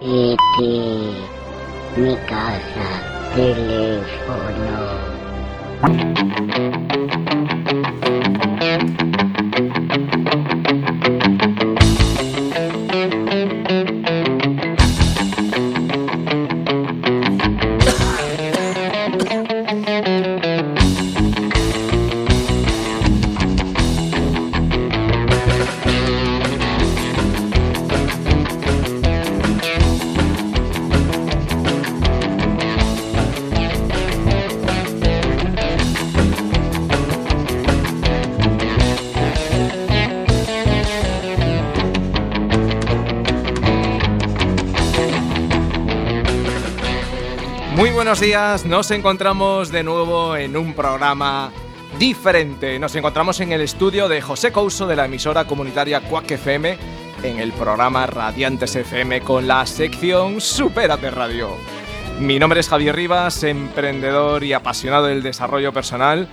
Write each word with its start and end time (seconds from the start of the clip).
E.T. 0.00 0.58
Mi 1.96 2.16
casa, 2.28 2.86
teléfono. 3.34 4.78
Buenos 48.18 48.34
días, 48.34 48.66
nos 48.66 48.90
encontramos 48.90 49.70
de 49.70 49.84
nuevo 49.84 50.36
en 50.36 50.56
un 50.56 50.74
programa 50.74 51.52
diferente. 52.00 52.76
Nos 52.80 52.96
encontramos 52.96 53.38
en 53.38 53.52
el 53.52 53.60
estudio 53.60 54.08
de 54.08 54.20
José 54.20 54.50
Couso 54.50 54.88
de 54.88 54.96
la 54.96 55.04
emisora 55.04 55.46
comunitaria 55.46 56.00
Quack 56.00 56.32
FM 56.32 56.78
en 57.22 57.38
el 57.38 57.52
programa 57.52 58.08
Radiantes 58.08 58.74
FM 58.74 59.20
con 59.20 59.46
la 59.46 59.64
sección 59.66 60.40
Supérate 60.40 61.12
Radio. 61.12 61.50
Mi 62.18 62.40
nombre 62.40 62.58
es 62.58 62.68
Javier 62.68 62.96
Rivas, 62.96 63.44
emprendedor 63.44 64.42
y 64.42 64.52
apasionado 64.52 65.06
del 65.06 65.22
desarrollo 65.22 65.72
personal 65.72 66.28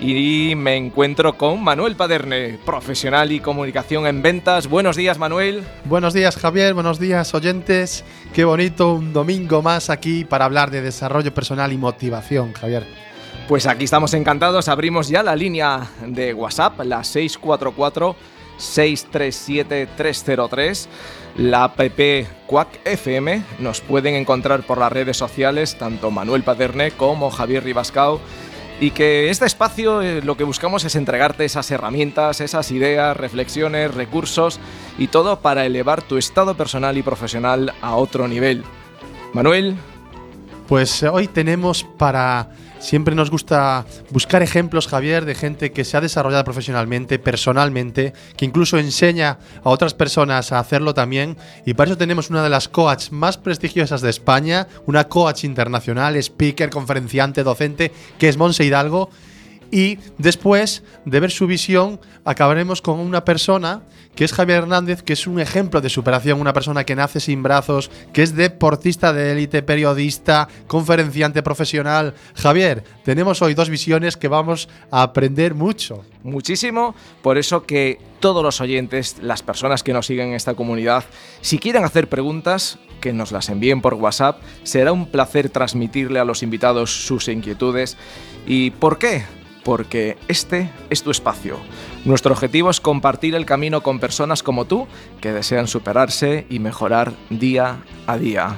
y 0.00 0.54
me 0.54 0.76
encuentro 0.76 1.36
con 1.36 1.62
Manuel 1.62 1.96
Paderne, 1.96 2.58
profesional 2.64 3.32
y 3.32 3.40
comunicación 3.40 4.06
en 4.06 4.22
ventas. 4.22 4.68
Buenos 4.68 4.96
días, 4.96 5.18
Manuel. 5.18 5.64
Buenos 5.84 6.14
días, 6.14 6.36
Javier. 6.36 6.74
Buenos 6.74 7.00
días, 7.00 7.34
oyentes. 7.34 8.04
Qué 8.32 8.44
bonito 8.44 8.92
un 8.92 9.12
domingo 9.12 9.60
más 9.60 9.90
aquí 9.90 10.24
para 10.24 10.44
hablar 10.44 10.70
de 10.70 10.82
desarrollo 10.82 11.34
personal 11.34 11.72
y 11.72 11.78
motivación, 11.78 12.52
Javier. 12.52 12.86
Pues 13.48 13.66
aquí 13.66 13.84
estamos 13.84 14.14
encantados. 14.14 14.68
Abrimos 14.68 15.08
ya 15.08 15.22
la 15.22 15.34
línea 15.34 15.88
de 16.06 16.32
WhatsApp, 16.32 16.80
la 16.80 17.02
644 17.02 18.14
637 18.56 19.88
303. 19.96 20.88
La 21.38 21.64
app 21.64 21.80
Quack 22.46 22.80
FM. 22.84 23.42
Nos 23.58 23.80
pueden 23.80 24.14
encontrar 24.14 24.62
por 24.62 24.78
las 24.78 24.92
redes 24.92 25.16
sociales 25.16 25.76
tanto 25.78 26.10
Manuel 26.10 26.42
Paderne 26.42 26.90
como 26.92 27.30
Javier 27.30 27.64
Ribascao 27.64 28.20
y 28.80 28.92
que 28.92 29.30
este 29.30 29.46
espacio 29.46 30.02
eh, 30.02 30.22
lo 30.22 30.36
que 30.36 30.44
buscamos 30.44 30.84
es 30.84 30.94
entregarte 30.94 31.44
esas 31.44 31.70
herramientas, 31.70 32.40
esas 32.40 32.70
ideas, 32.70 33.16
reflexiones, 33.16 33.92
recursos 33.92 34.60
y 34.98 35.08
todo 35.08 35.40
para 35.40 35.66
elevar 35.66 36.02
tu 36.02 36.16
estado 36.16 36.54
personal 36.54 36.96
y 36.96 37.02
profesional 37.02 37.74
a 37.80 37.96
otro 37.96 38.28
nivel. 38.28 38.64
Manuel. 39.32 39.76
Pues 40.68 41.02
eh, 41.02 41.08
hoy 41.08 41.28
tenemos 41.28 41.82
para... 41.82 42.50
Siempre 42.78 43.14
nos 43.14 43.30
gusta 43.30 43.86
buscar 44.10 44.42
ejemplos, 44.42 44.86
Javier, 44.86 45.24
de 45.24 45.34
gente 45.34 45.72
que 45.72 45.84
se 45.84 45.96
ha 45.96 46.00
desarrollado 46.00 46.44
profesionalmente, 46.44 47.18
personalmente, 47.18 48.12
que 48.36 48.44
incluso 48.44 48.78
enseña 48.78 49.38
a 49.64 49.70
otras 49.70 49.94
personas 49.94 50.52
a 50.52 50.60
hacerlo 50.60 50.94
también. 50.94 51.36
Y 51.64 51.74
para 51.74 51.90
eso 51.90 51.98
tenemos 51.98 52.30
una 52.30 52.44
de 52.44 52.50
las 52.50 52.68
coach 52.68 53.10
más 53.10 53.36
prestigiosas 53.36 54.00
de 54.00 54.10
España, 54.10 54.68
una 54.86 55.08
coach 55.08 55.42
internacional, 55.42 56.14
speaker, 56.16 56.70
conferenciante, 56.70 57.42
docente, 57.42 57.90
que 58.18 58.28
es 58.28 58.36
Monse 58.36 58.64
Hidalgo. 58.64 59.10
Y 59.70 59.98
después 60.16 60.82
de 61.04 61.20
ver 61.20 61.30
su 61.30 61.46
visión, 61.46 62.00
acabaremos 62.24 62.80
con 62.82 63.00
una 63.00 63.24
persona 63.24 63.82
que 64.18 64.24
es 64.24 64.32
Javier 64.32 64.64
Hernández, 64.64 65.02
que 65.02 65.12
es 65.12 65.28
un 65.28 65.38
ejemplo 65.38 65.80
de 65.80 65.88
superación, 65.88 66.40
una 66.40 66.52
persona 66.52 66.82
que 66.82 66.96
nace 66.96 67.20
sin 67.20 67.40
brazos, 67.42 67.88
que 68.12 68.24
es 68.24 68.34
deportista 68.34 69.12
de 69.12 69.30
élite, 69.30 69.62
periodista, 69.62 70.48
conferenciante 70.66 71.40
profesional. 71.42 72.14
Javier, 72.34 72.82
tenemos 73.04 73.42
hoy 73.42 73.54
dos 73.54 73.70
visiones 73.70 74.16
que 74.16 74.26
vamos 74.26 74.68
a 74.90 75.02
aprender 75.02 75.54
mucho. 75.54 76.04
Muchísimo, 76.24 76.96
por 77.22 77.38
eso 77.38 77.64
que 77.64 78.00
todos 78.18 78.42
los 78.42 78.60
oyentes, 78.60 79.18
las 79.22 79.42
personas 79.42 79.84
que 79.84 79.92
nos 79.92 80.06
siguen 80.06 80.30
en 80.30 80.34
esta 80.34 80.54
comunidad, 80.54 81.04
si 81.40 81.60
quieren 81.60 81.84
hacer 81.84 82.08
preguntas, 82.08 82.80
que 83.00 83.12
nos 83.12 83.30
las 83.30 83.48
envíen 83.48 83.80
por 83.80 83.94
WhatsApp, 83.94 84.40
será 84.64 84.90
un 84.90 85.06
placer 85.06 85.48
transmitirle 85.48 86.18
a 86.18 86.24
los 86.24 86.42
invitados 86.42 87.06
sus 87.06 87.28
inquietudes. 87.28 87.96
¿Y 88.48 88.72
por 88.72 88.98
qué? 88.98 89.37
Porque 89.64 90.16
este 90.28 90.70
es 90.90 91.02
tu 91.02 91.10
espacio. 91.10 91.58
Nuestro 92.04 92.32
objetivo 92.32 92.70
es 92.70 92.80
compartir 92.80 93.34
el 93.34 93.46
camino 93.46 93.82
con 93.82 94.00
personas 94.00 94.42
como 94.42 94.64
tú 94.64 94.86
que 95.20 95.32
desean 95.32 95.66
superarse 95.66 96.46
y 96.48 96.58
mejorar 96.58 97.12
día 97.30 97.78
a 98.06 98.16
día. 98.16 98.56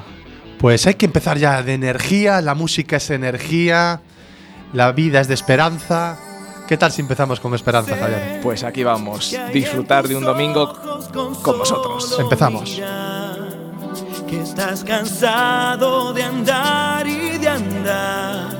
Pues 0.58 0.86
hay 0.86 0.94
que 0.94 1.06
empezar 1.06 1.38
ya 1.38 1.62
de 1.62 1.74
energía, 1.74 2.40
la 2.42 2.54
música 2.54 2.96
es 2.96 3.10
energía, 3.10 4.02
la 4.72 4.92
vida 4.92 5.20
es 5.20 5.28
de 5.28 5.34
esperanza. 5.34 6.18
¿Qué 6.68 6.76
tal 6.76 6.92
si 6.92 7.00
empezamos 7.00 7.40
con 7.40 7.54
esperanza, 7.54 7.96
Javier? 7.96 8.40
Pues 8.42 8.62
aquí 8.62 8.84
vamos, 8.84 9.34
disfrutar 9.52 10.06
de 10.06 10.16
un 10.16 10.24
domingo 10.24 10.72
con 11.42 11.58
vosotros. 11.58 12.16
Empezamos. 12.20 12.80
Que 14.28 14.42
estás 14.42 14.84
cansado 14.84 16.12
de 16.12 16.22
andar 16.22 17.04
y 17.08 17.38
de 17.38 17.48
andar 17.48 18.59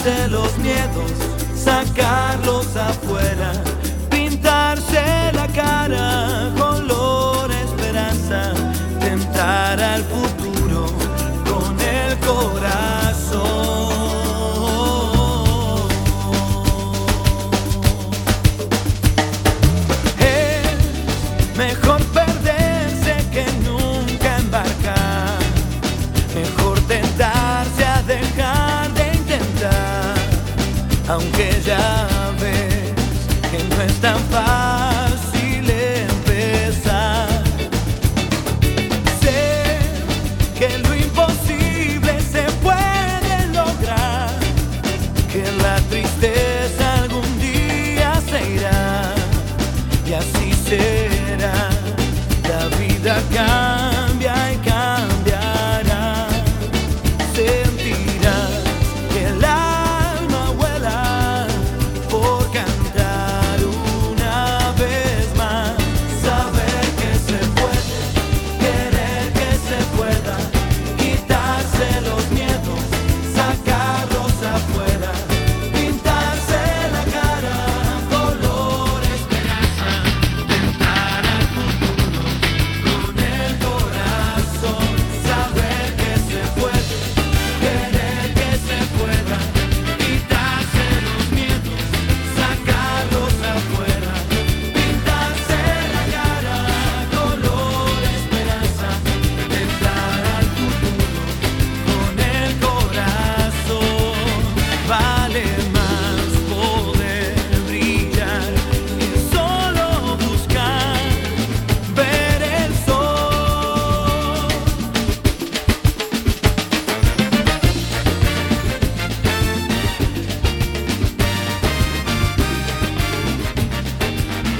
quitarse 0.00 0.28
los 0.28 0.58
miedos, 0.58 1.12
sacarlos 1.54 2.29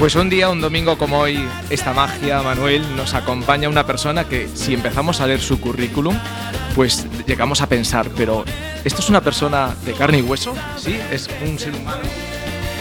Pues 0.00 0.14
un 0.14 0.30
día, 0.30 0.48
un 0.48 0.62
domingo 0.62 0.96
como 0.96 1.18
hoy, 1.18 1.38
esta 1.68 1.92
magia, 1.92 2.40
Manuel, 2.40 2.96
nos 2.96 3.12
acompaña 3.12 3.68
una 3.68 3.84
persona 3.84 4.24
que 4.24 4.48
si 4.54 4.72
empezamos 4.72 5.20
a 5.20 5.26
leer 5.26 5.40
su 5.40 5.60
currículum, 5.60 6.18
pues 6.74 7.06
llegamos 7.26 7.60
a 7.60 7.68
pensar, 7.68 8.08
pero 8.16 8.46
¿esto 8.82 9.00
es 9.02 9.10
una 9.10 9.20
persona 9.20 9.74
de 9.84 9.92
carne 9.92 10.20
y 10.20 10.22
hueso? 10.22 10.54
¿Sí? 10.78 10.98
¿Es 11.12 11.28
un 11.46 11.58
ser 11.58 11.74
humano? 11.74 12.00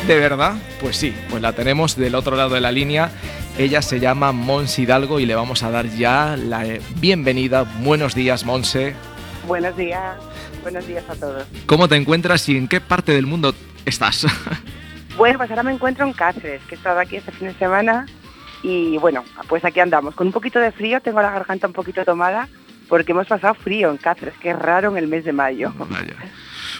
¿De 0.07 0.17
verdad? 0.17 0.55
Pues 0.79 0.95
sí, 0.95 1.13
pues 1.29 1.41
la 1.41 1.51
tenemos 1.51 1.97
del 1.97 2.15
otro 2.15 2.37
lado 2.37 2.51
de 2.51 2.61
la 2.61 2.71
línea. 2.71 3.11
Ella 3.57 3.81
se 3.81 3.99
llama 3.99 4.31
Mons 4.31 4.79
Hidalgo 4.79 5.19
y 5.19 5.25
le 5.25 5.35
vamos 5.35 5.61
a 5.63 5.71
dar 5.71 5.89
ya 5.89 6.37
la 6.37 6.65
bienvenida. 7.01 7.65
Buenos 7.81 8.15
días, 8.15 8.45
Monse. 8.45 8.95
Buenos 9.45 9.75
días, 9.75 10.15
buenos 10.61 10.87
días 10.87 11.03
a 11.09 11.15
todos. 11.15 11.43
¿Cómo 11.65 11.89
te 11.89 11.97
encuentras 11.97 12.47
y 12.47 12.55
en 12.55 12.69
qué 12.69 12.79
parte 12.79 13.11
del 13.11 13.25
mundo 13.25 13.53
estás? 13.85 14.25
Bueno, 15.17 15.37
pues 15.37 15.49
ahora 15.49 15.63
me 15.63 15.73
encuentro 15.73 16.05
en 16.05 16.13
Cáceres, 16.13 16.61
que 16.63 16.75
he 16.75 16.77
estado 16.77 16.99
aquí 16.99 17.17
este 17.17 17.31
fin 17.31 17.47
de 17.47 17.53
semana 17.55 18.05
y 18.63 18.97
bueno, 18.97 19.23
pues 19.47 19.63
aquí 19.65 19.79
andamos. 19.79 20.15
Con 20.15 20.27
un 20.27 20.33
poquito 20.33 20.59
de 20.59 20.71
frío, 20.71 21.01
tengo 21.01 21.21
la 21.21 21.31
garganta 21.31 21.67
un 21.67 21.73
poquito 21.73 22.05
tomada 22.05 22.47
porque 22.87 23.11
hemos 23.11 23.27
pasado 23.27 23.53
frío 23.53 23.91
en 23.91 23.97
Cáceres, 23.97 24.35
que 24.39 24.51
es 24.51 24.59
raro 24.59 24.91
en 24.91 24.97
el 24.97 25.07
mes 25.07 25.25
de 25.25 25.33
mayo. 25.33 25.73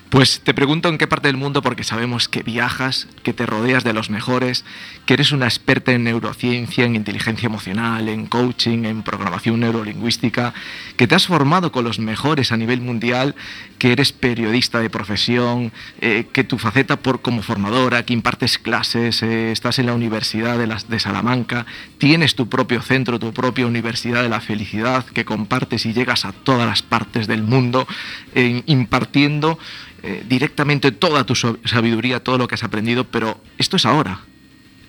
Pues 0.10 0.42
te 0.44 0.56
pregunto 0.56 0.90
en 0.90 0.98
qué 0.98 1.06
parte 1.06 1.28
del 1.28 1.38
mundo, 1.38 1.62
porque 1.62 1.84
sabemos 1.84 2.28
que 2.28 2.42
viajas, 2.42 3.08
que 3.22 3.32
te 3.32 3.46
rodeas 3.46 3.84
de 3.84 3.94
los 3.94 4.10
mejores, 4.10 4.66
que 5.06 5.14
eres 5.14 5.32
una 5.32 5.46
experta 5.46 5.92
en 5.92 6.04
neurociencia, 6.04 6.86
en 6.86 6.96
inteligencia 6.96 7.46
emocional, 7.46 8.10
en 8.10 8.26
coaching, 8.26 8.86
en 8.86 9.04
programación 9.04 9.60
neurolingüística, 9.60 10.56
que 10.98 11.06
te 11.06 11.14
has 11.14 11.28
formado 11.28 11.72
con 11.72 11.84
los 11.84 12.00
mejores 12.00 12.52
a 12.52 12.58
nivel 12.58 12.82
mundial, 12.82 13.36
que 13.78 13.92
eres 13.92 14.12
periodista 14.12 14.80
de 14.80 14.90
profesión, 14.90 15.72
eh, 16.02 16.26
que 16.34 16.44
tu 16.44 16.58
faceta 16.58 16.98
por, 16.98 17.22
como 17.22 17.44
formadora, 17.44 18.04
que 18.04 18.14
impartes 18.14 18.58
clases, 18.58 19.22
eh, 19.22 19.52
estás 19.52 19.78
en 19.78 19.86
la 19.86 19.94
Universidad 19.94 20.58
de, 20.58 21.00
Salamanca, 21.00 21.68
tienes 22.00 22.34
tu 22.34 22.50
propio 22.50 22.82
centro, 22.82 23.20
tu 23.20 23.32
propia 23.32 23.68
Universidad 23.68 24.24
de 24.24 24.30
la 24.30 24.42
Felicidad, 24.42 25.06
que 25.06 25.24
compartes 25.24 25.86
y 25.86 25.94
llegas 25.94 26.26
a 26.26 26.32
todas 26.32 26.68
las 26.68 26.82
partes 26.82 27.28
del 27.28 27.44
mundo 27.44 27.88
eh, 28.34 28.64
impartiendo 28.66 29.60
eh, 30.04 30.24
directamente 30.28 30.92
toda 30.92 31.26
tu 31.26 31.36
sabiduría, 31.36 32.24
todo 32.24 32.38
lo 32.38 32.48
que 32.48 32.56
has 32.56 32.64
aprendido, 32.64 33.04
pero 33.06 33.38
esto 33.58 33.76
es 33.78 33.86
ahora. 33.86 34.20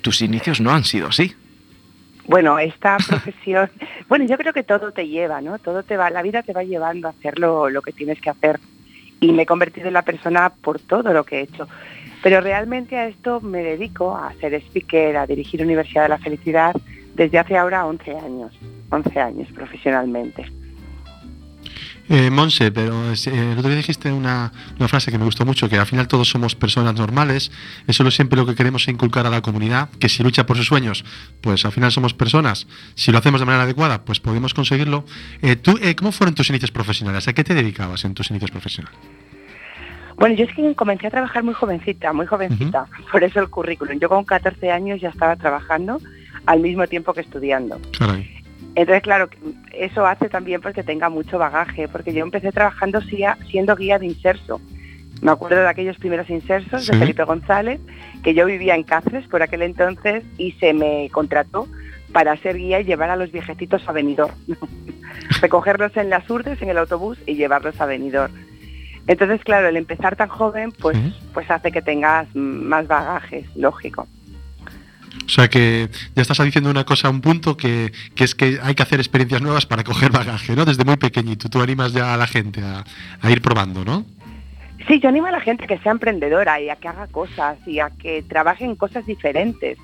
Tus 0.03 0.23
inicios 0.23 0.61
no 0.61 0.71
han 0.71 0.85
sido 0.85 1.09
así. 1.09 1.35
Bueno, 2.27 2.59
esta 2.59 2.97
profesión, 3.09 3.71
bueno, 4.09 4.25
yo 4.25 4.37
creo 4.39 4.53
que 4.53 4.62
todo 4.62 4.93
te 4.93 5.09
lleva, 5.09 5.41
¿no? 5.41 5.59
Todo 5.59 5.83
te 5.83 5.97
va, 5.97 6.11
la 6.11 6.23
vida 6.23 6.43
te 6.43 6.53
va 6.53 6.62
llevando 6.62 7.09
a 7.09 7.11
hacer 7.11 7.39
lo, 7.39 7.71
lo 7.71 7.83
que 7.83 7.93
tienes 7.93 8.21
que 8.21 8.31
hacer. 8.31 8.61
Y 9.21 9.33
me 9.33 9.43
he 9.43 9.47
convertido 9.47 9.89
en 9.89 9.95
la 9.95 10.03
persona 10.03 10.51
por 10.51 10.79
todo 10.79 11.13
lo 11.13 11.25
que 11.25 11.39
he 11.39 11.43
hecho. 11.43 11.69
Pero 12.23 12.41
realmente 12.41 12.97
a 12.97 13.06
esto 13.06 13.41
me 13.41 13.63
dedico, 13.63 14.17
a 14.17 14.33
ser 14.35 14.55
speaker, 14.55 15.17
a 15.17 15.27
dirigir 15.27 15.63
Universidad 15.63 16.05
de 16.05 16.09
la 16.11 16.19
Felicidad 16.19 16.75
desde 17.15 17.39
hace 17.39 17.56
ahora 17.56 17.87
11 17.87 18.17
años, 18.17 18.53
11 18.91 19.21
años 19.21 19.49
profesionalmente. 19.53 20.60
Eh, 22.12 22.29
Monse, 22.29 22.73
pero 22.73 23.12
eh, 23.12 23.17
el 23.25 23.57
otro 23.57 23.69
día 23.69 23.77
dijiste 23.77 24.11
una, 24.11 24.51
una, 24.77 24.89
frase 24.89 25.12
que 25.12 25.19
me 25.19 25.25
gustó 25.25 25.47
mucho, 25.47 25.69
que 25.69 25.79
al 25.79 25.87
final 25.87 26.09
todos 26.09 26.29
somos 26.29 26.57
personas 26.57 26.97
normales, 26.97 27.53
eso 27.87 28.05
es 28.05 28.15
siempre 28.15 28.37
lo 28.37 28.45
que 28.47 28.57
queremos 28.57 28.89
inculcar 28.89 29.29
a 29.29 29.31
la 29.31 29.43
comunidad, 29.43 29.91
que 30.01 30.09
si 30.09 30.25
lucha 30.25 30.45
por 30.45 30.57
sus 30.57 30.67
sueños, 30.67 31.05
pues 31.41 31.65
al 31.65 31.71
final 31.71 31.93
somos 31.93 32.12
personas, 32.12 32.67
si 32.97 33.12
lo 33.12 33.19
hacemos 33.19 33.41
de 33.41 33.47
manera 33.47 33.62
adecuada, 33.62 34.05
pues 34.05 34.19
podemos 34.19 34.55
conseguirlo. 34.55 35.05
Eh, 35.41 35.55
¿tú, 35.55 35.79
eh, 35.81 35.95
¿Cómo 35.95 36.11
fueron 36.11 36.35
tus 36.35 36.51
inicios 36.51 36.73
profesionales? 36.73 37.29
¿A 37.29 37.33
qué 37.33 37.45
te 37.45 37.55
dedicabas 37.55 38.05
en 38.05 38.15
tus 38.15 38.29
inicios 38.31 38.51
profesionales? 38.51 38.99
Bueno, 40.17 40.35
yo 40.35 40.47
es 40.47 40.53
que 40.53 40.75
comencé 40.75 41.06
a 41.06 41.11
trabajar 41.11 41.45
muy 41.45 41.55
jovencita, 41.55 42.13
muy 42.13 42.27
jovencita, 42.27 42.89
uh 42.91 42.93
-huh. 42.93 43.11
por 43.13 43.23
eso 43.23 43.39
el 43.39 43.49
currículum. 43.51 44.01
Yo 44.01 44.09
con 44.09 44.25
14 44.25 44.73
años 44.73 45.01
ya 45.01 45.11
estaba 45.11 45.37
trabajando 45.37 46.01
al 46.45 46.59
mismo 46.59 46.89
tiempo 46.89 47.15
que 47.15 47.21
estudiando. 47.21 47.81
Caray. 47.97 48.40
Entonces, 48.75 49.02
claro, 49.02 49.28
eso 49.72 50.06
hace 50.06 50.28
también 50.28 50.61
porque 50.61 50.82
tenga 50.82 51.08
mucho 51.08 51.38
bagaje, 51.38 51.88
porque 51.88 52.12
yo 52.12 52.22
empecé 52.22 52.52
trabajando 52.52 53.00
siendo 53.00 53.76
guía 53.76 53.99
de 53.99 54.06
inserso. 54.06 54.61
Me 55.22 55.32
acuerdo 55.32 55.61
de 55.61 55.69
aquellos 55.69 55.99
primeros 55.99 56.31
insersos 56.31 56.84
¿Sí? 56.84 56.93
de 56.93 56.99
Felipe 56.99 57.25
González, 57.25 57.81
que 58.22 58.32
yo 58.32 58.46
vivía 58.46 58.75
en 58.75 58.84
Cáceres 58.84 59.26
por 59.28 59.43
aquel 59.43 59.62
entonces 59.62 60.25
y 60.38 60.52
se 60.52 60.72
me 60.72 61.11
contrató 61.11 61.67
para 62.12 62.37
ser 62.38 62.56
guía 62.56 62.81
y 62.81 62.84
llevar 62.84 63.11
a 63.11 63.17
los 63.17 63.31
viejecitos 63.31 63.87
a 63.88 63.93
Benidorm. 63.93 64.34
Recogerlos 65.40 65.96
en 65.96 66.11
las 66.11 66.28
urdes, 66.31 66.61
en 66.62 66.70
el 66.70 66.78
autobús 66.78 67.19
y 67.26 67.34
llevarlos 67.34 67.81
a 67.81 67.87
Benidorm. 67.87 68.32
Entonces, 69.06 69.43
claro, 69.43 69.69
el 69.69 69.76
empezar 69.76 70.17
tan 70.17 70.28
joven, 70.28 70.72
pues, 70.72 70.96
pues 71.34 71.50
hace 71.50 71.72
que 71.72 71.82
tengas 71.82 72.28
más 72.34 72.87
bagajes, 72.87 73.44
lógico. 73.56 74.06
O 75.27 75.29
sea 75.29 75.49
que 75.49 75.89
ya 76.15 76.23
estás 76.23 76.39
diciendo 76.45 76.71
una 76.71 76.85
cosa, 76.85 77.11
un 77.11 77.21
punto, 77.21 77.57
que, 77.57 77.93
que, 78.15 78.25
es 78.25 78.35
que 78.35 78.59
hay 78.62 78.75
que 78.75 78.83
hacer 78.83 79.01
experiencias 79.01 79.43
nuevas 79.43 79.67
para 79.67 79.85
coger 79.85 80.11
bagaje, 80.11 80.55
¿no? 80.55 80.65
Desde 80.65 80.85
muy 80.85 80.97
pequeñito. 80.97 81.49
Tú 81.49 81.61
animas 81.61 81.93
ya 81.93 82.15
a 82.15 82.17
la 82.17 82.27
gente 82.27 82.62
a, 82.62 82.85
a, 83.21 83.31
ir 83.31 83.43
probando, 83.43 83.85
¿no? 83.85 84.05
Sí, 84.89 84.99
yo 85.01 85.09
animo 85.09 85.27
a 85.27 85.33
la 85.33 85.41
gente 85.41 85.65
a 85.65 85.67
que 85.67 85.79
sea 85.79 85.93
emprendedora 85.93 86.61
y 86.61 86.71
a 86.71 86.77
que 86.77 86.89
haga 86.89 87.07
cosas 87.07 87.59
y 87.67 87.81
a 87.81 87.91
que 87.91 88.23
trabaje 88.23 88.65
en 88.65 88.77
cosas 88.77 89.05
diferentes 89.07 89.79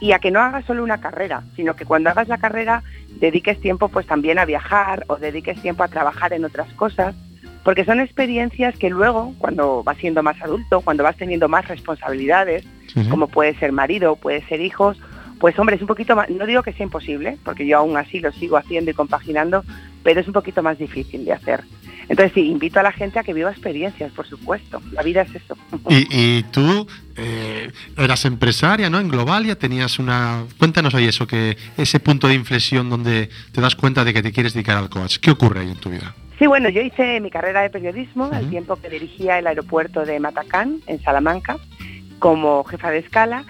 y 0.00 0.12
a 0.12 0.18
que 0.18 0.30
no 0.30 0.40
haga 0.40 0.62
solo 0.62 0.82
una 0.82 1.00
carrera, 1.00 1.44
sino 1.56 1.76
que 1.76 1.84
cuando 1.84 2.10
hagas 2.10 2.28
la 2.28 2.38
carrera 2.38 2.82
dediques 3.20 3.60
tiempo 3.60 3.88
pues 3.88 4.06
también 4.06 4.38
a 4.38 4.46
viajar 4.46 5.04
o 5.08 5.16
dediques 5.16 5.60
tiempo 5.60 5.84
a 5.84 5.88
trabajar 5.88 6.32
en 6.32 6.44
otras 6.44 6.72
cosas, 6.74 7.14
porque 7.62 7.84
son 7.84 8.00
experiencias 8.00 8.76
que 8.78 8.88
luego, 8.88 9.34
cuando 9.38 9.82
vas 9.82 9.98
siendo 9.98 10.22
más 10.22 10.40
adulto, 10.40 10.80
cuando 10.80 11.04
vas 11.04 11.16
teniendo 11.16 11.48
más 11.48 11.68
responsabilidades, 11.68 12.64
uh 12.94 13.00
-huh. 13.00 13.08
como 13.08 13.28
puede 13.28 13.54
ser 13.58 13.72
marido, 13.72 14.16
puede 14.16 14.42
ser 14.46 14.60
hijos, 14.60 14.98
pues 15.38 15.58
hombre, 15.58 15.76
es 15.76 15.82
un 15.82 15.88
poquito 15.88 16.14
más, 16.14 16.28
no 16.28 16.46
digo 16.46 16.62
que 16.62 16.72
sea 16.72 16.84
imposible, 16.84 17.38
porque 17.44 17.66
yo 17.66 17.78
aún 17.78 17.96
así 17.96 18.20
lo 18.20 18.30
sigo 18.32 18.56
haciendo 18.58 18.90
y 18.90 18.94
compaginando, 18.94 19.64
pero 20.02 20.20
es 20.20 20.26
un 20.26 20.34
poquito 20.34 20.62
más 20.62 20.78
difícil 20.78 21.24
de 21.24 21.32
hacer. 21.32 21.64
Entonces 22.10 22.32
sí, 22.34 22.48
invito 22.48 22.80
a 22.80 22.82
la 22.82 22.90
gente 22.90 23.20
a 23.20 23.22
que 23.22 23.32
viva 23.32 23.50
experiencias, 23.50 24.10
por 24.12 24.26
supuesto. 24.26 24.82
La 24.90 25.02
vida 25.02 25.22
es 25.22 25.32
eso. 25.32 25.56
Y, 25.88 26.08
y 26.10 26.42
tú 26.50 26.86
eh, 27.16 27.70
eras 27.96 28.24
empresaria, 28.24 28.90
¿no? 28.90 28.98
En 28.98 29.08
Globalia 29.08 29.56
tenías 29.56 30.00
una... 30.00 30.42
Cuéntanos 30.58 30.92
ahí 30.96 31.04
eso, 31.04 31.28
que 31.28 31.56
ese 31.76 32.00
punto 32.00 32.26
de 32.26 32.34
inflexión 32.34 32.90
donde 32.90 33.30
te 33.52 33.60
das 33.60 33.76
cuenta 33.76 34.04
de 34.04 34.12
que 34.12 34.22
te 34.22 34.32
quieres 34.32 34.54
dedicar 34.54 34.76
al 34.76 34.90
coach. 34.90 35.18
¿Qué 35.18 35.30
ocurre 35.30 35.60
ahí 35.60 35.70
en 35.70 35.76
tu 35.76 35.88
vida? 35.88 36.12
Sí, 36.40 36.48
bueno, 36.48 36.68
yo 36.68 36.80
hice 36.80 37.20
mi 37.20 37.30
carrera 37.30 37.60
de 37.62 37.70
periodismo 37.70 38.26
uh 38.26 38.30
-huh. 38.30 38.36
al 38.38 38.50
tiempo 38.50 38.74
que 38.74 38.88
dirigía 38.88 39.38
el 39.38 39.46
aeropuerto 39.46 40.04
de 40.04 40.18
Matacán, 40.18 40.80
en 40.88 41.00
Salamanca, 41.02 41.58
como 42.20 42.62
jefa 42.62 42.92
de 42.92 42.98
escala. 42.98 43.44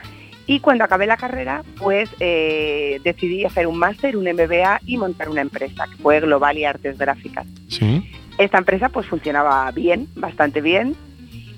Y 0.47 0.61
cuando 0.61 0.83
acabé 0.83 1.07
la 1.07 1.17
carrera, 1.17 1.63
pues 1.79 2.09
eh, 2.19 3.01
decidí 3.05 3.45
hacer 3.45 3.67
un 3.67 3.79
máster, 3.79 4.17
un 4.17 4.25
MBA 4.25 4.81
y 4.87 4.97
montar 4.97 5.29
una 5.29 5.43
empresa, 5.43 5.85
que 5.85 6.03
fue 6.03 6.19
Global 6.21 6.57
y 6.59 6.65
Artes 6.65 6.99
Gráficas. 6.99 7.47
Sí. 7.69 8.11
Esta 8.39 8.59
empresa 8.59 8.89
pues 8.89 9.07
funcionaba 9.07 9.71
bien, 9.71 10.09
bastante 10.17 10.61
bien. 10.61 10.97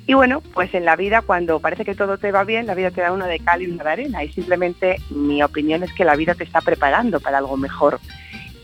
Y 0.07 0.15
bueno, 0.15 0.43
pues 0.53 0.75
en 0.75 0.85
la 0.85 0.97
vida 0.97 1.23
cuando 1.23 1.61
parece 1.61 1.85
que 1.85 1.95
todo 1.95 2.19
te 2.19 2.33
va 2.33 2.45
bien, 2.45 2.67
la 2.67 2.75
vida 2.75 2.91
te 2.91 3.01
da 3.01 3.13
una 3.13 3.29
de 3.29 3.39
cal 3.39 3.63
y 3.63 3.67
una 3.67 3.85
de 3.85 3.91
arena. 3.91 4.25
Y 4.25 4.33
simplemente 4.33 4.97
mi 5.11 5.43
opinión 5.43 5.83
es 5.85 5.93
que 5.95 6.05
la 6.05 6.17
vida 6.17 6.35
te 6.35 6.45
está 6.45 6.61
preparando 6.61 7.21
para 7.21 7.39
algo 7.39 7.57
mejor. 7.57 8.01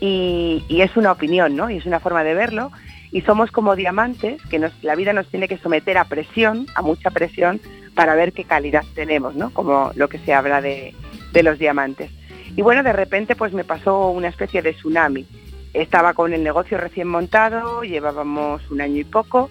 Y, 0.01 0.63
y 0.67 0.81
es 0.81 0.95
una 0.95 1.11
opinión, 1.11 1.55
¿no? 1.55 1.69
Y 1.69 1.77
es 1.77 1.85
una 1.85 1.99
forma 1.99 2.23
de 2.23 2.33
verlo. 2.33 2.71
Y 3.11 3.21
somos 3.21 3.51
como 3.51 3.75
diamantes, 3.75 4.41
que 4.49 4.59
nos, 4.59 4.71
la 4.83 4.95
vida 4.95 5.13
nos 5.13 5.27
tiene 5.27 5.47
que 5.47 5.57
someter 5.57 5.97
a 5.97 6.05
presión, 6.05 6.67
a 6.75 6.81
mucha 6.81 7.09
presión, 7.09 7.59
para 7.95 8.15
ver 8.15 8.33
qué 8.33 8.43
calidad 8.43 8.83
tenemos, 8.93 9.35
¿no? 9.35 9.49
Como 9.51 9.91
lo 9.95 10.07
que 10.09 10.19
se 10.19 10.33
habla 10.33 10.61
de, 10.61 10.93
de 11.33 11.43
los 11.43 11.59
diamantes. 11.59 12.11
Y 12.55 12.61
bueno, 12.61 12.83
de 12.83 12.93
repente 12.93 13.35
pues 13.35 13.53
me 13.53 13.63
pasó 13.63 14.09
una 14.09 14.27
especie 14.27 14.61
de 14.61 14.73
tsunami. 14.73 15.25
Estaba 15.73 16.13
con 16.13 16.33
el 16.33 16.43
negocio 16.43 16.77
recién 16.77 17.07
montado, 17.07 17.83
llevábamos 17.83 18.61
un 18.71 18.81
año 18.81 19.01
y 19.01 19.03
poco, 19.03 19.49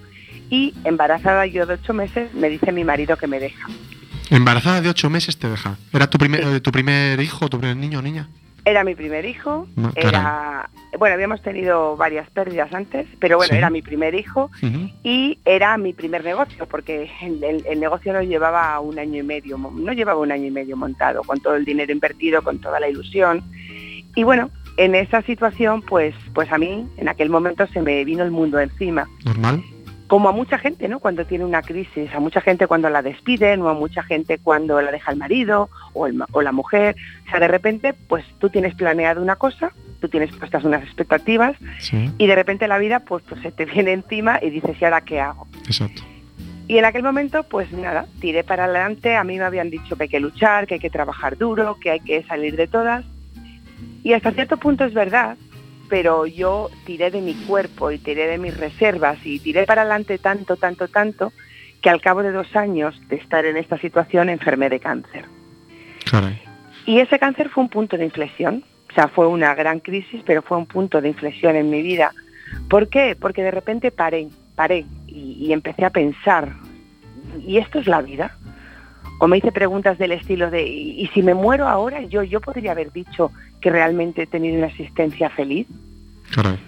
y 0.50 0.74
embarazada 0.84 1.46
yo 1.46 1.66
de 1.66 1.74
ocho 1.74 1.94
meses 1.94 2.32
me 2.34 2.48
dice 2.48 2.72
mi 2.72 2.84
marido 2.84 3.16
que 3.16 3.26
me 3.26 3.38
deja. 3.38 3.68
¿Embarazada 4.30 4.80
de 4.80 4.88
ocho 4.88 5.08
meses 5.08 5.38
te 5.38 5.48
deja? 5.48 5.76
¿Era 5.92 6.10
tu 6.10 6.18
primer, 6.18 6.44
sí. 6.44 6.60
tu 6.60 6.70
primer 6.70 7.20
hijo, 7.20 7.48
tu 7.48 7.58
primer 7.58 7.76
niño 7.76 8.00
o 8.00 8.02
niña? 8.02 8.28
Era 8.68 8.84
mi 8.84 8.94
primer 8.94 9.24
hijo, 9.24 9.66
no, 9.76 9.90
era, 9.94 10.68
bueno, 10.98 11.14
habíamos 11.14 11.40
tenido 11.40 11.96
varias 11.96 12.28
pérdidas 12.28 12.70
antes, 12.74 13.06
pero 13.18 13.38
bueno, 13.38 13.52
¿Sí? 13.52 13.56
era 13.56 13.70
mi 13.70 13.80
primer 13.80 14.14
hijo 14.14 14.50
uh 14.62 14.66
-huh. 14.66 14.92
y 15.02 15.38
era 15.46 15.78
mi 15.78 15.94
primer 15.94 16.22
negocio, 16.22 16.66
porque 16.66 17.10
el, 17.22 17.64
el, 17.66 17.80
negocio 17.80 18.12
lo 18.12 18.20
llevaba 18.20 18.78
un 18.80 18.98
año 18.98 19.20
y 19.20 19.22
medio, 19.22 19.56
no 19.56 19.92
llevaba 19.94 20.20
un 20.20 20.32
año 20.32 20.44
y 20.44 20.50
medio 20.50 20.76
montado, 20.76 21.22
con 21.22 21.40
todo 21.40 21.54
el 21.54 21.64
dinero 21.64 21.90
invertido, 21.92 22.42
con 22.42 22.58
toda 22.58 22.78
la 22.78 22.90
ilusión. 22.90 23.42
Y 24.14 24.22
bueno, 24.22 24.50
en 24.76 24.94
esa 24.94 25.22
situación, 25.22 25.80
pues, 25.80 26.14
pues 26.34 26.52
a 26.52 26.58
mí, 26.58 26.86
en 26.98 27.08
aquel 27.08 27.30
momento 27.30 27.66
se 27.68 27.80
me 27.80 28.04
vino 28.04 28.22
el 28.22 28.30
mundo 28.30 28.60
encima. 28.60 29.08
Normal 29.24 29.62
como 30.08 30.28
a 30.28 30.32
mucha 30.32 30.58
gente, 30.58 30.88
¿no? 30.88 30.98
Cuando 30.98 31.24
tiene 31.26 31.44
una 31.44 31.62
crisis, 31.62 32.12
a 32.12 32.18
mucha 32.18 32.40
gente 32.40 32.66
cuando 32.66 32.88
la 32.90 33.02
despiden 33.02 33.60
o 33.62 33.68
a 33.68 33.74
mucha 33.74 34.02
gente 34.02 34.38
cuando 34.38 34.80
la 34.80 34.90
deja 34.90 35.12
el 35.12 35.18
marido 35.18 35.68
o, 35.92 36.06
el, 36.06 36.20
o 36.32 36.42
la 36.42 36.50
mujer. 36.50 36.96
O 37.26 37.30
sea, 37.30 37.40
de 37.40 37.48
repente, 37.48 37.92
pues 37.92 38.24
tú 38.38 38.48
tienes 38.48 38.74
planeado 38.74 39.22
una 39.22 39.36
cosa, 39.36 39.72
tú 40.00 40.08
tienes 40.08 40.34
puestas 40.34 40.64
unas 40.64 40.82
expectativas 40.82 41.56
sí. 41.78 42.10
y 42.16 42.26
de 42.26 42.34
repente 42.34 42.66
la 42.68 42.78
vida 42.78 43.00
pues, 43.00 43.22
pues 43.28 43.42
se 43.42 43.52
te 43.52 43.64
viene 43.66 43.92
encima 43.92 44.38
y 44.42 44.50
dices, 44.50 44.76
¿y 44.80 44.84
ahora 44.84 45.02
qué 45.02 45.20
hago? 45.20 45.46
Exacto. 45.66 46.02
Y 46.66 46.76
en 46.76 46.84
aquel 46.84 47.02
momento, 47.02 47.44
pues 47.44 47.72
nada, 47.72 48.06
tiré 48.20 48.44
para 48.44 48.64
adelante. 48.64 49.16
A 49.16 49.24
mí 49.24 49.38
me 49.38 49.44
habían 49.44 49.70
dicho 49.70 49.96
que 49.96 50.04
hay 50.04 50.08
que 50.08 50.20
luchar, 50.20 50.66
que 50.66 50.74
hay 50.74 50.80
que 50.80 50.90
trabajar 50.90 51.38
duro, 51.38 51.78
que 51.80 51.90
hay 51.90 52.00
que 52.00 52.22
salir 52.24 52.56
de 52.56 52.66
todas. 52.66 53.04
Y 54.02 54.12
hasta 54.12 54.32
cierto 54.32 54.58
punto 54.58 54.84
es 54.84 54.92
verdad, 54.92 55.36
pero 55.88 56.26
yo 56.26 56.70
tiré 56.84 57.10
de 57.10 57.20
mi 57.20 57.34
cuerpo 57.34 57.90
y 57.90 57.98
tiré 57.98 58.26
de 58.26 58.38
mis 58.38 58.56
reservas 58.56 59.18
y 59.24 59.38
tiré 59.38 59.64
para 59.64 59.82
adelante 59.82 60.18
tanto, 60.18 60.56
tanto, 60.56 60.88
tanto, 60.88 61.32
que 61.80 61.90
al 61.90 62.00
cabo 62.00 62.22
de 62.22 62.32
dos 62.32 62.54
años 62.56 63.00
de 63.08 63.16
estar 63.16 63.44
en 63.44 63.56
esta 63.56 63.78
situación 63.78 64.28
enfermé 64.28 64.68
de 64.68 64.80
cáncer. 64.80 65.24
Caray. 66.10 66.40
Y 66.86 67.00
ese 67.00 67.18
cáncer 67.18 67.50
fue 67.50 67.64
un 67.64 67.70
punto 67.70 67.96
de 67.96 68.04
inflexión. 68.04 68.64
O 68.90 68.94
sea, 68.94 69.08
fue 69.08 69.26
una 69.26 69.54
gran 69.54 69.80
crisis, 69.80 70.22
pero 70.24 70.42
fue 70.42 70.56
un 70.56 70.66
punto 70.66 71.00
de 71.00 71.08
inflexión 71.08 71.54
en 71.56 71.70
mi 71.70 71.82
vida. 71.82 72.12
¿Por 72.68 72.88
qué? 72.88 73.16
Porque 73.18 73.42
de 73.42 73.50
repente 73.50 73.90
paré, 73.90 74.28
paré 74.54 74.86
y, 75.06 75.36
y 75.38 75.52
empecé 75.52 75.84
a 75.84 75.90
pensar, 75.90 76.54
¿y 77.46 77.58
esto 77.58 77.78
es 77.78 77.86
la 77.86 78.00
vida? 78.00 78.36
O 79.20 79.26
me 79.26 79.38
hice 79.38 79.52
preguntas 79.52 79.98
del 79.98 80.12
estilo 80.12 80.50
de, 80.50 80.66
¿y 80.66 81.06
si 81.08 81.22
me 81.22 81.34
muero 81.34 81.68
ahora? 81.68 82.02
Yo, 82.02 82.22
yo 82.22 82.40
podría 82.40 82.72
haber 82.72 82.92
dicho 82.92 83.32
que 83.60 83.70
realmente 83.70 84.22
he 84.22 84.26
tenido 84.26 84.56
una 84.56 84.68
existencia 84.68 85.30
feliz. 85.30 85.66
Caray. 86.34 86.58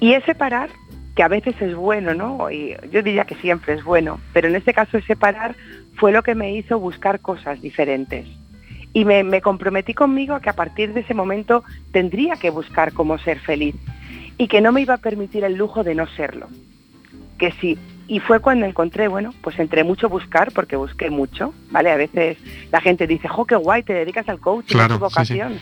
Y 0.00 0.14
ese 0.14 0.34
parar, 0.34 0.70
que 1.14 1.22
a 1.22 1.28
veces 1.28 1.54
es 1.60 1.74
bueno, 1.74 2.14
¿no? 2.14 2.50
Y 2.50 2.74
yo 2.90 3.02
diría 3.02 3.24
que 3.24 3.34
siempre 3.36 3.74
es 3.74 3.84
bueno, 3.84 4.18
pero 4.32 4.48
en 4.48 4.56
este 4.56 4.72
caso 4.72 4.96
ese 4.96 5.14
parar 5.14 5.54
fue 5.96 6.10
lo 6.12 6.22
que 6.22 6.34
me 6.34 6.54
hizo 6.54 6.78
buscar 6.78 7.20
cosas 7.20 7.60
diferentes. 7.60 8.26
Y 8.92 9.04
me, 9.04 9.22
me 9.22 9.40
comprometí 9.40 9.94
conmigo 9.94 10.34
a 10.34 10.40
que 10.40 10.50
a 10.50 10.54
partir 10.54 10.94
de 10.94 11.00
ese 11.00 11.14
momento 11.14 11.62
tendría 11.92 12.36
que 12.36 12.50
buscar 12.50 12.92
cómo 12.92 13.18
ser 13.18 13.38
feliz 13.38 13.76
y 14.38 14.48
que 14.48 14.62
no 14.62 14.72
me 14.72 14.80
iba 14.80 14.94
a 14.94 14.98
permitir 14.98 15.44
el 15.44 15.54
lujo 15.54 15.84
de 15.84 15.94
no 15.94 16.06
serlo. 16.08 16.48
Que 17.38 17.52
sí. 17.52 17.78
Y 18.10 18.18
fue 18.18 18.40
cuando 18.40 18.66
encontré, 18.66 19.06
bueno, 19.06 19.32
pues 19.40 19.56
entre 19.60 19.84
mucho 19.84 20.08
buscar, 20.08 20.50
porque 20.50 20.74
busqué 20.74 21.10
mucho, 21.10 21.54
¿vale? 21.70 21.92
A 21.92 21.96
veces 21.96 22.38
la 22.72 22.80
gente 22.80 23.06
dice, 23.06 23.28
jo, 23.28 23.44
qué 23.44 23.54
guay, 23.54 23.84
te 23.84 23.92
dedicas 23.94 24.28
al 24.28 24.40
coaching, 24.40 24.74
Claro, 24.74 24.94
es 24.94 25.00
tu 25.00 25.06
sí, 25.10 25.10
sí. 25.26 25.34
vocación. 25.38 25.58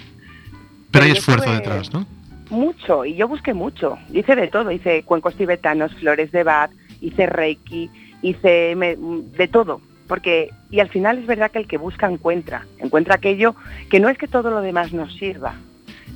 Pero 0.91 1.05
hay 1.05 1.11
esfuerzo 1.11 1.53
detrás, 1.53 1.93
¿no? 1.93 2.07
Mucho, 2.49 3.05
y 3.05 3.17
yo 3.17 3.29
busqué 3.29 3.53
mucho. 3.53 3.99
Hice 4.15 4.35
de 4.35 4.49
todo, 4.49 4.73
hice 4.73 5.03
cuencos 5.03 5.35
tibetanos, 5.35 5.95
flores 5.97 6.33
de 6.33 6.43
Bach, 6.43 6.71
hice 7.03 7.27
reiki, 7.27 7.91
hice 8.23 8.75
me- 8.77 8.97
de 8.97 9.47
todo. 9.49 9.83
Porque, 10.07 10.49
y 10.71 10.81
al 10.81 10.89
final 10.89 11.19
es 11.19 11.27
verdad 11.27 11.51
que 11.51 11.59
el 11.59 11.69
que 11.69 11.77
busca 11.77 12.11
encuentra, 12.11 12.65
encuentra 12.79 13.17
aquello 13.17 13.57
que 13.91 14.01
no 14.01 14.09
es 14.09 14.17
que 14.17 14.27
todo 14.27 14.49
lo 14.49 14.63
demás 14.63 14.95
nos 14.95 15.13
sirva. 15.17 15.53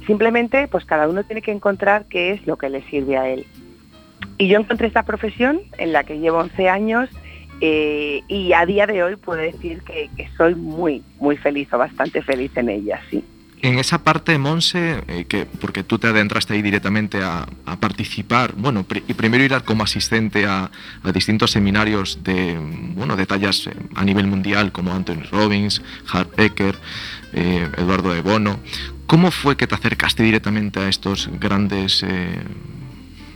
Simplemente, 0.07 0.67
pues 0.67 0.87
cada 0.87 1.07
uno 1.09 1.25
tiene 1.25 1.43
que 1.43 1.53
encontrar 1.53 2.07
qué 2.09 2.31
es 2.31 2.47
lo 2.47 2.57
que 2.57 2.71
le 2.71 2.83
sirve 2.89 3.19
a 3.19 3.29
él. 3.29 3.45
Y 4.39 4.49
yo 4.49 4.59
encontré 4.59 4.87
esta 4.87 5.05
profesión 5.05 5.61
en 5.79 5.93
la 5.93 6.05
que 6.05 6.19
llevo 6.19 6.39
11 6.39 6.69
años 6.69 7.09
eh, 7.65 8.23
y 8.27 8.53
a 8.55 8.67
día 8.67 8.89
de 8.89 9.05
hoy 9.05 9.15
puedo 9.15 9.41
decir 9.41 9.83
que, 9.83 10.11
soy 10.37 10.57
muy, 10.57 11.03
muy 11.21 11.37
feliz 11.37 11.73
o 11.73 11.79
bastante 11.79 12.21
feliz 12.21 12.51
en 12.57 12.69
ella, 12.69 13.01
sí. 13.09 13.25
En 13.61 13.79
esa 13.79 14.03
parte, 14.03 14.37
Monse, 14.39 15.05
eh, 15.07 15.27
que, 15.29 15.47
porque 15.47 15.85
tú 15.85 15.97
te 15.97 16.09
adentraste 16.09 16.55
ahí 16.55 16.63
directamente 16.63 17.23
a, 17.23 17.47
participar, 17.79 18.55
bueno, 18.57 18.83
pri- 18.83 19.05
y 19.07 19.15
primero 19.15 19.45
ir 19.45 19.53
como 19.63 19.85
asistente 19.85 20.45
a, 20.47 20.73
distintos 21.15 21.53
seminarios 21.53 22.25
de, 22.25 22.59
bueno, 22.97 23.15
de 23.15 23.25
tallas 23.27 23.69
eh, 23.69 23.75
a 23.95 24.05
nivel 24.05 24.27
mundial, 24.27 24.73
como 24.73 24.93
Anthony 24.93 25.23
Robbins, 25.31 25.81
Hart 26.13 26.35
Becker, 26.35 26.75
eh, 27.33 27.69
Eduardo 27.79 28.13
de 28.13 28.23
Bono. 28.23 28.59
¿Cómo 29.07 29.31
fue 29.31 29.57
que 29.57 29.69
te 29.69 29.77
acercaste 29.77 30.25
directamente 30.25 30.81
a 30.81 30.89
estos 30.89 31.31
grandes, 31.39 32.05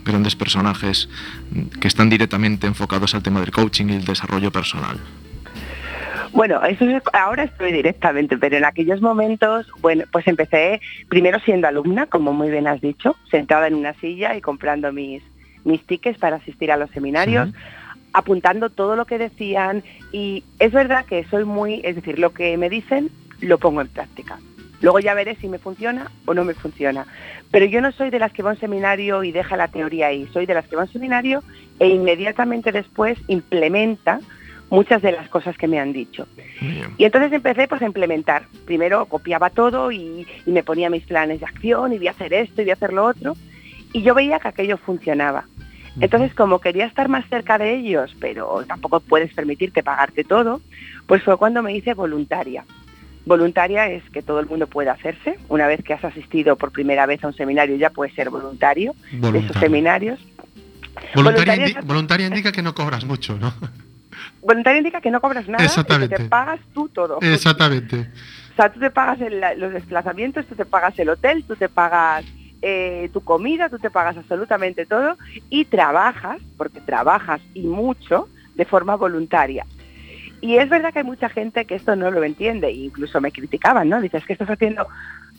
grandes 0.06 0.36
personajes 0.36 1.08
que 1.80 1.88
están 1.88 2.08
directamente 2.08 2.66
enfocados 2.66 3.14
al 3.14 3.22
tema 3.22 3.40
del 3.40 3.50
coaching 3.50 3.86
y 3.90 3.94
el 3.96 4.04
desarrollo 4.04 4.50
personal? 4.50 4.98
Bueno, 6.32 6.62
eso 6.64 6.84
es- 6.84 7.02
ahora 7.12 7.44
estoy 7.44 7.72
directamente, 7.72 8.36
pero 8.36 8.56
en 8.56 8.64
aquellos 8.64 9.00
momentos, 9.00 9.66
bueno, 9.80 10.04
pues 10.12 10.26
empecé 10.26 10.80
primero 11.08 11.38
siendo 11.40 11.66
alumna, 11.68 12.06
como 12.06 12.32
muy 12.32 12.50
bien 12.50 12.66
has 12.66 12.80
dicho, 12.80 13.16
sentada 13.30 13.66
en 13.68 13.74
una 13.74 13.94
silla 13.94 14.36
y 14.36 14.40
comprando 14.40 14.92
mis, 14.92 15.22
mis 15.64 15.82
tickets 15.86 16.18
para 16.18 16.36
asistir 16.36 16.70
a 16.72 16.76
los 16.76 16.90
seminarios, 16.90 17.48
apuntando 18.12 18.70
todo 18.70 18.96
lo 18.96 19.04
que 19.06 19.18
decían 19.18 19.82
y 20.12 20.44
es 20.58 20.72
verdad 20.72 21.04
que 21.06 21.24
soy 21.30 21.44
muy, 21.44 21.80
es 21.84 21.96
decir, 21.96 22.18
lo 22.18 22.32
que 22.32 22.56
me 22.56 22.68
dicen 22.70 23.10
lo 23.40 23.58
pongo 23.58 23.80
en 23.82 23.88
práctica. 23.88 24.38
Luego 24.80 25.00
ya 25.00 25.14
veré 25.14 25.36
si 25.36 25.48
me 25.48 25.58
funciona 25.58 26.10
o 26.26 26.34
no 26.34 26.44
me 26.44 26.54
funciona. 26.54 27.06
Pero 27.50 27.66
yo 27.66 27.80
no 27.80 27.92
soy 27.92 28.10
de 28.10 28.18
las 28.18 28.32
que 28.32 28.42
va 28.42 28.50
a 28.50 28.54
un 28.54 28.60
seminario 28.60 29.24
y 29.24 29.32
deja 29.32 29.56
la 29.56 29.68
teoría 29.68 30.08
ahí, 30.08 30.28
soy 30.32 30.46
de 30.46 30.54
las 30.54 30.66
que 30.66 30.76
va 30.76 30.82
a 30.82 30.84
un 30.86 30.92
seminario 30.92 31.42
e 31.78 31.88
inmediatamente 31.88 32.72
después 32.72 33.18
implementa 33.28 34.20
muchas 34.70 35.00
de 35.02 35.12
las 35.12 35.28
cosas 35.28 35.56
que 35.56 35.68
me 35.68 35.78
han 35.78 35.92
dicho. 35.92 36.26
Y 36.98 37.04
entonces 37.04 37.32
empecé 37.32 37.68
pues 37.68 37.82
a 37.82 37.86
implementar. 37.86 38.46
Primero 38.64 39.06
copiaba 39.06 39.50
todo 39.50 39.92
y, 39.92 40.26
y 40.44 40.50
me 40.50 40.62
ponía 40.62 40.90
mis 40.90 41.04
planes 41.04 41.40
de 41.40 41.46
acción 41.46 41.92
y 41.92 41.98
voy 41.98 42.08
a 42.08 42.12
hacer 42.12 42.34
esto 42.34 42.60
y 42.60 42.64
voy 42.64 42.70
a 42.70 42.74
hacer 42.74 42.92
lo 42.92 43.04
otro. 43.04 43.34
Y 43.92 44.02
yo 44.02 44.14
veía 44.14 44.38
que 44.40 44.48
aquello 44.48 44.76
funcionaba. 44.76 45.46
Entonces, 45.98 46.34
como 46.34 46.60
quería 46.60 46.84
estar 46.84 47.08
más 47.08 47.26
cerca 47.28 47.56
de 47.56 47.74
ellos, 47.74 48.14
pero 48.20 48.62
tampoco 48.66 49.00
puedes 49.00 49.32
permitirte 49.32 49.82
pagarte 49.82 50.24
todo, 50.24 50.60
pues 51.06 51.22
fue 51.22 51.38
cuando 51.38 51.62
me 51.62 51.74
hice 51.74 51.94
voluntaria. 51.94 52.64
Voluntaria 53.26 53.90
es 53.90 54.02
que 54.10 54.22
todo 54.22 54.38
el 54.40 54.46
mundo 54.46 54.66
puede 54.68 54.88
hacerse. 54.88 55.36
Una 55.48 55.66
vez 55.66 55.82
que 55.82 55.92
has 55.92 56.04
asistido 56.04 56.56
por 56.56 56.70
primera 56.70 57.04
vez 57.06 57.22
a 57.24 57.26
un 57.26 57.34
seminario 57.34 57.76
ya 57.76 57.90
puedes 57.90 58.14
ser 58.14 58.30
voluntario 58.30 58.94
de 59.10 59.38
esos 59.40 59.56
seminarios. 59.58 60.18
Voluntaria, 61.14 61.54
Voluntaria 61.54 61.66
indi- 61.68 61.86
voluntaria 61.86 62.26
indica 62.28 62.52
que 62.52 62.62
no 62.62 62.72
cobras 62.74 63.04
mucho, 63.04 63.36
¿no? 63.36 63.52
Voluntario 64.42 64.78
indica 64.78 65.00
que 65.00 65.10
no 65.10 65.20
cobras 65.20 65.46
nada 65.48 65.62
y 65.62 65.66
que 65.66 65.70
Exactamente. 65.72 66.16
te 66.16 66.24
pagas 66.24 66.60
tú 66.72 66.88
todo. 66.88 67.18
Exactamente. 67.20 68.08
O 68.52 68.54
sea, 68.56 68.72
tú 68.72 68.78
te 68.80 68.90
pagas 68.90 69.20
el- 69.20 69.42
los 69.58 69.72
desplazamientos, 69.72 70.46
tú 70.46 70.54
te 70.54 70.64
pagas 70.64 70.98
el 70.98 71.08
hotel, 71.10 71.44
tú 71.46 71.56
te 71.56 71.68
pagas 71.68 72.24
eh, 72.62 73.10
tu 73.12 73.20
comida, 73.22 73.68
tú 73.68 73.78
te 73.78 73.90
pagas 73.90 74.16
absolutamente 74.16 74.86
todo 74.86 75.18
y 75.50 75.66
trabajas, 75.66 76.38
porque 76.56 76.80
trabajas 76.80 77.40
y 77.54 77.60
mucho, 77.62 78.28
de 78.54 78.64
forma 78.64 78.96
voluntaria. 78.96 79.66
Y 80.40 80.56
es 80.56 80.68
verdad 80.68 80.92
que 80.92 81.00
hay 81.00 81.04
mucha 81.04 81.28
gente 81.28 81.64
que 81.64 81.74
esto 81.74 81.96
no 81.96 82.10
lo 82.10 82.22
entiende, 82.22 82.70
incluso 82.70 83.20
me 83.20 83.32
criticaban, 83.32 83.88
¿no? 83.88 84.00
Dices 84.00 84.24
que 84.24 84.32
estás 84.32 84.50
haciendo... 84.50 84.86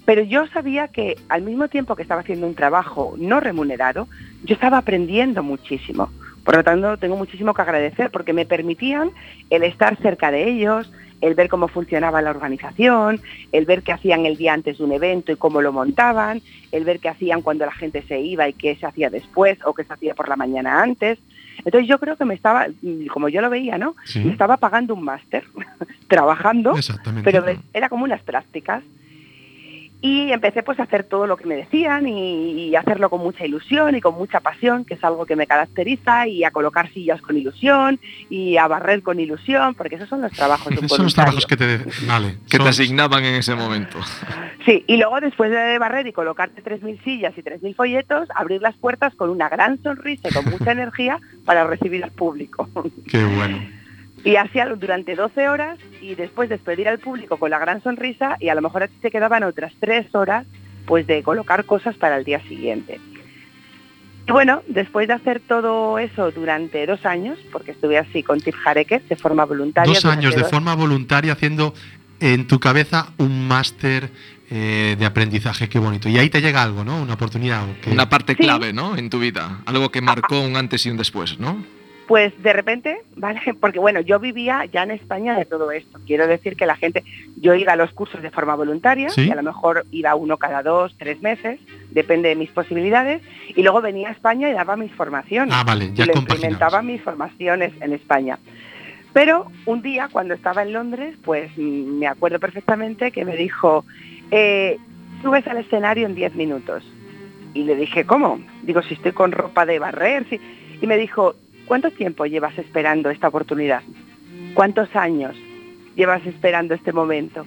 Pero 0.05 0.23
yo 0.23 0.47
sabía 0.47 0.87
que 0.87 1.17
al 1.27 1.41
mismo 1.41 1.67
tiempo 1.67 1.95
que 1.97 2.01
estaba 2.01 2.21
haciendo 2.21 2.47
un 2.47 2.55
trabajo 2.55 3.15
no 3.17 3.41
remunerado, 3.41 4.07
yo 4.45 4.53
estaba 4.53 4.77
aprendiendo 4.77 5.43
muchísimo. 5.43 6.09
Por 6.45 6.55
lo 6.55 6.63
tanto, 6.63 6.95
tengo 6.95 7.17
muchísimo 7.17 7.53
que 7.53 7.61
agradecer 7.61 8.09
porque 8.09 8.31
me 8.31 8.45
permitían 8.45 9.11
el 9.49 9.63
estar 9.63 9.97
cerca 9.97 10.31
de 10.31 10.47
ellos, 10.47 10.89
el 11.19 11.35
ver 11.35 11.49
cómo 11.49 11.67
funcionaba 11.67 12.21
la 12.21 12.29
organización, 12.29 13.19
el 13.51 13.65
ver 13.65 13.83
qué 13.83 13.91
hacían 13.91 14.25
el 14.25 14.37
día 14.37 14.53
antes 14.53 14.77
de 14.77 14.83
un 14.85 14.93
evento 14.93 15.33
y 15.33 15.35
cómo 15.35 15.61
lo 15.61 15.73
montaban, 15.73 16.41
el 16.71 16.85
ver 16.85 16.99
qué 16.99 17.09
hacían 17.09 17.41
cuando 17.41 17.65
la 17.65 17.73
gente 17.73 18.01
se 18.03 18.21
iba 18.21 18.47
y 18.47 18.53
qué 18.53 18.77
se 18.77 18.85
hacía 18.85 19.09
después 19.09 19.59
o 19.65 19.73
qué 19.73 19.83
se 19.83 19.91
hacía 19.91 20.15
por 20.15 20.29
la 20.29 20.37
mañana 20.37 20.81
antes. 20.81 21.19
Entonces 21.67 21.89
yo 21.89 21.99
creo 21.99 22.15
que 22.15 22.23
me 22.23 22.33
estaba, 22.33 22.67
como 23.11 23.27
yo 23.27 23.41
lo 23.41 23.49
veía, 23.49 23.77
¿no? 23.77 23.97
Sí. 24.05 24.21
Me 24.21 24.31
estaba 24.31 24.55
pagando 24.55 24.93
un 24.93 25.03
máster, 25.03 25.43
trabajando, 26.07 26.73
pero 27.25 27.43
era 27.73 27.89
como 27.89 28.05
unas 28.05 28.21
prácticas. 28.21 28.85
Y 30.01 30.31
empecé 30.31 30.61
pues 30.63 30.79
a 30.79 30.83
hacer 30.83 31.03
todo 31.03 31.25
lo 31.25 31.37
que 31.37 31.45
me 31.45 31.55
decían 31.55 32.07
y, 32.07 32.67
y 32.67 32.75
hacerlo 32.75 33.09
con 33.09 33.21
mucha 33.21 33.45
ilusión 33.45 33.95
y 33.95 34.01
con 34.01 34.13
mucha 34.15 34.39
pasión, 34.39 34.85
que 34.85 34.93
es 34.93 35.03
algo 35.03 35.25
que 35.25 35.35
me 35.35 35.47
caracteriza, 35.47 36.27
y 36.27 36.43
a 36.43 36.51
colocar 36.51 36.91
sillas 36.93 37.21
con 37.21 37.37
ilusión 37.37 37.99
y 38.29 38.57
a 38.57 38.67
barrer 38.67 39.01
con 39.01 39.19
ilusión, 39.19 39.73
porque 39.75 39.95
esos 39.95 40.09
son 40.09 40.21
los 40.21 40.31
trabajos 40.31 40.73
de 40.73 40.79
un 40.79 40.89
Son 40.89 41.03
los 41.03 41.15
trabajos 41.15 41.45
que 41.45 41.57
te. 41.57 41.79
Vale. 42.07 42.37
Que 42.49 42.59
te 42.59 42.69
asignaban 42.69 43.23
en 43.23 43.35
ese 43.35 43.55
momento. 43.55 43.97
Sí, 44.65 44.83
y 44.87 44.97
luego 44.97 45.19
después 45.21 45.49
de 45.51 45.79
barrer 45.79 46.07
y 46.07 46.13
colocarte 46.13 46.63
3.000 46.63 47.03
sillas 47.03 47.37
y 47.37 47.41
3.000 47.41 47.75
folletos, 47.75 48.29
abrir 48.35 48.61
las 48.61 48.75
puertas 48.75 49.15
con 49.15 49.29
una 49.29 49.49
gran 49.49 49.81
sonrisa 49.81 50.29
y 50.29 50.33
con 50.33 50.45
mucha 50.45 50.71
energía 50.77 51.19
para 51.45 51.65
recibir 51.65 52.03
al 52.03 52.11
público. 52.11 52.69
Qué 53.09 53.23
bueno. 53.23 53.76
Y 54.23 54.35
al- 54.35 54.79
durante 54.79 55.15
12 55.15 55.47
horas 55.47 55.77
y 56.01 56.15
después 56.15 56.49
despedir 56.49 56.87
al 56.89 56.99
público 56.99 57.37
con 57.37 57.49
la 57.51 57.59
gran 57.59 57.81
sonrisa 57.83 58.35
y 58.39 58.49
a 58.49 58.55
lo 58.55 58.61
mejor 58.61 58.83
a 58.83 58.87
ti 58.87 58.95
te 59.01 59.11
quedaban 59.11 59.43
otras 59.43 59.73
3 59.79 60.13
horas 60.15 60.45
pues 60.85 61.05
de 61.07 61.21
colocar 61.23 61.65
cosas 61.65 61.95
para 61.95 62.17
el 62.17 62.23
día 62.25 62.41
siguiente. 62.47 62.99
Y 64.27 64.31
bueno, 64.31 64.61
después 64.67 65.07
de 65.07 65.13
hacer 65.13 65.39
todo 65.47 65.99
eso 65.99 66.31
durante 66.31 66.85
dos 66.85 67.05
años, 67.05 67.37
porque 67.51 67.71
estuve 67.71 67.97
así 67.97 68.23
con 68.23 68.41
Tip 68.41 68.55
Hareker 68.65 69.01
de 69.03 69.15
forma 69.15 69.45
voluntaria. 69.45 69.93
Dos 69.93 70.03
años 70.05 70.35
de 70.35 70.41
dos- 70.41 70.49
forma 70.51 70.75
voluntaria 70.75 71.31
haciendo 71.33 71.73
en 72.19 72.47
tu 72.47 72.59
cabeza 72.59 73.13
un 73.17 73.47
máster 73.47 74.09
eh, 74.49 74.95
de 74.97 75.05
aprendizaje. 75.05 75.67
Qué 75.69 75.77
bonito. 75.77 76.07
Y 76.07 76.17
ahí 76.17 76.29
te 76.29 76.41
llega 76.41 76.63
algo, 76.63 76.83
¿no? 76.85 77.01
Una 77.01 77.15
oportunidad. 77.15 77.65
que- 77.81 77.91
Una 77.91 78.09
parte 78.09 78.33
Sí. 78.33 78.43
clave, 78.43 78.71
¿no? 78.71 78.95
En 78.97 79.09
tu 79.09 79.19
vida. 79.19 79.59
Algo 79.65 79.91
que 79.91 79.99
marcó 80.01 80.39
un 80.41 80.55
antes 80.55 80.85
y 80.85 80.89
un 80.89 80.95
después, 80.97 81.37
¿no? 81.37 81.63
Pues 82.07 82.31
de 82.41 82.53
repente, 82.53 82.97
¿vale? 83.15 83.41
Porque 83.59 83.79
bueno, 83.79 83.99
yo 83.99 84.19
vivía 84.19 84.65
ya 84.65 84.83
en 84.83 84.91
España 84.91 85.37
de 85.37 85.45
todo 85.45 85.71
esto. 85.71 85.99
Quiero 86.07 86.25
decir 86.27 86.55
que 86.55 86.65
la 86.65 86.75
gente, 86.77 87.03
yo 87.35 87.53
iba 87.53 87.73
a 87.73 87.75
los 87.75 87.91
cursos 87.91 88.21
de 88.21 88.31
forma 88.31 88.55
voluntaria 88.55 89.09
Sí. 89.09 89.27
y 89.27 89.31
a 89.31 89.35
lo 89.35 89.43
mejor 89.43 89.85
iba 89.91 90.15
uno 90.15 90.37
cada 90.37 90.63
dos, 90.63 90.95
tres 90.97 91.21
meses, 91.21 91.59
depende 91.91 92.29
de 92.29 92.35
mis 92.35 92.49
posibilidades, 92.51 93.21
y 93.55 93.61
luego 93.61 93.81
venía 93.81 94.09
a 94.09 94.11
España 94.13 94.49
y 94.49 94.53
daba 94.53 94.75
mis 94.77 94.91
formaciones. 94.93 95.53
Ah, 95.55 95.63
vale, 95.65 95.91
ya 95.93 96.05
y 96.05 96.17
implementaba 96.17 96.81
mis 96.81 97.01
formaciones 97.01 97.73
en 97.81 97.93
España. 97.93 98.39
Pero 99.13 99.47
un 99.65 99.81
día, 99.81 100.09
cuando 100.11 100.33
estaba 100.33 100.61
en 100.61 100.73
Londres, 100.73 101.15
pues 101.23 101.49
me 101.57 102.07
acuerdo 102.07 102.39
perfectamente 102.39 103.11
que 103.11 103.25
me 103.25 103.35
dijo, 103.35 103.83
eh, 104.31 104.77
subes 105.23 105.47
al 105.47 105.57
escenario 105.57 106.05
en 106.05 106.13
10 106.15 106.35
minutos. 106.35 106.83
Y 107.53 107.63
le 107.63 107.75
dije, 107.75 108.05
¿cómo? 108.05 108.39
Digo, 108.61 108.81
si 108.83 108.93
estoy 108.93 109.13
con 109.13 109.31
ropa 109.31 109.65
de 109.65 109.79
barrer. 109.79 110.25
sí". 110.29 110.39
Y 110.81 110.85
me 110.85 110.97
dijo, 110.97 111.35
¿cuánto 111.67 111.91
tiempo 111.91 112.25
llevas 112.25 112.57
esperando 112.57 113.09
esta 113.09 113.27
oportunidad? 113.27 113.83
¿Cuántos 114.53 114.95
años 114.95 115.35
llevas 115.95 116.25
esperando 116.25 116.73
este 116.73 116.93
momento? 116.93 117.45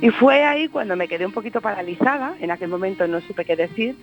Y 0.00 0.10
fue 0.10 0.44
ahí 0.44 0.68
cuando 0.68 0.96
me 0.96 1.08
quedé 1.08 1.24
un 1.24 1.32
poquito 1.32 1.60
paralizada, 1.60 2.34
en 2.40 2.50
aquel 2.50 2.68
momento 2.68 3.06
no 3.06 3.20
supe 3.20 3.44
qué 3.44 3.56
decir, 3.56 3.96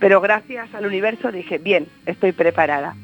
pero 0.00 0.20
gracias 0.20 0.74
al 0.74 0.86
universo 0.86 1.30
dije, 1.30 1.58
bien, 1.58 1.86
estoy 2.06 2.32
preparada. 2.32 2.96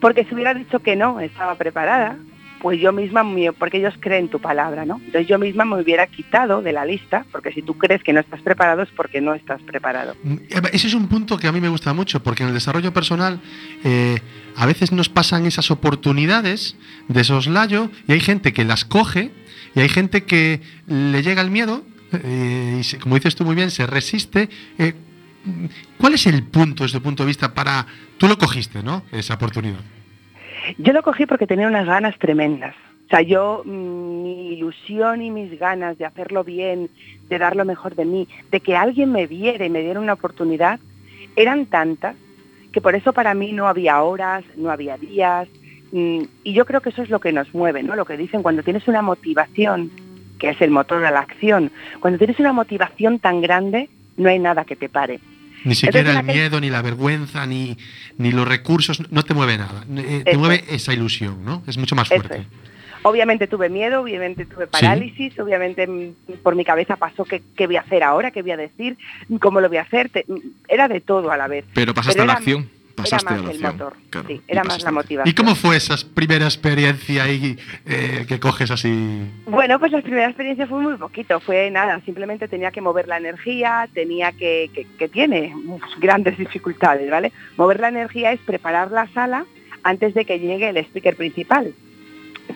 Porque 0.00 0.24
si 0.24 0.34
hubiera 0.34 0.54
dicho 0.54 0.80
que 0.80 0.96
no, 0.96 1.20
estaba 1.20 1.54
preparada, 1.56 2.16
pues 2.64 2.80
yo 2.80 2.94
misma, 2.94 3.22
porque 3.58 3.76
ellos 3.76 3.92
creen 4.00 4.28
tu 4.30 4.40
palabra, 4.40 4.86
¿no? 4.86 4.96
Entonces 4.96 5.26
yo 5.28 5.38
misma 5.38 5.66
me 5.66 5.82
hubiera 5.82 6.06
quitado 6.06 6.62
de 6.62 6.72
la 6.72 6.86
lista, 6.86 7.26
porque 7.30 7.52
si 7.52 7.60
tú 7.60 7.76
crees 7.76 8.02
que 8.02 8.14
no 8.14 8.20
estás 8.20 8.40
preparado 8.40 8.80
es 8.80 8.88
porque 8.96 9.20
no 9.20 9.34
estás 9.34 9.60
preparado. 9.60 10.16
Mm, 10.24 10.36
Ese 10.72 10.86
es 10.86 10.94
un 10.94 11.06
punto 11.08 11.36
que 11.36 11.46
a 11.46 11.52
mí 11.52 11.60
me 11.60 11.68
gusta 11.68 11.92
mucho, 11.92 12.22
porque 12.22 12.42
en 12.42 12.48
el 12.48 12.54
desarrollo 12.54 12.90
personal 12.94 13.38
eh, 13.84 14.18
a 14.56 14.64
veces 14.64 14.92
nos 14.92 15.10
pasan 15.10 15.44
esas 15.44 15.70
oportunidades 15.70 16.76
de 17.08 17.22
soslayo 17.22 17.90
y 18.08 18.12
hay 18.12 18.20
gente 18.20 18.54
que 18.54 18.64
las 18.64 18.86
coge 18.86 19.30
y 19.74 19.80
hay 19.80 19.90
gente 19.90 20.24
que 20.24 20.62
le 20.86 21.22
llega 21.22 21.42
el 21.42 21.50
miedo 21.50 21.82
eh, 22.12 22.78
y, 22.80 22.84
se- 22.84 22.98
como 22.98 23.16
dices 23.16 23.34
tú 23.34 23.44
muy 23.44 23.56
bien, 23.56 23.70
se 23.70 23.86
resiste. 23.86 24.48
Eh, 24.78 24.94
¿Cuál 25.98 26.14
es 26.14 26.26
el 26.26 26.42
punto 26.44 26.84
desde 26.84 26.96
tu 26.98 27.02
punto 27.02 27.24
de 27.24 27.26
vista 27.26 27.52
para... 27.52 27.86
Tú 28.16 28.26
lo 28.26 28.38
cogiste, 28.38 28.82
¿no? 28.82 29.04
Esa 29.12 29.34
oportunidad. 29.34 29.80
Yo 30.78 30.92
lo 30.92 31.02
cogí 31.02 31.26
porque 31.26 31.46
tenía 31.46 31.66
unas 31.68 31.86
ganas 31.86 32.18
tremendas. 32.18 32.74
O 33.06 33.08
sea, 33.08 33.20
yo, 33.20 33.62
mm, 33.64 34.22
mi 34.22 34.52
ilusión 34.54 35.22
y 35.22 35.30
mis 35.30 35.58
ganas 35.58 35.98
de 35.98 36.06
hacerlo 36.06 36.42
bien, 36.42 36.88
de 37.28 37.38
dar 37.38 37.54
lo 37.54 37.64
mejor 37.64 37.94
de 37.94 38.04
mí, 38.04 38.28
de 38.50 38.60
que 38.60 38.76
alguien 38.76 39.12
me 39.12 39.26
viera 39.26 39.64
y 39.66 39.70
me 39.70 39.82
diera 39.82 40.00
una 40.00 40.14
oportunidad, 40.14 40.80
eran 41.36 41.66
tantas 41.66 42.16
que 42.72 42.80
por 42.80 42.94
eso 42.94 43.12
para 43.12 43.34
mí 43.34 43.52
no 43.52 43.68
había 43.68 44.02
horas, 44.02 44.44
no 44.56 44.70
había 44.70 44.96
días. 44.96 45.48
mm, 45.92 46.22
Y 46.42 46.52
yo 46.54 46.64
creo 46.64 46.80
que 46.80 46.88
eso 46.88 47.02
es 47.02 47.10
lo 47.10 47.20
que 47.20 47.32
nos 47.32 47.54
mueve, 47.54 47.82
¿no? 47.82 47.94
Lo 47.94 48.04
que 48.04 48.16
dicen 48.16 48.42
cuando 48.42 48.62
tienes 48.62 48.88
una 48.88 49.02
motivación, 49.02 49.90
que 50.38 50.50
es 50.50 50.60
el 50.60 50.70
motor 50.70 51.00
de 51.02 51.10
la 51.10 51.20
acción, 51.20 51.70
cuando 52.00 52.18
tienes 52.18 52.40
una 52.40 52.52
motivación 52.52 53.18
tan 53.18 53.40
grande, 53.40 53.88
no 54.16 54.28
hay 54.28 54.38
nada 54.38 54.64
que 54.64 54.76
te 54.76 54.88
pare. 54.88 55.20
Ni 55.64 55.74
siquiera 55.74 56.10
el 56.12 56.16
aquel- 56.18 56.24
miedo, 56.34 56.60
ni 56.60 56.70
la 56.70 56.82
vergüenza, 56.82 57.46
ni, 57.46 57.76
ni 58.18 58.32
los 58.32 58.46
recursos, 58.46 59.10
no 59.10 59.22
te 59.24 59.34
mueve 59.34 59.56
nada. 59.58 59.84
Eh, 59.96 60.22
te 60.24 60.30
Eso 60.32 60.38
mueve 60.38 60.64
es. 60.68 60.82
esa 60.82 60.92
ilusión, 60.92 61.44
¿no? 61.44 61.62
Es 61.66 61.76
mucho 61.78 61.94
más 61.96 62.08
fuerte. 62.08 62.36
es. 62.38 62.46
Obviamente 63.06 63.46
tuve 63.46 63.68
miedo, 63.68 64.00
obviamente 64.00 64.46
tuve 64.46 64.66
parálisis, 64.66 65.38
obviamente 65.38 65.86
por 66.42 66.54
mi 66.56 66.64
cabeza 66.64 66.96
pasó 66.96 67.24
qué, 67.26 67.42
qué 67.54 67.66
voy 67.66 67.76
a 67.76 67.80
hacer 67.82 68.02
ahora, 68.02 68.30
qué 68.30 68.40
voy 68.40 68.52
a 68.52 68.56
decir, 68.56 68.96
cómo 69.40 69.60
lo 69.60 69.68
voy 69.68 69.76
a 69.76 69.82
hacer. 69.82 70.08
te- 70.08 70.24
era 70.68 70.88
de 70.88 71.02
todo 71.02 71.30
a 71.30 71.36
la 71.36 71.46
vez. 71.46 71.66
Pero 71.74 71.92
pasaste 71.92 72.14
Pero 72.14 72.22
a 72.22 72.26
la 72.26 72.32
era- 72.32 72.38
acción. 72.38 72.70
Pasaste 72.94 73.34
era 73.34 73.40
a 73.40 73.42
más 73.42 73.44
la 73.44 73.50
el 73.50 73.64
acción. 73.66 73.72
motor, 73.72 73.96
claro, 74.10 74.28
sí, 74.28 74.34
y 74.46 74.52
era 74.52 74.64
más 74.64 74.82
la 74.82 74.92
motivación. 74.92 75.30
¿Y 75.30 75.34
cómo 75.34 75.54
fue 75.54 75.76
esa 75.76 75.96
primera 76.14 76.44
experiencia 76.44 77.24
ahí 77.24 77.58
eh, 77.86 78.24
que 78.28 78.38
coges 78.38 78.70
así? 78.70 79.30
Bueno, 79.46 79.78
pues 79.78 79.92
la 79.92 80.00
primera 80.00 80.26
experiencia 80.26 80.66
fue 80.66 80.80
muy 80.80 80.96
poquito, 80.96 81.40
fue 81.40 81.70
nada, 81.70 82.00
simplemente 82.04 82.48
tenía 82.48 82.70
que 82.70 82.80
mover 82.80 83.08
la 83.08 83.16
energía, 83.16 83.88
tenía 83.92 84.32
que, 84.32 84.70
que, 84.72 84.86
que 84.98 85.08
tiene 85.08 85.54
grandes 85.98 86.38
dificultades, 86.38 87.10
¿vale? 87.10 87.32
Mover 87.56 87.80
la 87.80 87.88
energía 87.88 88.32
es 88.32 88.40
preparar 88.40 88.90
la 88.90 89.08
sala 89.08 89.44
antes 89.82 90.14
de 90.14 90.24
que 90.24 90.38
llegue 90.38 90.68
el 90.68 90.76
speaker 90.78 91.16
principal. 91.16 91.74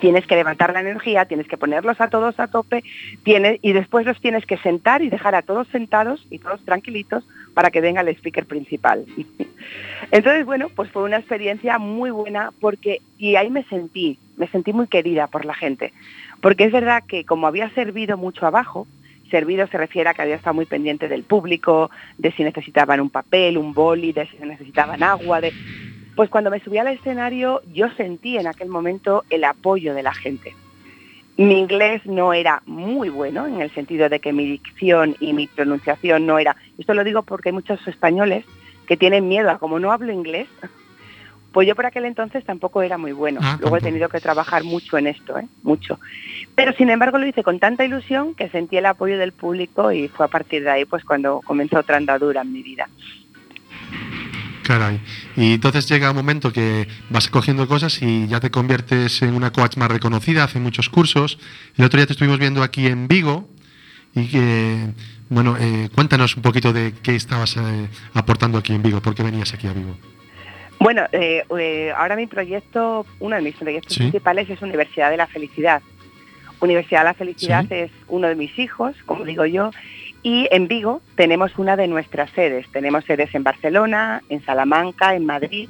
Tienes 0.01 0.27
que 0.27 0.37
levantar 0.37 0.73
la 0.75 0.81
energía, 0.81 1.25
tienes 1.25 1.49
que 1.49 1.57
ponerlos 1.57 2.01
a 2.01 2.11
todos 2.11 2.39
a 2.39 2.47
tope, 2.49 2.85
tienes, 3.25 3.59
y 3.63 3.73
después 3.73 4.05
los 4.07 4.21
tienes 4.21 4.45
que 4.45 4.59
sentar 4.59 5.03
y 5.03 5.09
dejar 5.09 5.35
a 5.35 5.43
todos 5.43 5.67
sentados 5.69 6.27
y 6.31 6.39
todos 6.39 6.63
tranquilitos 6.65 7.25
para 7.55 7.71
que 7.71 7.81
venga 7.81 8.01
el 8.01 8.09
speaker 8.09 8.47
principal. 8.47 9.05
Entonces, 10.11 10.47
bueno, 10.47 10.69
pues 10.75 10.91
fue 10.91 11.03
una 11.03 11.19
experiencia 11.19 11.79
muy 11.79 12.11
buena 12.11 12.53
porque, 12.61 13.01
y 13.19 13.37
ahí 13.37 13.51
me 13.51 13.65
sentí, 13.65 14.19
me 14.37 14.49
sentí 14.49 14.73
muy 14.73 14.87
querida 14.87 15.27
por 15.27 15.45
la 15.45 15.55
gente. 15.55 15.93
Porque 16.41 16.65
es 16.65 16.73
verdad 16.73 17.03
que 17.07 17.25
como 17.25 17.47
había 17.47 17.71
servido 17.71 18.17
mucho 18.17 18.47
abajo, 18.47 18.87
servido 19.31 19.67
se 19.67 19.79
refiere 19.79 20.09
a 20.09 20.15
que 20.15 20.23
había 20.23 20.37
estado 20.37 20.55
muy 20.55 20.67
pendiente 20.67 21.09
del 21.09 21.23
público, 21.23 21.91
de 22.17 22.33
si 22.33 22.45
necesitaban 22.45 23.01
un 23.01 23.11
papel, 23.11 23.59
un 23.59 23.75
boli, 23.75 24.13
de 24.13 24.27
si 24.27 24.39
necesitaban 24.39 25.03
agua, 25.03 25.41
de... 25.41 25.53
Pues 26.17 26.31
cuando 26.31 26.51
me 26.51 26.61
subí 26.61 26.79
al 26.79 26.89
escenario 26.89 27.63
yo 27.73 27.89
sentí 27.91 28.39
en 28.39 28.49
aquel 28.49 28.69
momento 28.69 29.25
el 29.31 29.45
apoyo 29.45 29.95
de 29.95 30.03
la 30.03 30.13
gente. 30.13 30.55
Mi 31.37 31.61
inglés 31.61 32.05
no 32.05 32.33
era 32.33 32.63
muy 32.67 33.11
bueno 33.11 33.47
en 33.47 33.61
el 33.61 33.73
sentido 33.73 34.09
de 34.09 34.19
que 34.19 34.33
mi 34.33 34.45
dicción 34.45 35.15
y 35.21 35.33
mi 35.33 35.47
pronunciación 35.47 36.27
no 36.27 36.41
era. 36.41 36.57
Esto 36.79 36.95
lo 36.95 37.05
digo 37.05 37.23
porque 37.23 37.51
hay 37.51 37.53
muchos 37.53 37.87
españoles 37.87 38.45
que 38.87 38.97
tienen 38.97 39.29
miedo 39.29 39.51
a 39.51 39.59
como 39.59 39.79
no 39.79 39.93
hablo 39.93 40.13
inglés. 40.13 40.49
Pues 41.53 41.67
yo 41.67 41.75
por 41.75 41.87
aquel 41.87 42.05
entonces 42.05 42.45
tampoco 42.45 42.83
era 42.83 42.99
muy 42.99 43.13
bueno. 43.13 43.41
Ah, 43.43 43.59
Luego 43.61 43.79
he 43.79 43.81
tenido 43.81 44.09
que 44.09 44.21
trabajar 44.21 44.65
mucho 44.65 44.99
en 44.99 45.07
esto, 45.07 45.39
¿eh? 45.39 45.47
mucho. 45.63 45.99
Pero 46.55 46.73
sin 46.75 46.91
embargo 46.91 47.19
lo 47.19 47.27
hice 47.27 47.43
con 47.43 47.59
tanta 47.59 47.85
ilusión 47.85 48.35
que 48.35 48.49
sentí 48.49 48.77
el 48.77 48.87
apoyo 48.87 49.19
del 49.19 49.33
público 49.33 49.91
y 49.91 50.09
fue 50.09 50.27
a 50.27 50.29
partir 50.29 50.63
de 50.63 50.71
ahí 50.71 50.85
pues 50.85 51.05
cuando 51.05 51.41
comenzó 51.45 51.79
otra 51.79 51.97
andadura 51.97 52.43
en 52.43 52.53
mi 52.53 52.63
vida. 52.63 52.89
Caray. 54.63 55.01
Y 55.35 55.55
entonces 55.55 55.89
llega 55.89 56.11
un 56.11 56.17
momento 56.17 56.53
que 56.53 56.87
vas 57.09 57.29
cogiendo 57.29 57.67
cosas 57.67 58.03
y 58.03 58.29
ya 58.29 58.39
te 58.39 58.51
conviertes 58.51 59.23
en 59.23 59.35
una 59.35 59.51
coach 59.51 59.79
más 59.79 59.91
reconocida, 59.91 60.45
hace 60.45 60.61
muchos 60.61 60.91
cursos. 60.91 61.39
El 61.77 61.87
otro 61.87 61.97
día 61.97 62.07
te 62.07 62.13
estuvimos 62.13 62.39
viendo 62.39 62.63
aquí 62.63 62.87
en 62.87 63.09
Vigo 63.09 63.49
y 64.15 64.27
que, 64.29 64.93
bueno, 65.29 65.57
eh, 65.59 65.89
cuéntanos 65.95 66.37
un 66.37 66.43
poquito 66.43 66.73
de 66.73 66.93
qué 67.03 67.15
estabas 67.15 67.57
eh, 67.57 67.89
aportando 68.15 68.59
aquí 68.59 68.75
en 68.75 68.83
Vigo, 68.83 69.01
por 69.01 69.15
qué 69.15 69.23
venías 69.23 69.53
aquí 69.55 69.67
a 69.67 69.73
Vigo. 69.73 69.97
Bueno, 70.81 71.07
eh, 71.13 71.45
eh, 71.59 71.93
ahora 71.97 72.15
mi 72.17 72.27
proyecto, 72.27 73.05
uno 73.19 73.37
de 73.37 73.43
mis 73.43 73.57
proyectos 73.57 73.95
Sí. 73.95 74.01
principales 74.01 74.49
es 74.49 74.63
Universidad 74.63 75.11
de 75.11 75.17
la 75.17 75.27
Felicidad. 75.27 75.83
Universidad 76.61 77.01
de 77.01 77.05
la 77.05 77.15
Felicidad 77.15 77.63
Sí. 77.69 77.75
es 77.75 77.91
uno 78.09 78.29
de 78.29 78.35
mis 78.37 78.57
hijos, 78.59 78.95
como 79.07 79.25
digo 79.25 79.45
yo, 79.45 79.71
y 80.23 80.49
en 80.51 80.67
Vigo 80.69 81.03
tenemos 81.17 81.57
una 81.59 81.77
de 81.77 81.89
nuestras 81.89 82.31
sedes. 82.33 82.67
Tenemos 82.73 83.05
sedes 83.05 83.35
en 83.35 83.45
Barcelona, 83.45 84.23
en 84.29 84.45
Salamanca, 84.45 85.15
en 85.15 85.27
Madrid, 85.27 85.69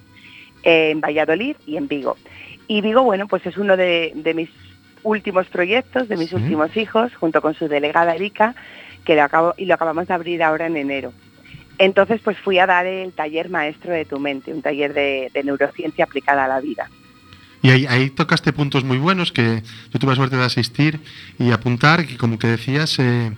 en 0.63 1.01
Valladolid 1.01 1.57
y 1.67 1.77
en 1.77 1.89
Vigo. 1.89 2.17
Y 2.67 2.81
Vigo, 2.83 3.03
bueno, 3.03 3.27
pues 3.29 3.45
es 3.47 3.57
uno 3.57 3.77
de, 3.77 4.13
de 4.15 4.35
mis 4.35 4.51
últimos 5.05 5.47
proyectos, 5.47 6.09
de 6.09 6.17
mis 6.17 6.31
Sí. 6.31 6.35
últimos 6.37 6.77
hijos, 6.77 7.15
junto 7.15 7.41
con 7.41 7.55
su 7.55 7.69
delegada 7.69 8.15
Erika, 8.15 8.55
que 9.09 9.15
lo 9.15 9.23
acabo, 9.23 9.55
y 9.57 9.65
lo 9.65 9.73
acabamos 9.73 10.07
de 10.07 10.13
abrir 10.13 10.43
ahora 10.43 10.67
en 10.67 10.77
enero. 10.77 11.15
Entonces, 11.79 12.21
pues 12.23 12.37
fui 12.37 12.59
a 12.59 12.67
dar 12.67 12.85
el 12.85 13.11
taller 13.15 13.49
maestro 13.49 13.91
de 13.91 14.05
tu 14.05 14.21
mente, 14.21 14.53
un 14.53 14.61
taller 14.61 14.93
de, 14.93 15.31
neurociencia 15.45 16.05
aplicada 16.05 16.45
a 16.45 16.49
la 16.49 16.61
vida. 16.61 16.91
Y 17.63 17.71
ahí, 17.71 17.87
ahí 17.87 18.11
tocaste 18.11 18.53
puntos 18.53 18.85
muy 18.85 18.99
buenos 18.99 19.33
que 19.33 19.63
yo 19.91 19.99
tuve 19.99 20.11
la 20.11 20.17
suerte 20.17 20.37
de 20.37 20.45
asistir 20.45 21.01
y 21.39 21.53
apuntar, 21.53 22.07
que 22.07 22.19
como 22.19 22.39
que 22.39 22.49
decías, 22.49 22.99
eh, 22.99 23.33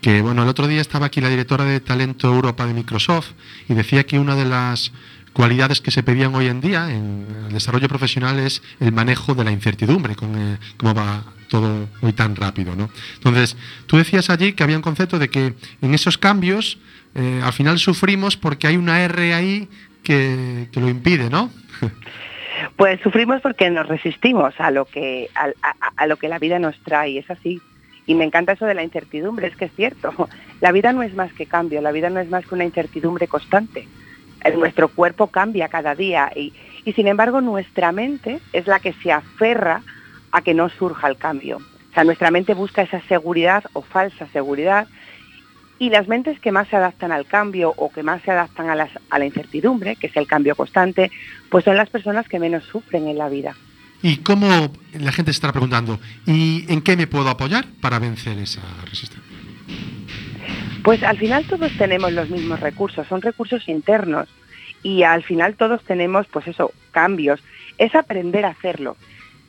que 0.00 0.22
bueno, 0.22 0.42
el 0.42 0.48
otro 0.48 0.66
día 0.66 0.80
estaba 0.80 1.06
aquí 1.06 1.20
la 1.20 1.28
directora 1.28 1.66
de 1.66 1.80
Talento 1.80 2.32
Europa 2.32 2.64
de 2.64 2.72
Microsoft 2.72 3.32
y 3.68 3.74
decía 3.74 4.04
que 4.04 4.18
una 4.18 4.36
de 4.36 4.46
las 4.46 4.90
cualidades 5.32 5.80
que 5.80 5.90
se 5.90 6.02
pedían 6.02 6.34
hoy 6.34 6.46
en 6.48 6.60
día 6.60 6.90
en 6.90 7.26
el 7.46 7.52
desarrollo 7.52 7.88
profesional 7.88 8.38
es 8.38 8.62
el 8.80 8.92
manejo 8.92 9.34
de 9.34 9.44
la 9.44 9.52
incertidumbre, 9.52 10.14
con 10.16 10.36
eh, 10.38 10.58
cómo 10.76 10.94
va 10.94 11.22
todo 11.48 11.88
hoy 12.02 12.12
tan 12.12 12.36
rápido. 12.36 12.74
¿no? 12.76 12.90
Entonces, 13.16 13.56
tú 13.86 13.96
decías 13.96 14.30
allí 14.30 14.52
que 14.52 14.62
había 14.62 14.76
un 14.76 14.82
concepto 14.82 15.18
de 15.18 15.28
que 15.28 15.54
en 15.82 15.94
esos 15.94 16.18
cambios 16.18 16.78
eh, 17.14 17.40
al 17.44 17.52
final 17.52 17.78
sufrimos 17.78 18.36
porque 18.36 18.66
hay 18.68 18.76
una 18.76 19.00
R 19.02 19.34
ahí 19.34 19.68
que, 20.02 20.68
que 20.72 20.80
lo 20.80 20.88
impide, 20.88 21.28
¿no? 21.30 21.50
Pues 22.76 23.00
sufrimos 23.02 23.40
porque 23.40 23.70
nos 23.70 23.88
resistimos 23.88 24.52
a 24.58 24.70
lo 24.70 24.84
que 24.84 25.30
a, 25.34 25.48
a- 25.96 26.06
lo 26.06 26.16
que 26.18 26.28
la 26.28 26.38
vida 26.38 26.58
nos 26.58 26.78
trae, 26.80 27.16
es 27.18 27.30
así. 27.30 27.58
Y 28.06 28.14
me 28.14 28.24
encanta 28.24 28.52
eso 28.52 28.66
de 28.66 28.74
la 28.74 28.82
incertidumbre, 28.82 29.46
es 29.46 29.56
que 29.56 29.66
es 29.66 29.72
cierto. 29.76 30.12
La 30.60 30.72
vida 30.72 30.92
no 30.92 31.02
es 31.02 31.14
más 31.14 31.32
que 31.32 31.46
cambio, 31.46 31.80
la 31.80 31.90
vida 31.90 32.10
no 32.10 32.20
es 32.20 32.28
más 32.28 32.44
que 32.46 32.54
una 32.54 32.64
incertidumbre 32.66 33.28
constante. 33.28 33.88
Eh, 34.44 34.56
Nuestro 34.56 34.88
cuerpo 34.88 35.28
cambia 35.28 35.68
cada 35.68 35.94
día 35.94 36.30
y, 36.34 36.52
sin 36.92 37.06
embargo 37.06 37.40
nuestra 37.40 37.92
mente 37.92 38.40
es 38.52 38.66
la 38.66 38.80
que 38.80 38.92
se 38.94 39.12
aferra 39.12 39.82
a 40.32 40.42
que 40.42 40.54
no 40.54 40.68
surja 40.68 41.08
el 41.08 41.16
cambio. 41.16 41.58
O 41.58 41.94
sea, 41.94 42.04
nuestra 42.04 42.30
mente 42.30 42.54
busca 42.54 42.82
esa 42.82 43.00
seguridad 43.02 43.64
o 43.72 43.82
falsa 43.82 44.26
seguridad 44.28 44.86
y 45.78 45.90
las 45.90 46.08
mentes 46.08 46.38
que 46.40 46.52
más 46.52 46.68
se 46.68 46.76
adaptan 46.76 47.10
al 47.10 47.26
cambio 47.26 47.72
o 47.76 47.90
que 47.90 48.02
más 48.02 48.22
se 48.22 48.30
adaptan 48.30 48.68
a, 48.68 48.88
a 49.10 49.18
la 49.18 49.24
incertidumbre, 49.24 49.96
que 49.96 50.06
es 50.06 50.16
el 50.16 50.26
cambio 50.26 50.54
constante, 50.54 51.10
pues 51.48 51.64
son 51.64 51.76
las 51.76 51.88
personas 51.88 52.28
que 52.28 52.38
menos 52.38 52.64
sufren 52.64 53.08
en 53.08 53.18
la 53.18 53.28
vida. 53.28 53.56
¿Y 54.02 54.18
cómo 54.18 54.72
la 54.94 55.12
gente 55.12 55.32
se 55.32 55.36
estará 55.36 55.52
preguntando, 55.52 55.98
¿y 56.26 56.64
en 56.68 56.80
qué 56.80 56.96
me 56.96 57.06
puedo 57.06 57.28
apoyar 57.28 57.66
para 57.80 57.98
vencer 57.98 58.38
esa 58.38 58.62
resistencia? 58.84 59.22
Pues 60.82 61.02
al 61.02 61.18
final 61.18 61.44
todos 61.44 61.72
tenemos 61.76 62.12
los 62.12 62.30
mismos 62.30 62.60
recursos, 62.60 63.06
son 63.06 63.20
recursos 63.20 63.68
internos 63.68 64.28
y 64.82 65.02
al 65.02 65.22
final 65.22 65.54
todos 65.54 65.82
tenemos, 65.84 66.26
pues 66.28 66.48
eso, 66.48 66.72
cambios. 66.90 67.40
Es 67.76 67.94
aprender 67.94 68.44
a 68.44 68.50
hacerlo. 68.50 68.96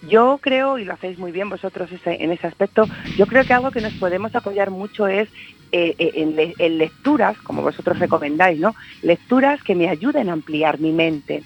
Yo 0.09 0.39
creo, 0.41 0.79
y 0.79 0.85
lo 0.85 0.93
hacéis 0.93 1.19
muy 1.19 1.31
bien 1.31 1.49
vosotros 1.49 1.89
en 2.05 2.31
ese 2.31 2.47
aspecto, 2.47 2.85
yo 3.17 3.27
creo 3.27 3.45
que 3.45 3.53
algo 3.53 3.71
que 3.71 3.81
nos 3.81 3.93
podemos 3.93 4.35
apoyar 4.35 4.71
mucho 4.71 5.07
es 5.07 5.29
eh, 5.71 5.95
eh, 5.99 6.53
en, 6.57 6.77
lecturas, 6.77 7.37
como 7.37 7.61
vosotros 7.61 7.99
recomendáis, 7.99 8.59
¿no? 8.59 8.75
Lecturas 9.03 9.63
que 9.63 9.75
me 9.75 9.89
ayuden 9.89 10.29
a 10.29 10.33
ampliar 10.33 10.79
mi 10.79 10.91
mente. 10.91 11.43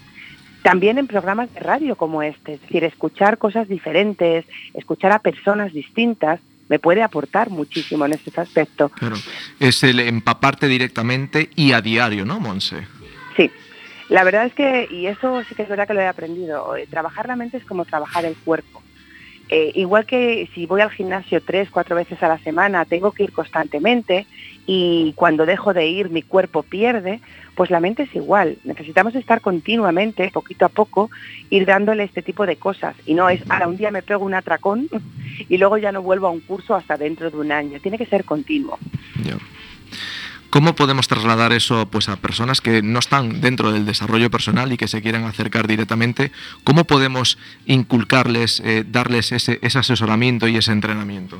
También 0.62 0.98
en 0.98 1.06
programas 1.06 1.52
de 1.54 1.60
radio 1.60 1.96
como 1.96 2.22
este, 2.22 2.54
es 2.54 2.60
decir, 2.62 2.82
escuchar 2.82 3.38
cosas 3.38 3.68
diferentes, 3.68 4.46
escuchar 4.74 5.12
a 5.12 5.20
personas 5.20 5.72
distintas, 5.72 6.40
me 6.68 6.78
puede 6.78 7.02
aportar 7.02 7.50
muchísimo 7.50 8.06
en 8.06 8.14
este 8.14 8.40
aspecto. 8.40 8.88
Claro. 8.90 9.16
Es 9.60 9.82
el 9.82 10.00
empaparte 10.00 10.68
directamente 10.68 11.50
y 11.54 11.72
a 11.72 11.80
diario, 11.80 12.24
¿no, 12.24 12.40
Monse? 12.40 12.86
Sí, 13.36 13.50
la 14.08 14.24
verdad 14.24 14.46
es 14.46 14.54
que, 14.54 14.88
y 14.90 15.06
eso 15.06 15.42
sí 15.44 15.54
que 15.54 15.62
es 15.62 15.68
verdad 15.68 15.86
que 15.86 15.94
lo 15.94 16.00
he 16.00 16.06
aprendido, 16.06 16.76
eh, 16.76 16.86
trabajar 16.88 17.26
la 17.26 17.36
mente 17.36 17.56
es 17.56 17.64
como 17.64 17.84
trabajar 17.84 18.24
el 18.24 18.36
cuerpo. 18.36 18.82
Eh, 19.48 19.70
igual 19.74 20.06
que 20.06 20.48
si 20.54 20.66
voy 20.66 20.80
al 20.80 20.90
gimnasio 20.90 21.40
tres, 21.40 21.70
cuatro 21.70 21.94
veces 21.94 22.20
a 22.22 22.28
la 22.28 22.38
semana, 22.38 22.84
tengo 22.84 23.12
que 23.12 23.24
ir 23.24 23.32
constantemente 23.32 24.26
y 24.66 25.12
cuando 25.14 25.46
dejo 25.46 25.72
de 25.72 25.86
ir 25.86 26.10
mi 26.10 26.22
cuerpo 26.22 26.64
pierde, 26.64 27.20
pues 27.54 27.70
la 27.70 27.78
mente 27.78 28.02
es 28.04 28.14
igual. 28.14 28.58
Necesitamos 28.64 29.14
estar 29.14 29.40
continuamente, 29.40 30.30
poquito 30.32 30.66
a 30.66 30.68
poco, 30.68 31.10
ir 31.48 31.64
dándole 31.64 32.02
este 32.02 32.22
tipo 32.22 32.44
de 32.44 32.56
cosas. 32.56 32.96
Y 33.06 33.14
no 33.14 33.28
es, 33.28 33.40
ahora 33.48 33.68
un 33.68 33.76
día 33.76 33.92
me 33.92 34.02
pego 34.02 34.24
un 34.24 34.34
atracón 34.34 34.88
y 35.48 35.56
luego 35.58 35.78
ya 35.78 35.92
no 35.92 36.02
vuelvo 36.02 36.26
a 36.26 36.30
un 36.30 36.40
curso 36.40 36.74
hasta 36.74 36.96
dentro 36.96 37.30
de 37.30 37.36
un 37.36 37.52
año. 37.52 37.78
Tiene 37.80 37.98
que 37.98 38.06
ser 38.06 38.24
continuo. 38.24 38.78
¿Cómo 40.56 40.74
podemos 40.74 41.06
trasladar 41.06 41.52
eso 41.52 41.86
pues, 41.90 42.08
a 42.08 42.16
personas 42.16 42.62
que 42.62 42.80
no 42.80 42.98
están 42.98 43.42
dentro 43.42 43.72
del 43.72 43.84
desarrollo 43.84 44.30
personal 44.30 44.72
y 44.72 44.78
que 44.78 44.88
se 44.88 45.02
quieran 45.02 45.24
acercar 45.24 45.66
directamente? 45.66 46.32
¿Cómo 46.64 46.84
podemos 46.84 47.36
inculcarles, 47.66 48.60
eh, 48.60 48.82
darles 48.88 49.32
ese, 49.32 49.60
asesoramiento 49.62 50.48
y 50.48 50.56
ese 50.56 50.72
entrenamiento? 50.72 51.38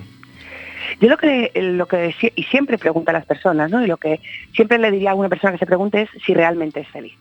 Yo 1.00 1.08
lo 1.08 1.16
que, 1.16 1.50
lo 1.54 1.88
que 1.88 2.14
y 2.34 2.42
siempre 2.42 2.76
pregunto 2.76 3.08
a 3.08 3.14
las 3.14 3.24
personas, 3.24 3.70
¿no? 3.70 3.82
Y 3.82 3.86
lo 3.86 3.96
que 3.96 4.20
siempre 4.54 4.76
le 4.76 4.90
diría 4.90 5.12
a 5.12 5.14
una 5.14 5.30
persona 5.30 5.54
que 5.54 5.60
se 5.60 5.66
pregunte 5.66 6.02
es 6.02 6.10
si 6.26 6.34
realmente 6.34 6.80
es 6.80 6.88
feliz. 6.88 7.14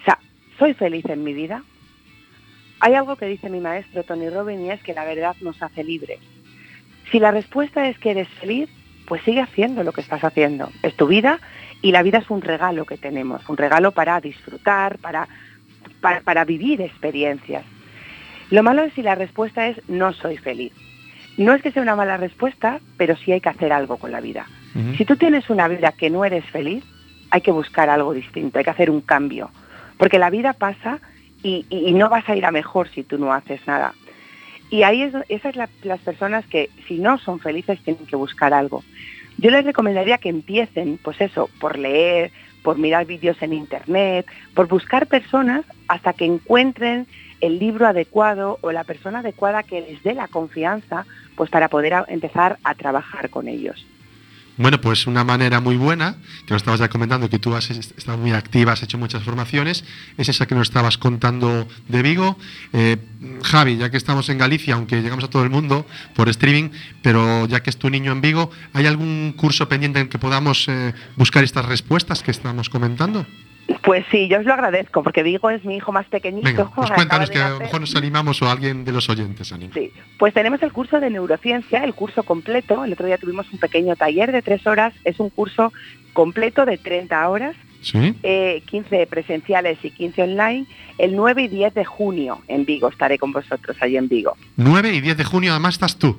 O 0.00 0.04
sea, 0.04 0.18
¿soy 0.58 0.74
feliz 0.74 1.04
en 1.04 1.22
mi 1.22 1.32
vida? 1.32 1.62
Hay 2.80 2.94
algo 2.94 3.14
que 3.14 3.26
dice 3.26 3.48
mi 3.48 3.60
maestro 3.60 4.02
Tony 4.02 4.30
Robbins 4.30 4.62
y 4.62 4.70
es 4.70 4.82
que 4.82 4.94
la 4.94 5.04
verdad 5.04 5.36
nos 5.42 5.62
hace 5.62 5.84
libres. 5.84 6.18
Si 7.12 7.20
la 7.20 7.30
respuesta 7.30 7.88
es 7.88 7.96
que 8.00 8.10
eres 8.10 8.28
feliz, 8.40 8.68
pues 9.08 9.22
sigue 9.22 9.40
haciendo 9.40 9.82
lo 9.82 9.92
que 9.92 10.02
estás 10.02 10.22
haciendo. 10.22 10.70
Es 10.82 10.94
tu 10.94 11.06
vida 11.06 11.40
y 11.80 11.92
la 11.92 12.02
vida 12.02 12.18
es 12.18 12.30
un 12.30 12.42
regalo 12.42 12.84
que 12.84 12.98
tenemos, 12.98 13.48
un 13.48 13.56
regalo 13.56 13.92
para 13.92 14.20
disfrutar, 14.20 14.98
para, 14.98 15.26
para, 16.00 16.44
vivir 16.44 16.82
experiencias. 16.82 17.64
Lo 18.50 18.62
malo 18.62 18.82
es 18.82 18.92
si 18.92 19.02
la 19.02 19.14
respuesta 19.14 19.66
es 19.66 19.80
no 19.88 20.12
soy 20.12 20.36
feliz. 20.36 20.72
No 21.38 21.54
es 21.54 21.62
que 21.62 21.70
sea 21.70 21.82
una 21.82 21.96
mala 21.96 22.16
respuesta, 22.16 22.80
pero 22.96 23.16
sí 23.16 23.32
hay 23.32 23.40
que 23.40 23.48
hacer 23.48 23.72
algo 23.72 23.96
con 23.96 24.12
la 24.12 24.20
vida. 24.20 24.46
Si 24.96 25.04
tú 25.04 25.16
tienes 25.16 25.50
una 25.50 25.66
vida 25.66 25.92
que 25.92 26.08
no 26.08 26.24
eres 26.24 26.44
feliz, 26.44 26.84
hay 27.30 27.40
que 27.40 27.50
buscar 27.50 27.88
algo 27.88 28.12
distinto, 28.12 28.58
hay 28.58 28.64
que 28.64 28.70
hacer 28.70 28.90
un 28.90 29.00
cambio. 29.00 29.50
Porque 29.96 30.18
la 30.18 30.30
vida 30.30 30.52
pasa 30.52 31.00
y, 31.42 31.64
no 31.94 32.08
vas 32.08 32.28
a 32.28 32.36
ir 32.36 32.44
a 32.44 32.52
mejor 32.52 32.88
si 32.90 33.02
tú 33.02 33.18
no 33.18 33.32
haces 33.32 33.60
nada. 33.66 33.94
Y 34.70 34.82
ahí 34.82 35.02
es, 35.02 35.14
esas 35.28 35.56
las 35.56 36.00
personas 36.00 36.46
que 36.46 36.70
si 36.86 36.98
no 36.98 37.18
son 37.18 37.40
felices 37.40 37.80
tienen 37.82 38.06
que 38.06 38.16
buscar 38.16 38.52
algo. 38.52 38.84
Yo 39.38 39.50
les 39.50 39.64
recomendaría 39.64 40.18
que 40.18 40.28
empiecen, 40.28 40.98
pues 41.02 41.20
eso, 41.20 41.48
por 41.60 41.78
leer, 41.78 42.32
por 42.62 42.76
mirar 42.76 43.06
vídeos 43.06 43.40
en 43.40 43.52
internet, 43.52 44.26
por 44.54 44.68
buscar 44.68 45.06
personas 45.06 45.64
hasta 45.86 46.12
que 46.12 46.24
encuentren 46.24 47.06
el 47.40 47.58
libro 47.58 47.86
adecuado 47.86 48.58
o 48.62 48.72
la 48.72 48.84
persona 48.84 49.20
adecuada 49.20 49.62
que 49.62 49.80
les 49.80 50.02
dé 50.02 50.14
la 50.14 50.28
confianza, 50.28 51.06
pues 51.36 51.50
para 51.50 51.68
poder 51.68 51.94
empezar 52.08 52.58
a 52.64 52.74
trabajar 52.74 53.30
con 53.30 53.46
ellos. 53.48 53.86
Bueno, 54.58 54.80
pues 54.80 55.06
una 55.06 55.22
manera 55.22 55.60
muy 55.60 55.76
buena, 55.76 56.16
que 56.44 56.52
nos 56.52 56.62
estabas 56.62 56.80
ya 56.80 56.88
comentando, 56.88 57.30
que 57.30 57.38
tú 57.38 57.54
has 57.54 57.70
estado 57.70 58.18
muy 58.18 58.32
activa, 58.32 58.72
has 58.72 58.82
hecho 58.82 58.98
muchas 58.98 59.22
formaciones, 59.22 59.84
es 60.16 60.28
esa 60.28 60.46
que 60.46 60.56
nos 60.56 60.68
estabas 60.68 60.98
contando 60.98 61.68
de 61.86 62.02
Vigo. 62.02 62.36
Eh, 62.72 62.96
Javi, 63.44 63.76
ya 63.76 63.88
que 63.88 63.96
estamos 63.96 64.28
en 64.30 64.38
Galicia, 64.38 64.74
aunque 64.74 65.00
llegamos 65.00 65.24
a 65.24 65.30
todo 65.30 65.44
el 65.44 65.50
mundo 65.50 65.86
por 66.16 66.28
streaming, 66.28 66.70
pero 67.02 67.46
ya 67.46 67.62
que 67.62 67.70
es 67.70 67.76
tu 67.76 67.88
niño 67.88 68.10
en 68.10 68.20
Vigo, 68.20 68.50
¿hay 68.72 68.86
algún 68.86 69.32
curso 69.36 69.68
pendiente 69.68 70.00
en 70.00 70.08
que 70.08 70.18
podamos 70.18 70.66
eh, 70.68 70.92
buscar 71.14 71.44
estas 71.44 71.64
respuestas 71.64 72.24
que 72.24 72.32
estamos 72.32 72.68
comentando? 72.68 73.26
Pues 73.82 74.04
sí, 74.10 74.28
yo 74.28 74.38
os 74.38 74.46
lo 74.46 74.54
agradezco, 74.54 75.02
porque 75.02 75.22
Vigo 75.22 75.50
es 75.50 75.64
mi 75.64 75.76
hijo 75.76 75.92
más 75.92 76.06
pequeñito. 76.06 76.70
pues 76.74 76.90
cuéntanos 76.90 77.30
que 77.30 77.38
a 77.38 77.50
lo 77.50 77.60
mejor 77.60 77.80
nos 77.80 77.94
animamos 77.96 78.40
o 78.40 78.50
alguien 78.50 78.84
de 78.84 78.92
los 78.92 79.08
oyentes 79.10 79.52
anima. 79.52 79.74
Sí, 79.74 79.92
pues 80.18 80.32
tenemos 80.32 80.62
el 80.62 80.72
curso 80.72 81.00
de 81.00 81.10
neurociencia, 81.10 81.84
el 81.84 81.94
curso 81.94 82.22
completo. 82.22 82.84
El 82.84 82.94
otro 82.94 83.06
día 83.06 83.18
tuvimos 83.18 83.46
un 83.52 83.58
pequeño 83.58 83.94
taller 83.94 84.32
de 84.32 84.40
tres 84.40 84.66
horas. 84.66 84.94
Es 85.04 85.20
un 85.20 85.28
curso 85.28 85.72
completo 86.14 86.64
de 86.64 86.78
30 86.78 87.28
horas, 87.28 87.56
¿Sí? 87.82 88.14
15 88.22 88.22
eh, 88.22 89.06
presenciales 89.06 89.78
y 89.82 89.90
15 89.90 90.22
online. 90.22 90.66
El 90.96 91.14
9 91.14 91.44
y 91.44 91.48
10 91.48 91.74
de 91.74 91.84
junio 91.84 92.40
en 92.48 92.64
Vigo 92.64 92.88
estaré 92.88 93.18
con 93.18 93.32
vosotros, 93.32 93.76
ahí 93.80 93.96
en 93.96 94.08
Vigo. 94.08 94.36
9 94.56 94.94
y 94.94 95.00
10 95.00 95.16
de 95.16 95.24
junio 95.24 95.52
además 95.52 95.74
estás 95.74 95.98
tú. 95.98 96.18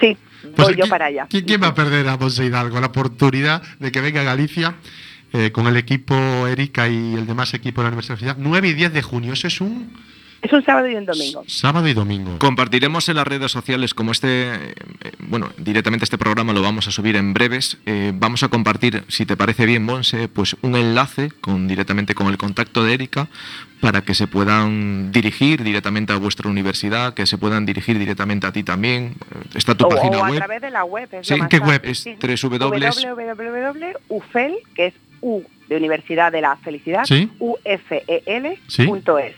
Sí, 0.00 0.16
pues 0.56 0.68
voy 0.68 0.76
yo 0.76 0.88
para 0.88 1.06
allá. 1.06 1.26
¿quién, 1.28 1.62
va 1.62 1.68
a 1.68 1.74
perder 1.74 2.08
a 2.08 2.16
José 2.16 2.46
Hidalgo 2.46 2.80
la 2.80 2.86
oportunidad 2.86 3.62
de 3.78 3.92
que 3.92 4.00
venga 4.00 4.22
a 4.22 4.24
Galicia? 4.24 4.76
Eh, 5.32 5.52
con 5.52 5.66
el 5.66 5.76
equipo 5.76 6.14
Erika 6.46 6.88
y 6.88 7.14
el 7.14 7.26
demás 7.26 7.52
equipo 7.52 7.82
de 7.82 7.90
la 7.90 7.94
Universidad 7.94 8.36
9 8.38 8.68
y 8.68 8.72
10 8.72 8.94
de 8.94 9.02
junio. 9.02 9.32
Eso 9.34 9.46
es 9.46 9.60
un... 9.60 9.92
Es 10.40 10.52
un 10.52 10.64
sábado 10.64 10.88
y 10.88 10.94
un 10.94 11.04
domingo. 11.04 11.42
Sábado 11.48 11.88
y 11.88 11.94
domingo. 11.94 12.38
Compartiremos 12.38 13.08
en 13.08 13.16
las 13.16 13.26
redes 13.26 13.50
sociales, 13.50 13.92
como 13.92 14.12
este, 14.12 14.54
eh, 14.54 14.74
bueno, 15.18 15.50
directamente 15.58 16.04
este 16.04 16.16
programa 16.16 16.52
lo 16.52 16.62
vamos 16.62 16.86
a 16.86 16.92
subir 16.92 17.16
en 17.16 17.34
breves. 17.34 17.76
Eh, 17.86 18.12
vamos 18.14 18.44
a 18.44 18.48
compartir, 18.48 19.02
si 19.08 19.26
te 19.26 19.36
parece 19.36 19.66
bien, 19.66 19.84
Monse, 19.84 20.28
pues 20.28 20.56
un 20.62 20.76
enlace 20.76 21.32
con, 21.40 21.66
directamente 21.66 22.14
con 22.14 22.28
el 22.28 22.38
contacto 22.38 22.84
de 22.84 22.94
Erika 22.94 23.26
para 23.80 24.02
que 24.02 24.14
se 24.14 24.28
puedan 24.28 25.10
dirigir 25.10 25.64
directamente 25.64 26.12
a 26.12 26.18
vuestra 26.18 26.48
universidad, 26.48 27.14
que 27.14 27.26
se 27.26 27.36
puedan 27.36 27.66
dirigir 27.66 27.98
directamente 27.98 28.46
a 28.46 28.52
ti 28.52 28.62
también. 28.62 29.16
Está 29.54 29.74
tu 29.74 29.88
página 29.88 30.22
web. 30.22 30.34
a 30.34 30.36
través 30.36 30.62
de 30.62 30.70
la 30.70 30.84
web. 30.84 31.08
Es 31.12 31.28
¿qué 31.50 31.58
web? 31.58 31.80
Es 31.84 32.06
www.ufel, 33.44 34.54
que 34.74 34.86
es 34.86 34.94
U 35.20 35.42
de 35.68 35.76
Universidad 35.76 36.32
de 36.32 36.40
la 36.40 36.56
Felicidad, 36.56 37.04
ufel.es. 37.38 39.34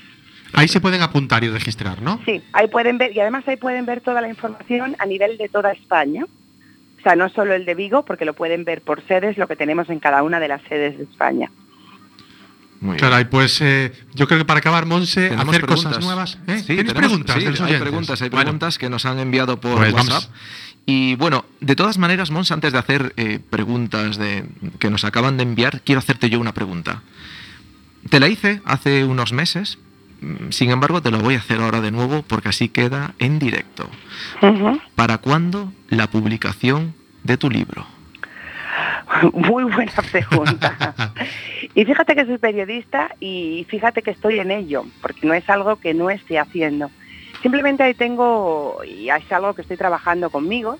Ahí 0.52 0.68
se 0.68 0.80
pueden 0.80 1.02
apuntar 1.02 1.44
y 1.44 1.48
registrar, 1.48 2.02
¿no? 2.02 2.20
Sí, 2.24 2.42
ahí 2.52 2.68
pueden 2.68 2.98
ver, 2.98 3.16
y 3.16 3.20
además 3.20 3.46
ahí 3.46 3.56
pueden 3.56 3.86
ver 3.86 4.00
toda 4.00 4.20
la 4.20 4.28
información 4.28 4.96
a 4.98 5.06
nivel 5.06 5.38
de 5.38 5.48
toda 5.48 5.72
España. 5.72 6.24
O 6.24 7.02
sea, 7.02 7.16
no 7.16 7.28
solo 7.30 7.54
el 7.54 7.64
de 7.64 7.74
Vigo, 7.74 8.04
porque 8.04 8.24
lo 8.24 8.34
pueden 8.34 8.64
ver 8.64 8.82
por 8.82 9.06
sedes, 9.06 9.38
lo 9.38 9.48
que 9.48 9.56
tenemos 9.56 9.88
en 9.88 10.00
cada 10.00 10.22
una 10.22 10.38
de 10.38 10.48
las 10.48 10.62
sedes 10.68 10.98
de 10.98 11.04
España. 11.04 11.50
Muy 12.80 12.96
claro, 12.96 13.20
y 13.20 13.24
pues 13.26 13.60
eh, 13.60 13.92
yo 14.14 14.26
creo 14.26 14.38
que 14.38 14.44
para 14.46 14.60
acabar, 14.60 14.86
Monse, 14.86 15.30
hacer 15.34 15.66
cosas 15.66 16.00
nuevas. 16.00 16.38
¿eh? 16.46 16.62
¿Tienes 16.66 16.94
preguntas? 16.94 17.36
Sí, 17.38 17.46
hay 17.62 17.78
preguntas, 17.78 18.22
hay 18.22 18.30
preguntas 18.30 18.78
que 18.78 18.88
nos 18.88 19.04
han 19.04 19.18
enviado 19.18 19.60
por 19.60 19.76
pues 19.76 19.92
WhatsApp. 19.92 20.24
Y 20.92 21.14
bueno, 21.14 21.44
de 21.60 21.76
todas 21.76 21.98
maneras, 21.98 22.32
Mons, 22.32 22.50
antes 22.50 22.72
de 22.72 22.78
hacer 22.80 23.12
eh, 23.16 23.38
preguntas 23.48 24.18
de, 24.18 24.44
que 24.80 24.90
nos 24.90 25.04
acaban 25.04 25.36
de 25.36 25.44
enviar, 25.44 25.82
quiero 25.82 26.00
hacerte 26.00 26.28
yo 26.30 26.40
una 26.40 26.52
pregunta. 26.52 27.02
Te 28.08 28.18
la 28.18 28.26
hice 28.26 28.60
hace 28.64 29.04
unos 29.04 29.32
meses, 29.32 29.78
mm, 30.20 30.50
sin 30.50 30.72
embargo 30.72 31.00
te 31.00 31.12
lo 31.12 31.20
voy 31.20 31.36
a 31.36 31.38
hacer 31.38 31.60
ahora 31.60 31.80
de 31.80 31.92
nuevo 31.92 32.22
porque 32.22 32.48
así 32.48 32.68
queda 32.70 33.14
en 33.20 33.38
directo. 33.38 33.88
¿Para 34.96 35.18
cuándo 35.18 35.72
la 35.90 36.08
publicación 36.08 36.92
de 37.22 37.36
tu 37.36 37.50
libro? 37.50 37.86
Muy 39.32 39.62
buena 39.62 40.02
pregunta. 40.10 41.14
y 41.76 41.84
fíjate 41.84 42.16
que 42.16 42.26
soy 42.26 42.38
periodista 42.38 43.14
y 43.20 43.64
fíjate 43.68 44.02
que 44.02 44.10
estoy 44.10 44.40
en 44.40 44.50
ello, 44.50 44.86
porque 45.02 45.24
no 45.24 45.34
es 45.34 45.48
algo 45.48 45.76
que 45.76 45.94
no 45.94 46.10
esté 46.10 46.40
haciendo. 46.40 46.90
Simplemente 47.42 47.82
ahí 47.82 47.94
tengo, 47.94 48.82
y 48.84 49.08
es 49.08 49.32
algo 49.32 49.54
que 49.54 49.62
estoy 49.62 49.76
trabajando 49.76 50.30
conmigo, 50.30 50.78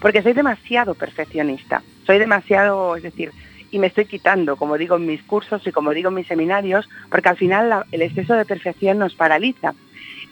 porque 0.00 0.22
soy 0.22 0.32
demasiado 0.32 0.94
perfeccionista. 0.94 1.82
Soy 2.06 2.18
demasiado, 2.18 2.96
es 2.96 3.02
decir, 3.02 3.32
y 3.70 3.78
me 3.78 3.88
estoy 3.88 4.06
quitando, 4.06 4.56
como 4.56 4.78
digo 4.78 4.96
en 4.96 5.06
mis 5.06 5.22
cursos 5.22 5.66
y 5.66 5.72
como 5.72 5.92
digo 5.92 6.08
en 6.08 6.14
mis 6.14 6.26
seminarios, 6.26 6.88
porque 7.10 7.28
al 7.28 7.36
final 7.36 7.84
el 7.92 8.02
exceso 8.02 8.34
de 8.34 8.46
perfección 8.46 8.98
nos 8.98 9.14
paraliza. 9.14 9.74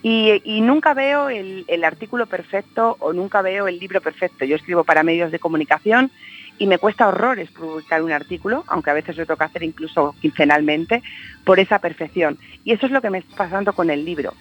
Y, 0.02 0.60
nunca 0.60 0.94
veo 0.94 1.28
el, 1.28 1.64
el, 1.66 1.82
artículo 1.82 2.26
perfecto 2.26 2.96
o 3.00 3.12
nunca 3.12 3.42
veo 3.42 3.66
el 3.66 3.80
libro 3.80 4.00
perfecto. 4.00 4.44
Yo 4.44 4.54
escribo 4.54 4.84
para 4.84 5.02
medios 5.02 5.32
de 5.32 5.40
comunicación 5.40 6.12
y 6.58 6.68
me 6.68 6.78
cuesta 6.78 7.08
horrores 7.08 7.50
publicar 7.50 8.02
un 8.02 8.12
artículo, 8.12 8.62
aunque 8.68 8.90
a 8.90 8.94
veces 8.94 9.16
lo 9.16 9.26
toca 9.26 9.46
hacer 9.46 9.64
incluso 9.64 10.14
quincenalmente, 10.20 11.02
por 11.44 11.58
esa 11.58 11.80
perfección. 11.80 12.38
Y 12.62 12.72
eso 12.72 12.86
es 12.86 12.92
lo 12.92 13.02
que 13.02 13.10
me 13.10 13.18
está 13.18 13.36
pasando 13.36 13.72
con 13.72 13.90
el 13.90 14.04
libro 14.04 14.32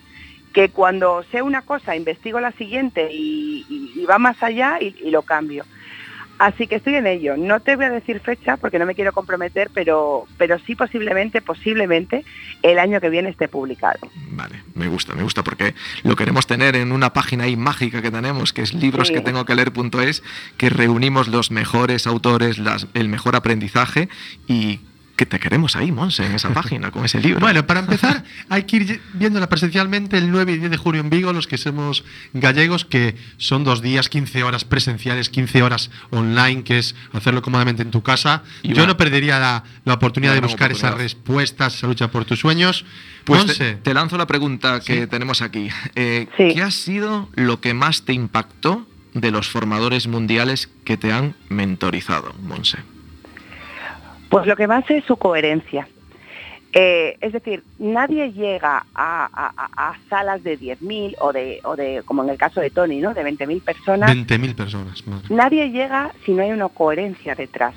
que 0.55 0.69
cuando 0.69 1.21
sé 1.31 1.41
una 1.41 1.63
cosa 1.63 1.97
investigo 1.97 2.39
la 2.39 2.53
siguiente 2.53 3.09
y, 3.11 4.05
va 4.09 4.17
más 4.17 4.41
allá 4.41 4.79
y, 4.79 5.11
lo 5.11 5.21
cambio. 5.21 5.65
Así 6.39 6.67
que 6.67 6.75
estoy 6.75 6.95
en 6.95 7.07
ello. 7.07 7.35
No 7.35 7.59
te 7.59 7.75
voy 7.75 7.85
a 7.85 7.89
decir 7.89 8.21
fecha 8.21 8.55
porque 8.55 8.79
no 8.79 8.85
me 8.85 8.95
quiero 8.95 9.11
comprometer, 9.11 9.69
pero, 9.73 10.25
pero 10.37 10.57
sí 10.59 10.75
posiblemente, 10.75 11.41
posiblemente 11.41 12.23
el 12.61 12.79
año 12.79 13.01
que 13.01 13.09
viene 13.09 13.29
esté 13.29 13.49
publicado. 13.49 13.99
Vale, 14.31 14.63
me 14.75 14.87
gusta, 14.87 15.13
me 15.13 15.23
gusta 15.23 15.43
porque 15.43 15.75
lo 16.03 16.15
queremos 16.15 16.47
tener 16.47 16.77
en 16.77 16.93
una 16.93 17.11
página 17.11 17.45
ahí 17.45 17.57
mágica 17.57 18.01
que 18.01 18.11
tenemos, 18.11 18.53
que 18.53 18.61
es 18.61 18.73
libros 18.73 19.11
que 19.11 19.21
tengo 19.21 19.43
que 19.43 19.55
leer.es, 19.55 20.23
que 20.55 20.69
reunimos 20.69 21.27
los 21.27 21.51
mejores 21.51 22.07
autores, 22.07 22.59
las, 22.59 22.87
el 22.93 23.09
mejor 23.09 23.35
aprendizaje 23.35 24.07
y 24.47 24.79
que 25.15 25.25
te 25.25 25.39
queremos 25.39 25.75
ahí, 25.75 25.91
Monse, 25.91 26.25
en 26.25 26.33
esa 26.33 26.49
página, 26.53 26.91
con 26.91 27.05
ese 27.05 27.19
libro. 27.19 27.39
Bueno, 27.39 27.65
para 27.65 27.79
empezar, 27.79 28.23
hay 28.49 28.63
que 28.63 28.77
ir 28.77 29.01
viéndola 29.13 29.47
presencialmente 29.49 30.17
el 30.17 30.31
9 30.31 30.53
y 30.53 30.57
10 30.57 30.71
de 30.71 30.77
julio 30.77 31.01
en 31.01 31.09
Vigo, 31.09 31.33
los 31.33 31.47
que 31.47 31.57
somos 31.57 32.03
gallegos, 32.33 32.85
que 32.85 33.15
son 33.37 33.63
dos 33.63 33.81
días, 33.81 34.09
15 34.09 34.43
horas 34.43 34.65
presenciales, 34.65 35.29
15 35.29 35.63
horas 35.63 35.89
online, 36.11 36.63
que 36.63 36.77
es 36.77 36.95
hacerlo 37.13 37.41
cómodamente 37.41 37.81
en 37.81 37.91
tu 37.91 38.01
casa. 38.01 38.43
Yo 38.63 38.85
no 38.87 38.97
perdería 38.97 39.39
la, 39.85 39.93
oportunidad 39.93 40.33
de 40.33 40.41
buscar 40.41 40.71
esas 40.71 40.93
respuestas, 40.95 41.75
esa 41.75 41.87
lucha 41.87 42.11
por 42.11 42.25
tus 42.25 42.39
sueños. 42.39 42.85
Pues 43.23 43.57
te, 43.57 43.93
lanzo 43.93 44.17
la 44.17 44.27
pregunta 44.27 44.79
que 44.81 45.07
tenemos 45.07 45.41
aquí. 45.41 45.69
Eh, 45.95 46.27
¿Qué 46.37 46.61
ha 46.61 46.71
sido 46.71 47.29
lo 47.35 47.59
que 47.61 47.73
más 47.73 48.03
te 48.03 48.13
impactó 48.13 48.87
de 49.13 49.31
los 49.31 49.47
formadores 49.47 50.07
mundiales 50.07 50.69
que 50.83 50.97
te 50.97 51.11
han 51.11 51.35
mentorizado, 51.49 52.35
Monse? 52.43 52.94
Pues 54.29 54.47
lo 54.47 54.55
que 54.55 54.67
más 54.67 54.89
es 54.89 55.03
su 55.05 55.17
coherencia. 55.17 55.87
Eh, 56.77 57.17
es 57.21 57.31
decir, 57.31 57.63
nadie 57.79 58.33
llega 58.33 58.85
a, 58.93 59.93
salas 60.09 60.43
de 60.43 60.59
10.000 60.59 61.15
o 61.21 61.31
de, 61.31 61.61
o 61.63 61.77
de, 61.77 62.03
como 62.03 62.21
en 62.21 62.29
el 62.29 62.37
caso 62.37 62.59
de 62.59 62.69
Tony, 62.69 62.99
¿no? 62.99 63.13
de 63.13 63.23
20.000 63.23 63.61
personas. 63.61 64.11
20.000 64.11 64.55
personas. 64.55 65.07
Madre. 65.07 65.27
Nadie 65.29 65.69
llega 65.71 66.11
si 66.25 66.33
no 66.33 66.43
hay 66.43 66.51
una 66.51 66.67
coherencia 66.67 67.33
detrás. 67.33 67.73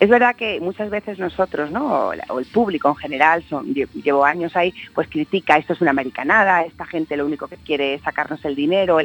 Es 0.00 0.08
verdad 0.08 0.34
que 0.34 0.58
muchas 0.60 0.90
veces 0.90 1.20
nosotros, 1.20 1.70
¿no? 1.70 2.10
o 2.28 2.38
el 2.40 2.46
público 2.46 2.88
en 2.88 2.96
general, 2.96 3.44
son, 3.48 3.72
llevo 3.72 4.24
años 4.24 4.56
ahí, 4.56 4.74
pues 4.92 5.08
critica, 5.08 5.56
esto 5.56 5.74
es 5.74 5.80
una 5.80 5.92
americanada, 5.92 6.62
esta 6.62 6.84
gente 6.84 7.16
lo 7.16 7.26
único 7.26 7.46
que 7.46 7.56
quiere 7.56 7.94
es 7.94 8.02
sacarnos 8.02 8.44
el 8.44 8.56
dinero. 8.56 8.98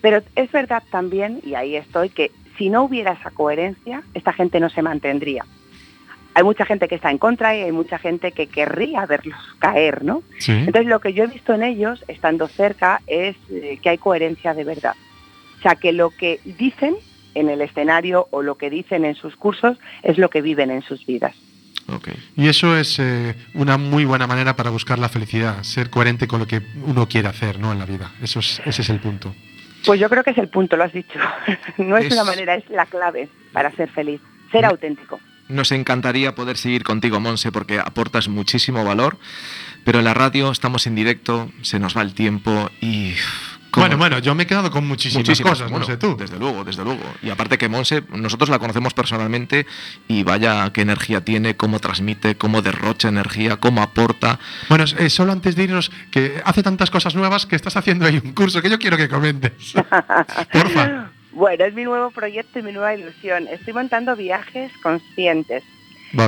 Pero 0.00 0.22
es 0.34 0.50
verdad 0.50 0.82
también, 0.90 1.40
y 1.44 1.56
ahí 1.56 1.76
estoy, 1.76 2.08
que 2.08 2.32
si 2.56 2.70
no 2.70 2.84
hubiera 2.84 3.12
esa 3.12 3.30
coherencia, 3.30 4.02
esta 4.14 4.32
gente 4.32 4.60
no 4.60 4.70
se 4.70 4.80
mantendría 4.80 5.44
hay 6.34 6.44
mucha 6.44 6.64
gente 6.64 6.88
que 6.88 6.94
está 6.94 7.10
en 7.10 7.18
contra 7.18 7.56
y 7.56 7.62
hay 7.62 7.72
mucha 7.72 7.98
gente 7.98 8.32
que 8.32 8.46
querría 8.46 9.06
verlos 9.06 9.38
caer, 9.58 10.04
¿no? 10.04 10.22
Entonces 10.46 10.86
lo 10.86 11.00
que 11.00 11.12
yo 11.12 11.24
he 11.24 11.26
visto 11.26 11.54
en 11.54 11.62
ellos, 11.62 12.04
estando 12.08 12.48
cerca, 12.48 13.02
es 13.06 13.36
eh, 13.50 13.78
que 13.82 13.90
hay 13.90 13.98
coherencia 13.98 14.54
de 14.54 14.64
verdad. 14.64 14.94
O 15.58 15.62
sea, 15.62 15.74
que 15.74 15.92
lo 15.92 16.10
que 16.10 16.40
dicen 16.44 16.96
en 17.34 17.48
el 17.48 17.60
escenario 17.60 18.28
o 18.30 18.42
lo 18.42 18.56
que 18.56 18.70
dicen 18.70 19.04
en 19.04 19.14
sus 19.14 19.36
cursos 19.36 19.78
es 20.02 20.18
lo 20.18 20.30
que 20.30 20.40
viven 20.40 20.70
en 20.70 20.82
sus 20.82 21.04
vidas. 21.04 21.34
Y 22.36 22.48
eso 22.48 22.76
es 22.76 22.98
eh, 22.98 23.34
una 23.54 23.76
muy 23.76 24.04
buena 24.04 24.26
manera 24.26 24.54
para 24.54 24.70
buscar 24.70 24.98
la 24.98 25.08
felicidad, 25.08 25.62
ser 25.62 25.90
coherente 25.90 26.28
con 26.28 26.38
lo 26.38 26.46
que 26.46 26.62
uno 26.86 27.08
quiere 27.08 27.28
hacer 27.28 27.58
¿no? 27.58 27.72
en 27.72 27.78
la 27.78 27.86
vida. 27.86 28.12
Eso 28.22 28.38
es, 28.38 28.62
ese 28.64 28.82
es 28.82 28.90
el 28.90 29.00
punto. 29.00 29.34
Pues 29.84 29.98
yo 29.98 30.08
creo 30.08 30.22
que 30.22 30.30
es 30.30 30.38
el 30.38 30.48
punto, 30.48 30.76
lo 30.76 30.84
has 30.84 30.92
dicho. 30.92 31.18
no 31.78 31.96
es, 31.96 32.12
una 32.12 32.24
manera, 32.24 32.54
es 32.54 32.68
la 32.70 32.86
clave 32.86 33.28
para 33.52 33.72
ser 33.72 33.90
feliz, 33.90 34.20
ser 34.52 34.64
auténtico. 34.64 35.18
Nos 35.50 35.72
encantaría 35.72 36.34
poder 36.34 36.56
seguir 36.56 36.84
contigo, 36.84 37.20
Monse, 37.20 37.52
porque 37.52 37.78
aportas 37.78 38.28
muchísimo 38.28 38.84
valor, 38.84 39.18
pero 39.84 39.98
en 39.98 40.04
la 40.04 40.14
radio 40.14 40.50
estamos 40.50 40.86
en 40.86 40.94
directo, 40.94 41.50
se 41.62 41.78
nos 41.78 41.96
va 41.96 42.02
el 42.02 42.14
tiempo 42.14 42.70
y... 42.80 43.14
Bueno, 43.72 43.96
bueno, 43.96 44.18
yo 44.18 44.34
me 44.34 44.42
he 44.42 44.46
quedado 44.46 44.68
con 44.70 44.86
muchísimas, 44.88 45.40
cosas, 45.40 45.70
no 45.70 45.84
sé 45.84 45.96
tú. 45.96 46.16
Desde 46.16 46.38
luego, 46.40 46.64
desde 46.64 46.82
luego. 46.82 47.04
Y 47.22 47.30
aparte 47.30 47.56
que 47.56 47.68
Monse, 47.68 48.02
nosotros 48.10 48.48
la 48.48 48.58
conocemos 48.58 48.94
personalmente 48.94 49.64
y 50.08 50.24
vaya 50.24 50.72
qué 50.72 50.82
energía 50.82 51.24
tiene, 51.24 51.56
cómo 51.56 51.78
transmite, 51.78 52.36
cómo 52.36 52.62
derrocha 52.62 53.08
energía, 53.08 53.58
cómo 53.58 53.80
aporta. 53.80 54.40
Bueno, 54.68 54.84
eh, 54.98 55.08
solo 55.08 55.30
antes 55.30 55.54
de 55.54 55.64
irnos, 55.64 55.92
que 56.10 56.42
hace 56.44 56.64
tantas 56.64 56.90
cosas 56.90 57.14
nuevas 57.14 57.46
que 57.46 57.54
estás 57.54 57.76
haciendo 57.76 58.06
ahí 58.06 58.20
un 58.22 58.32
curso 58.32 58.60
que 58.60 58.70
yo 58.70 58.78
quiero 58.80 58.96
que 58.96 59.08
comentes. 59.08 59.52
Porfa. 60.52 61.10
Bueno, 61.32 61.64
es 61.64 61.74
mi 61.74 61.84
nuevo 61.84 62.10
proyecto 62.10 62.58
y 62.58 62.62
mi 62.62 62.72
nueva 62.72 62.94
ilusión. 62.94 63.46
Estoy 63.48 63.72
montando 63.72 64.16
viajes 64.16 64.72
conscientes. 64.82 65.62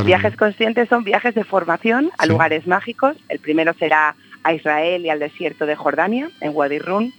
Viajes 0.05 0.37
conscientes 0.37 0.89
son 0.89 1.03
viajes 1.03 1.35
de 1.35 1.43
formación 1.43 2.13
a 2.19 2.27
lugares 2.27 2.69
mágicos. 2.69 3.17
El 3.29 3.41
primero 3.41 3.75
será 3.75 4.15
a 4.45 4.55
Israel 4.55 5.05
y 5.05 5.11
al 5.11 5.19
desierto 5.19 5.67
de 5.67 5.75
Jordania, 5.75 6.31
en 6.41 6.53
Wadi 6.55 6.79
Rum, 6.79 7.13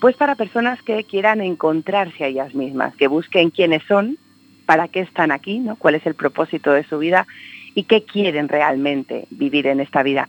pues 0.00 0.16
para 0.16 0.34
personas 0.34 0.82
que 0.82 1.04
quieran 1.04 1.40
encontrarse 1.40 2.24
a 2.24 2.26
ellas 2.26 2.54
mismas, 2.54 2.94
que 2.96 3.06
busquen 3.06 3.50
quiénes 3.50 3.82
son, 3.84 4.18
para 4.66 4.88
qué 4.88 5.00
están 5.00 5.30
aquí, 5.30 5.58
¿no? 5.58 5.76
cuál 5.76 5.94
es 5.94 6.06
el 6.06 6.14
propósito 6.14 6.72
de 6.72 6.84
su 6.84 6.98
vida 6.98 7.26
y 7.74 7.84
qué 7.84 8.04
quieren 8.04 8.48
realmente 8.48 9.26
vivir 9.30 9.66
en 9.66 9.80
esta 9.80 10.02
vida. 10.02 10.28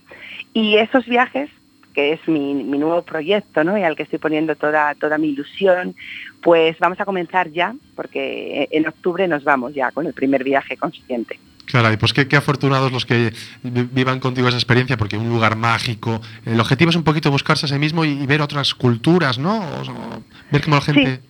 Y 0.54 0.78
esos 0.78 1.06
viajes 1.06 1.50
que 1.96 2.14
es 2.14 2.28
mi, 2.28 2.54
nuevo 2.54 3.02
proyecto, 3.04 3.64
¿no? 3.64 3.78
Y 3.78 3.84
al 3.84 3.96
que 3.96 4.04
estoy 4.04 4.20
poniendo 4.20 4.56
toda, 4.56 4.94
toda 4.96 5.18
mi 5.18 5.30
ilusión, 5.30 5.96
pues 6.44 6.78
vamos 6.78 7.00
a 7.00 7.06
comenzar 7.06 7.50
ya, 7.52 7.74
porque 7.96 8.68
en 8.70 8.88
octubre 8.88 9.28
nos 9.28 9.46
vamos 9.46 9.74
ya 9.74 9.92
con 9.92 10.06
el 10.06 10.14
primer 10.14 10.44
viaje 10.44 10.76
consciente. 10.76 11.40
Claro, 11.66 11.92
y 11.92 11.98
pues 11.98 12.14
qué, 12.14 12.36
afortunados 12.36 12.92
los 12.92 13.06
que 13.06 13.34
vivan 13.64 14.20
contigo 14.20 14.48
esa 14.48 14.58
experiencia, 14.58 14.98
porque 14.98 15.18
un 15.18 15.30
lugar 15.30 15.56
mágico. 15.56 16.22
El 16.46 16.60
objetivo 16.60 16.92
es 16.92 16.96
un 16.96 17.04
poquito 17.04 17.32
buscarse 17.32 17.66
a 17.66 17.70
sí 17.70 17.80
mismo 17.80 18.06
y, 18.06 18.26
ver 18.28 18.42
otras 18.42 18.76
culturas, 18.76 19.40
¿no? 19.40 19.64
ver 20.52 20.62
cómo 20.62 20.76
la 20.76 20.82
gente. 20.82 21.22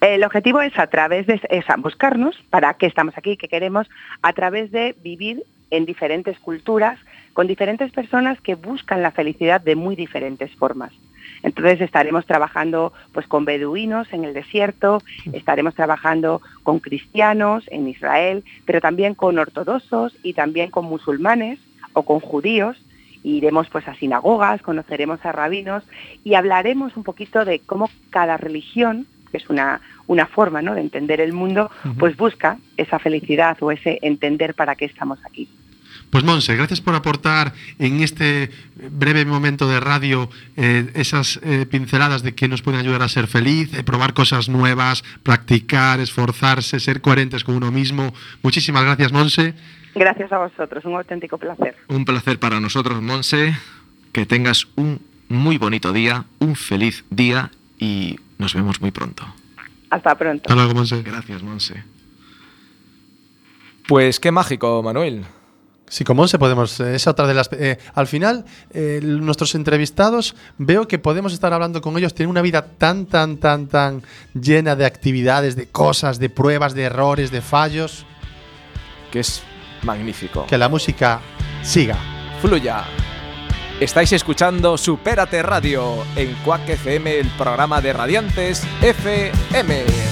El 0.00 0.22
objetivo 0.24 0.60
es 0.60 0.76
a 0.78 0.88
través 0.88 1.26
de 1.26 1.40
buscarnos 1.78 2.36
para 2.50 2.74
qué 2.74 2.86
estamos 2.86 3.16
aquí, 3.16 3.36
qué 3.36 3.48
queremos, 3.48 3.88
a 4.22 4.32
través 4.32 4.70
de 4.70 4.94
vivir 5.02 5.42
en 5.70 5.84
diferentes 5.84 6.38
culturas, 6.38 6.98
con 7.32 7.46
diferentes 7.46 7.92
personas 7.92 8.40
que 8.40 8.54
buscan 8.54 9.02
la 9.02 9.12
felicidad 9.12 9.60
de 9.60 9.76
muy 9.76 9.96
diferentes 9.96 10.54
formas. 10.56 10.92
Entonces 11.42 11.80
estaremos 11.80 12.26
trabajando 12.26 12.92
pues 13.12 13.26
con 13.26 13.44
beduinos 13.44 14.12
en 14.12 14.24
el 14.24 14.34
desierto, 14.34 15.02
estaremos 15.32 15.74
trabajando 15.74 16.40
con 16.62 16.80
cristianos 16.80 17.64
en 17.68 17.88
Israel, 17.88 18.44
pero 18.64 18.80
también 18.80 19.14
con 19.14 19.38
ortodoxos 19.38 20.16
y 20.22 20.32
también 20.32 20.70
con 20.70 20.86
musulmanes 20.86 21.58
o 21.92 22.02
con 22.02 22.20
judíos. 22.20 22.76
Iremos 23.22 23.68
pues 23.68 23.86
a 23.88 23.94
sinagogas, 23.94 24.62
conoceremos 24.62 25.24
a 25.24 25.32
rabinos 25.32 25.84
y 26.24 26.34
hablaremos 26.34 26.96
un 26.96 27.04
poquito 27.04 27.44
de 27.44 27.58
cómo 27.60 27.90
cada 28.10 28.36
religión, 28.36 29.06
que 29.30 29.38
es 29.38 29.48
una, 29.48 29.80
una 30.06 30.26
forma 30.26 30.62
¿no? 30.62 30.74
de 30.74 30.80
entender 30.80 31.20
el 31.20 31.32
mundo, 31.32 31.70
pues 31.98 32.16
busca 32.16 32.58
esa 32.76 32.98
felicidad 32.98 33.56
o 33.60 33.70
ese 33.70 33.98
entender 34.02 34.54
para 34.54 34.74
qué 34.74 34.84
estamos 34.84 35.18
aquí. 35.24 35.48
Pues 36.10 36.24
Monse, 36.24 36.56
gracias 36.56 36.80
por 36.80 36.94
aportar 36.94 37.52
en 37.78 38.00
este 38.02 38.50
breve 38.90 39.26
momento 39.26 39.68
de 39.68 39.78
radio 39.78 40.30
eh, 40.56 40.90
esas 40.94 41.38
eh, 41.42 41.66
pinceladas 41.66 42.22
de 42.22 42.34
que 42.34 42.48
nos 42.48 42.62
pueden 42.62 42.80
ayudar 42.80 43.02
a 43.02 43.08
ser 43.08 43.26
feliz, 43.26 43.74
eh, 43.74 43.84
probar 43.84 44.14
cosas 44.14 44.48
nuevas, 44.48 45.04
practicar, 45.22 46.00
esforzarse, 46.00 46.80
ser 46.80 47.02
coherentes 47.02 47.44
con 47.44 47.56
uno 47.56 47.70
mismo. 47.70 48.14
Muchísimas 48.42 48.84
gracias, 48.84 49.12
Monse. 49.12 49.54
Gracias 49.94 50.32
a 50.32 50.38
vosotros, 50.38 50.84
un 50.86 50.94
auténtico 50.94 51.36
placer. 51.36 51.76
Un 51.88 52.06
placer 52.06 52.38
para 52.38 52.58
nosotros, 52.58 53.02
Monse. 53.02 53.54
Que 54.12 54.24
tengas 54.24 54.66
un 54.76 55.02
muy 55.28 55.58
bonito 55.58 55.92
día, 55.92 56.24
un 56.38 56.56
feliz 56.56 57.04
día 57.10 57.50
y 57.78 58.18
nos 58.38 58.54
vemos 58.54 58.80
muy 58.80 58.90
pronto. 58.90 59.24
Hasta 59.90 60.14
pronto. 60.14 60.44
Hasta 60.44 60.54
luego, 60.54 60.74
Monse. 60.74 61.02
Gracias, 61.02 61.42
Monse. 61.42 61.84
Pues 63.86 64.20
qué 64.20 64.30
mágico, 64.30 64.82
Manuel. 64.82 65.24
Sí, 65.88 66.04
como 66.04 66.28
se 66.28 66.38
podemos. 66.38 66.78
Eh, 66.80 66.96
es 66.96 67.06
otra 67.06 67.26
de 67.26 67.34
las. 67.34 67.48
Eh, 67.52 67.78
al 67.94 68.06
final, 68.06 68.44
eh, 68.70 69.00
nuestros 69.02 69.54
entrevistados, 69.54 70.34
veo 70.58 70.86
que 70.86 70.98
podemos 70.98 71.32
estar 71.32 71.52
hablando 71.52 71.80
con 71.80 71.96
ellos. 71.96 72.14
Tienen 72.14 72.30
una 72.30 72.42
vida 72.42 72.62
tan, 72.62 73.06
tan, 73.06 73.38
tan, 73.38 73.66
tan 73.68 74.02
llena 74.34 74.76
de 74.76 74.84
actividades, 74.84 75.56
de 75.56 75.68
cosas, 75.68 76.18
de 76.18 76.28
pruebas, 76.28 76.74
de 76.74 76.82
errores, 76.82 77.30
de 77.30 77.40
fallos. 77.40 78.04
Que 79.10 79.20
es 79.20 79.42
magnífico. 79.82 80.46
Que 80.46 80.58
la 80.58 80.68
música 80.68 81.20
siga. 81.62 81.96
Fluya. 82.42 82.84
Estáis 83.80 84.12
escuchando 84.12 84.76
Supérate 84.76 85.40
Radio 85.40 86.04
en 86.16 86.34
Quack 86.44 86.68
FM, 86.68 87.20
el 87.20 87.28
programa 87.30 87.80
de 87.80 87.92
Radiantes 87.92 88.64
FM. 88.82 90.07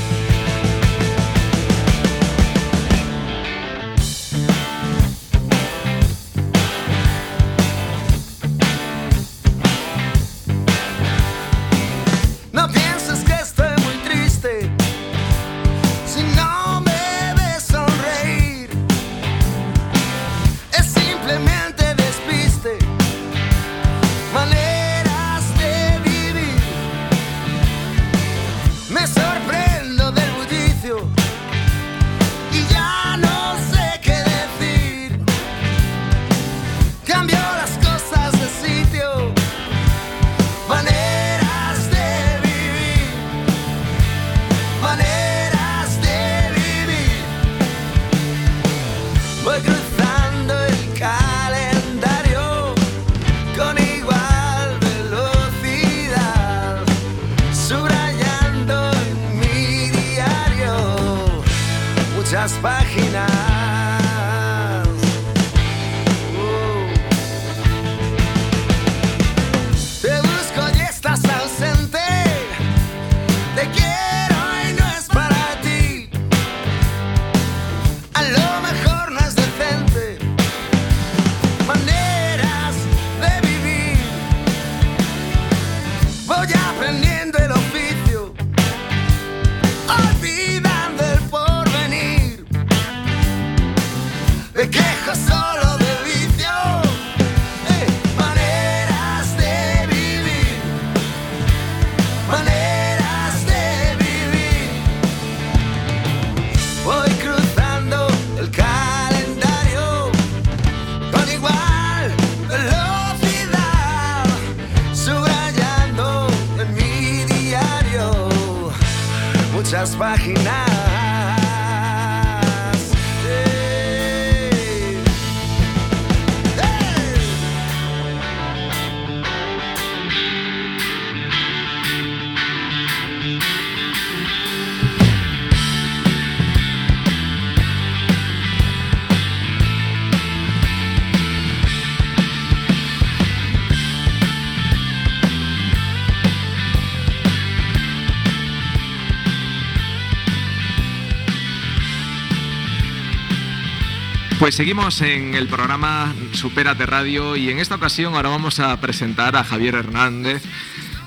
Pues 154.47 154.55
seguimos 154.55 155.03
en 155.03 155.35
el 155.35 155.49
programa 155.49 156.15
Supérate 156.31 156.87
Radio 156.87 157.35
y 157.35 157.51
en 157.51 157.59
esta 157.59 157.75
ocasión 157.75 158.15
ahora 158.15 158.29
vamos 158.29 158.61
a 158.61 158.81
presentar 158.81 159.35
a 159.35 159.43
Javier 159.43 159.75
Hernández, 159.75 160.41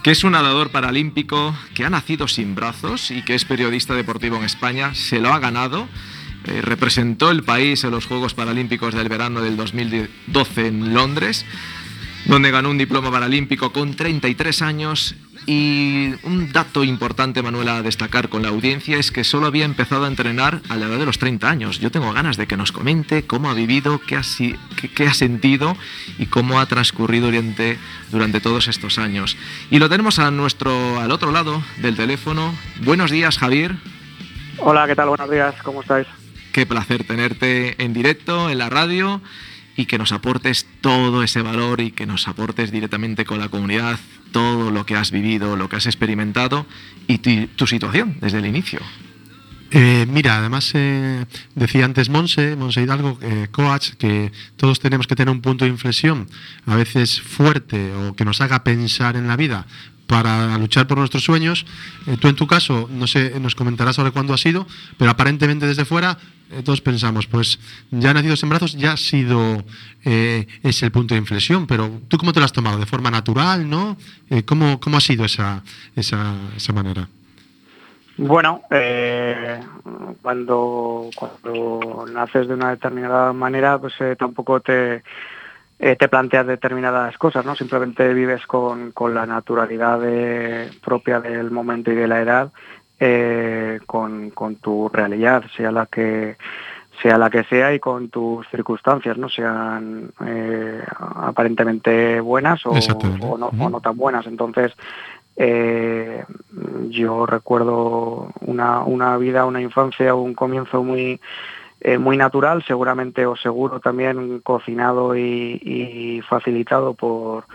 que 0.03 0.11
es 0.11 0.25
un 0.25 0.33
nadador 0.33 0.71
paralímpico 0.71 1.55
que 1.73 1.85
ha 1.85 1.89
nacido 1.89 2.27
sin 2.27 2.53
brazos 2.53 3.11
y 3.11 3.23
que 3.23 3.35
es 3.35 3.45
periodista 3.45 3.93
deportivo 3.93 4.35
en 4.35 4.43
España. 4.43 4.93
Se 4.93 5.21
lo 5.21 5.31
ha 5.33 5.39
ganado. 5.39 5.87
eh, 6.47 6.61
representó 6.61 7.31
el 7.31 7.43
país 7.43 7.81
en 7.85 7.91
los 7.91 8.07
Juegos 8.07 8.33
Paralímpicos 8.33 8.93
del 8.93 9.07
verano 9.07 9.39
del 9.39 9.55
2012 9.55 10.67
en 10.67 10.93
Londres, 10.93 11.45
donde 12.25 12.51
ganó 12.51 12.69
un 12.69 12.77
diploma 12.77 13.09
paralímpico 13.09 13.71
con 13.71 13.95
33 13.95 14.61
años. 14.61 15.15
Y 15.51 16.13
un 16.21 16.51
dato 16.53 16.83
importante, 16.83 17.41
Manuela, 17.41 17.77
a 17.77 17.81
destacar 17.81 18.29
con 18.29 18.43
la 18.43 18.49
audiencia 18.49 18.99
es 18.99 19.11
que 19.11 19.23
solo 19.23 19.47
había 19.47 19.65
empezado 19.65 20.05
a 20.05 20.07
entrenar 20.07 20.61
a 20.69 20.77
la 20.77 20.85
edad 20.85 20.99
de 20.99 21.07
los 21.07 21.17
30 21.17 21.49
años. 21.49 21.79
Yo 21.79 21.89
tengo 21.89 22.13
ganas 22.13 22.37
de 22.37 22.45
que 22.45 22.55
nos 22.55 22.71
comente 22.71 23.25
cómo 23.25 23.49
ha 23.49 23.55
vivido, 23.55 23.99
qué 24.05 24.15
ha, 24.15 24.21
qué 24.95 25.07
ha 25.07 25.13
sentido 25.15 25.75
y 26.19 26.27
cómo 26.27 26.59
ha 26.59 26.67
transcurrido 26.67 27.31
durante, 27.31 27.79
durante 28.11 28.41
todos 28.41 28.67
estos 28.67 28.99
años. 28.99 29.37
Y 29.71 29.79
lo 29.79 29.89
tenemos 29.89 30.19
a 30.19 30.29
nuestro, 30.29 30.99
al 30.99 31.09
otro 31.09 31.31
lado 31.31 31.63
del 31.77 31.95
teléfono. 31.95 32.53
Buenos 32.83 33.09
días, 33.09 33.39
Javier. 33.39 33.73
Hola, 34.59 34.85
¿qué 34.85 34.95
tal? 34.95 35.09
Buenos 35.09 35.31
días, 35.31 35.55
¿cómo 35.63 35.81
estáis? 35.81 36.05
Qué 36.53 36.67
placer 36.67 37.05
tenerte 37.05 37.83
en 37.83 37.93
directo, 37.93 38.51
en 38.51 38.59
la 38.59 38.69
radio, 38.69 39.19
y 39.79 39.85
que 39.85 39.97
nos 39.97 40.11
aportes 40.11 40.67
todo 40.81 41.23
ese 41.23 41.41
valor 41.41 41.79
y 41.79 41.91
que 41.91 42.05
nos 42.05 42.27
aportes 42.27 42.69
directamente 42.69 43.23
con 43.23 43.39
la 43.39 43.47
comunidad 43.47 43.97
todo 44.33 44.71
lo 44.71 44.85
que 44.85 44.97
has 44.97 45.09
vivido, 45.09 45.55
lo 45.55 45.69
que 45.69 45.77
has 45.77 45.85
experimentado 45.85 46.65
y 47.07 47.19
tu, 47.19 47.47
tu 47.55 47.65
situación 47.65 48.17
desde 48.19 48.39
el 48.39 48.45
inicio. 48.45 48.81
Eh, 49.71 50.05
mira, 50.09 50.39
además 50.39 50.69
eh, 50.73 51.25
decía 51.55 51.85
antes 51.85 52.09
Monse, 52.09 52.57
Monse 52.57 52.81
Hidalgo, 52.81 53.17
eh, 53.21 53.47
coach, 53.51 53.91
que 53.91 54.33
todos 54.57 54.81
tenemos 54.81 55.07
que 55.07 55.15
tener 55.15 55.31
un 55.31 55.39
punto 55.39 55.63
de 55.63 55.71
inflexión, 55.71 56.27
a 56.65 56.75
veces 56.75 57.21
fuerte 57.21 57.93
o 57.93 58.15
que 58.17 58.25
nos 58.25 58.41
haga 58.41 58.65
pensar 58.65 59.15
en 59.15 59.29
la 59.29 59.37
vida 59.37 59.65
para 60.09 60.57
luchar 60.57 60.87
por 60.87 60.97
nuestros 60.97 61.23
sueños. 61.23 61.67
Eh, 62.07 62.17
tú 62.19 62.27
en 62.27 62.35
tu 62.35 62.47
caso, 62.47 62.89
no 62.91 63.05
sé, 63.05 63.39
nos 63.39 63.53
comentarás 63.53 63.95
sobre 63.95 64.11
cuándo 64.11 64.33
ha 64.33 64.37
sido, 64.37 64.65
pero 64.97 65.11
aparentemente 65.11 65.67
desde 65.67 65.85
fuera 65.85 66.17
eh, 66.51 66.63
todos 66.63 66.81
pensamos, 66.81 67.27
pues 67.27 67.59
ya 67.91 68.11
nacidos 68.11 68.41
en 68.41 68.49
brazos 68.49 68.73
ya 68.73 68.93
ha 68.93 68.97
sido 68.97 69.63
eh, 70.03 70.47
es 70.63 70.81
el 70.81 70.91
punto 70.91 71.13
de 71.13 71.19
inflexión, 71.19 71.67
pero 71.67 72.01
tú 72.07 72.17
cómo 72.17 72.33
te 72.33 72.39
lo 72.39 72.45
has 72.45 72.53
tomado, 72.53 72.79
de 72.79 72.87
forma 72.87 73.11
natural, 73.11 73.69
¿no? 73.69 73.97
Eh, 74.31 74.43
¿cómo, 74.43 74.79
¿Cómo 74.79 74.97
ha 74.97 75.01
sido 75.01 75.25
esa, 75.25 75.61
esa, 75.95 76.33
esa 76.57 76.73
manera? 76.73 77.07
Bueno, 78.17 78.63
cuando, 80.21 81.09
cuando 81.15 82.05
naces 82.11 82.47
de 82.47 82.53
una 82.55 82.71
determinada 82.71 83.31
manera, 83.31 83.77
pues 83.77 83.93
tampoco 84.17 84.59
te, 84.59 85.03
eh, 85.79 85.95
te 85.95 86.07
planteas 86.09 86.45
determinadas 86.45 87.17
cosas, 87.17 87.45
¿no? 87.45 87.55
Simplemente 87.55 88.13
vives 88.13 88.45
con, 88.45 88.91
con 88.91 89.13
la 89.13 89.25
naturalidad 89.25 89.99
de- 89.99 90.69
propia 90.83 91.19
del 91.21 91.51
momento 91.51 91.91
y 91.91 91.95
de 91.95 92.07
la 92.07 92.21
edad, 92.21 92.51
eh, 92.99 93.79
con, 93.85 94.29
con 94.31 94.57
tu 94.57 94.89
realidad, 94.89 95.43
sea 95.55 95.71
la 95.71 95.85
que 95.85 96.35
sea 97.01 97.17
la 97.17 97.29
que 97.29 97.45
sea 97.45 97.73
y 97.73 97.79
con 97.79 98.09
tus 98.09 98.45
circunstancias, 98.49 99.17
no 99.17 99.29
sean 99.29 100.11
eh, 100.25 100.83
aparentemente 100.99 102.19
buenas 102.19 102.65
o, 102.65 102.75
no, 103.37 103.51
o 103.57 103.69
no 103.69 103.79
tan 103.79 103.95
buenas. 103.95 104.27
Entonces, 104.27 104.73
yo 106.89 107.25
recuerdo 107.25 108.33
una, 108.41 108.83
una 108.83 109.15
vida, 109.17 109.45
una 109.45 109.61
infancia, 109.61 110.13
un 110.13 110.33
comienzo 110.33 110.83
muy 110.83 111.21
eh, 111.81 111.97
muy 111.97 112.17
natural, 112.17 112.63
seguramente 112.67 113.25
o 113.25 113.35
seguro 113.35 113.79
también 113.79 114.39
cocinado 114.39 115.15
y, 115.15 115.61
y 115.63 116.21
facilitado 116.27 116.93
por 116.93 117.45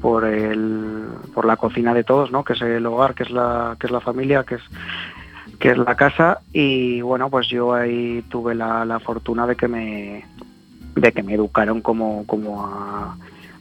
por 0.00 0.24
el 0.24 1.08
por 1.34 1.44
la 1.44 1.56
cocina 1.56 1.94
de 1.94 2.04
todos, 2.04 2.30
¿no? 2.30 2.44
Que 2.44 2.52
es 2.52 2.62
el 2.62 2.86
hogar, 2.86 3.14
que 3.14 3.24
es 3.24 3.30
la 3.30 3.76
que 3.78 3.86
es 3.86 3.92
la 3.92 4.00
familia, 4.00 4.44
que 4.44 4.56
es 4.56 4.62
que 5.58 5.70
es 5.70 5.78
la 5.78 5.94
casa 5.94 6.40
y 6.52 7.00
bueno, 7.00 7.28
pues 7.30 7.48
yo 7.48 7.74
ahí 7.74 8.24
tuve 8.30 8.54
la, 8.54 8.84
la 8.84 9.00
fortuna 9.00 9.46
de 9.46 9.56
que 9.56 9.68
me 9.68 10.24
de 10.94 11.12
que 11.12 11.22
me 11.22 11.34
educaron 11.34 11.80
como 11.80 12.26
como 12.26 12.64
a 12.64 13.16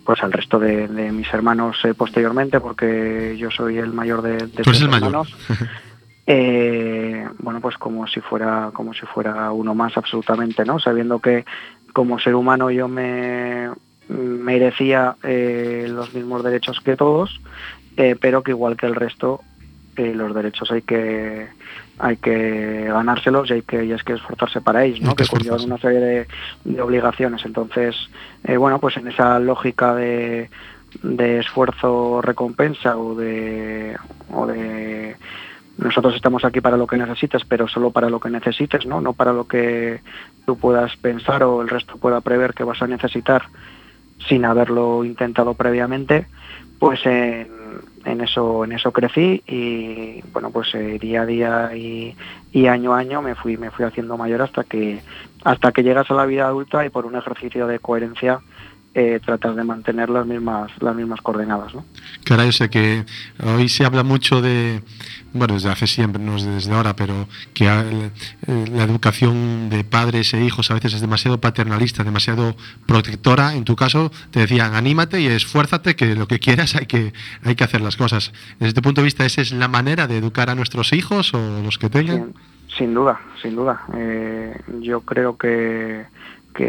pues 0.06 0.24
al 0.24 0.32
resto 0.32 0.60
de, 0.60 0.88
de 0.88 1.12
mis 1.12 1.32
hermanos 1.34 1.78
eh, 1.84 1.94
posteriormente 1.94 2.60
porque 2.60 3.36
yo 3.38 3.52
soy 3.52 3.78
el 3.78 3.94
mayor 3.94 4.22
de, 4.22 4.38
de 4.38 4.64
el 4.66 4.90
mayor. 4.90 5.28
eh, 6.32 7.28
bueno 7.40 7.60
pues 7.60 7.76
como 7.80 8.06
si 8.06 8.22
fuera 8.22 8.70
como 8.72 8.94
si 8.94 9.04
fuera 9.08 9.52
uno 9.52 9.74
más 9.74 9.98
absolutamente 9.98 10.64
no 10.64 10.78
sabiendo 10.78 11.18
que 11.18 11.44
como 11.92 12.20
ser 12.20 12.36
humano 12.36 12.70
yo 12.70 12.88
me 12.88 13.70
merecía 14.08 15.16
eh, 15.24 15.88
los 15.90 16.14
mismos 16.14 16.44
derechos 16.44 16.82
que 16.82 16.96
todos 16.96 17.42
eh, 17.98 18.16
pero 18.22 18.44
que 18.44 18.52
igual 18.52 18.78
que 18.78 18.86
el 18.86 18.94
resto 18.94 19.42
los 19.98 20.34
derechos 20.36 20.72
hay 20.72 20.84
que 20.84 21.48
hay 21.98 22.18
que 22.18 22.86
ganárselos 22.88 23.50
y 23.50 23.54
hay 23.54 23.62
que 23.64 23.84
y 23.84 23.92
es 23.92 24.04
que 24.04 24.14
esforzarse 24.14 24.62
para 24.62 24.86
ellos 24.86 25.02
¿no? 25.02 25.10
Hay 25.10 25.16
que 25.16 25.28
conllevan 25.28 25.66
una 25.66 25.78
serie 25.78 26.00
de, 26.00 26.28
de 26.64 26.82
obligaciones. 26.82 27.44
Entonces 27.44 27.96
bueno 28.46 28.80
pues 28.80 28.96
en 28.96 29.10
esa 29.10 29.40
lógica 29.40 29.96
de 29.96 30.50
de 31.04 31.40
esfuerzo 31.40 32.22
recompensa 32.22 32.98
o 32.98 33.14
de 33.14 33.98
o 34.32 34.48
de 34.48 35.18
nosotros 35.80 36.14
estamos 36.16 36.44
aquí 36.44 36.60
para 36.60 36.78
lo 36.78 36.88
que 36.88 36.98
necesites, 36.98 37.46
pero 37.46 37.68
solo 37.68 37.92
para 37.92 38.10
lo 38.10 38.20
que 38.20 38.30
necesites, 38.30 38.86
¿no? 38.86 39.00
No 39.00 39.14
para 39.14 39.32
lo 39.32 39.48
que 39.48 40.02
tú 40.46 40.58
puedas 40.58 40.96
pensar 40.98 41.44
o 41.44 41.62
el 41.62 41.70
resto 41.70 41.98
pueda 41.98 42.22
prever 42.22 42.54
que 42.54 42.66
vas 42.66 42.82
a 42.82 42.88
necesitar 42.88 43.44
sin 44.28 44.44
haberlo 44.44 45.06
intentado 45.06 45.54
previamente, 45.54 46.28
pues 46.80 47.06
en, 47.06 47.48
eso 48.22 48.92
crecí 48.92 49.44
y 49.48 50.22
bueno 50.34 50.50
pues 50.52 50.74
eh, 50.74 50.98
día 51.00 51.22
a 51.22 51.26
día 51.26 51.76
y, 51.76 52.16
y 52.52 52.68
año 52.68 52.94
a 52.94 53.00
año 53.00 53.22
me 53.22 53.36
fui 53.36 53.58
me 53.58 53.72
fui 53.72 53.86
haciendo 53.86 54.18
mayor 54.18 54.42
hasta 54.42 54.64
que 54.64 55.02
hasta 55.44 55.72
que 55.72 55.84
llegas 55.84 56.10
a 56.10 56.16
la 56.16 56.26
vida 56.26 56.48
adulta 56.48 56.86
y 56.86 56.90
por 56.90 57.06
un 57.06 57.16
ejercicio 57.16 57.68
de 57.68 57.80
coherencia 57.80 58.40
eh, 58.96 59.20
tratar 59.24 59.54
de 59.54 59.64
mantener 59.64 60.10
las 60.10 60.26
mismas, 60.26 60.72
las 60.82 60.96
mismas 60.96 61.22
coordenadas. 61.22 61.76
¿no? 61.76 61.86
Caray, 62.24 62.50
o 62.50 62.52
sea 62.52 62.70
que 62.70 63.06
hoy 63.44 63.70
se 63.70 63.86
habla 63.86 64.04
mucho 64.04 64.42
de, 64.42 64.82
bueno, 65.32 65.54
desde 65.54 65.70
hace 65.70 65.86
siempre, 65.86 66.22
no 66.22 66.42
desde 66.42 66.74
ahora, 66.74 66.96
pero 66.96 67.28
que 67.54 67.66
la 67.66 68.84
educación 68.84 69.70
de 69.70 69.84
padres 69.84 70.34
e 70.34 70.44
hijos 70.44 70.72
a 70.72 70.74
veces 70.74 70.96
es 70.96 71.02
demasiado 71.02 71.40
paternalista, 71.40 72.04
demasiado 72.04 72.56
protectora. 72.88 73.54
En 73.54 73.64
tu 73.64 73.76
caso, 73.76 74.12
te 74.32 74.40
decían, 74.40 74.74
anímate 74.74 75.22
y 75.22 75.28
esfuérzate, 75.28 75.96
que 75.96 76.16
lo 76.16 76.28
que 76.28 76.40
quieras 76.40 76.76
hay 76.76 76.88
que, 76.88 77.14
hay 77.44 77.56
que 77.56 77.64
hacer 77.64 77.82
las 77.82 77.96
cosas. 77.96 78.34
Desde 78.60 78.74
tu 78.74 78.82
punto 78.82 79.02
de 79.02 79.06
vista, 79.06 79.26
¿esa 79.26 79.42
es 79.42 79.52
la 79.52 79.68
manera 79.68 80.08
de 80.08 80.18
educar 80.18 80.50
a 80.50 80.56
nuestros 80.56 80.94
hijos 80.94 81.34
o 81.34 81.62
los 81.64 81.78
que 81.78 81.90
tengan? 81.90 82.34
Sin, 82.76 82.94
duda, 82.94 83.20
sin 83.42 83.56
duda. 83.56 83.82
Eh, 83.94 84.60
yo 84.82 85.02
creo 85.02 85.38
que 85.38 86.06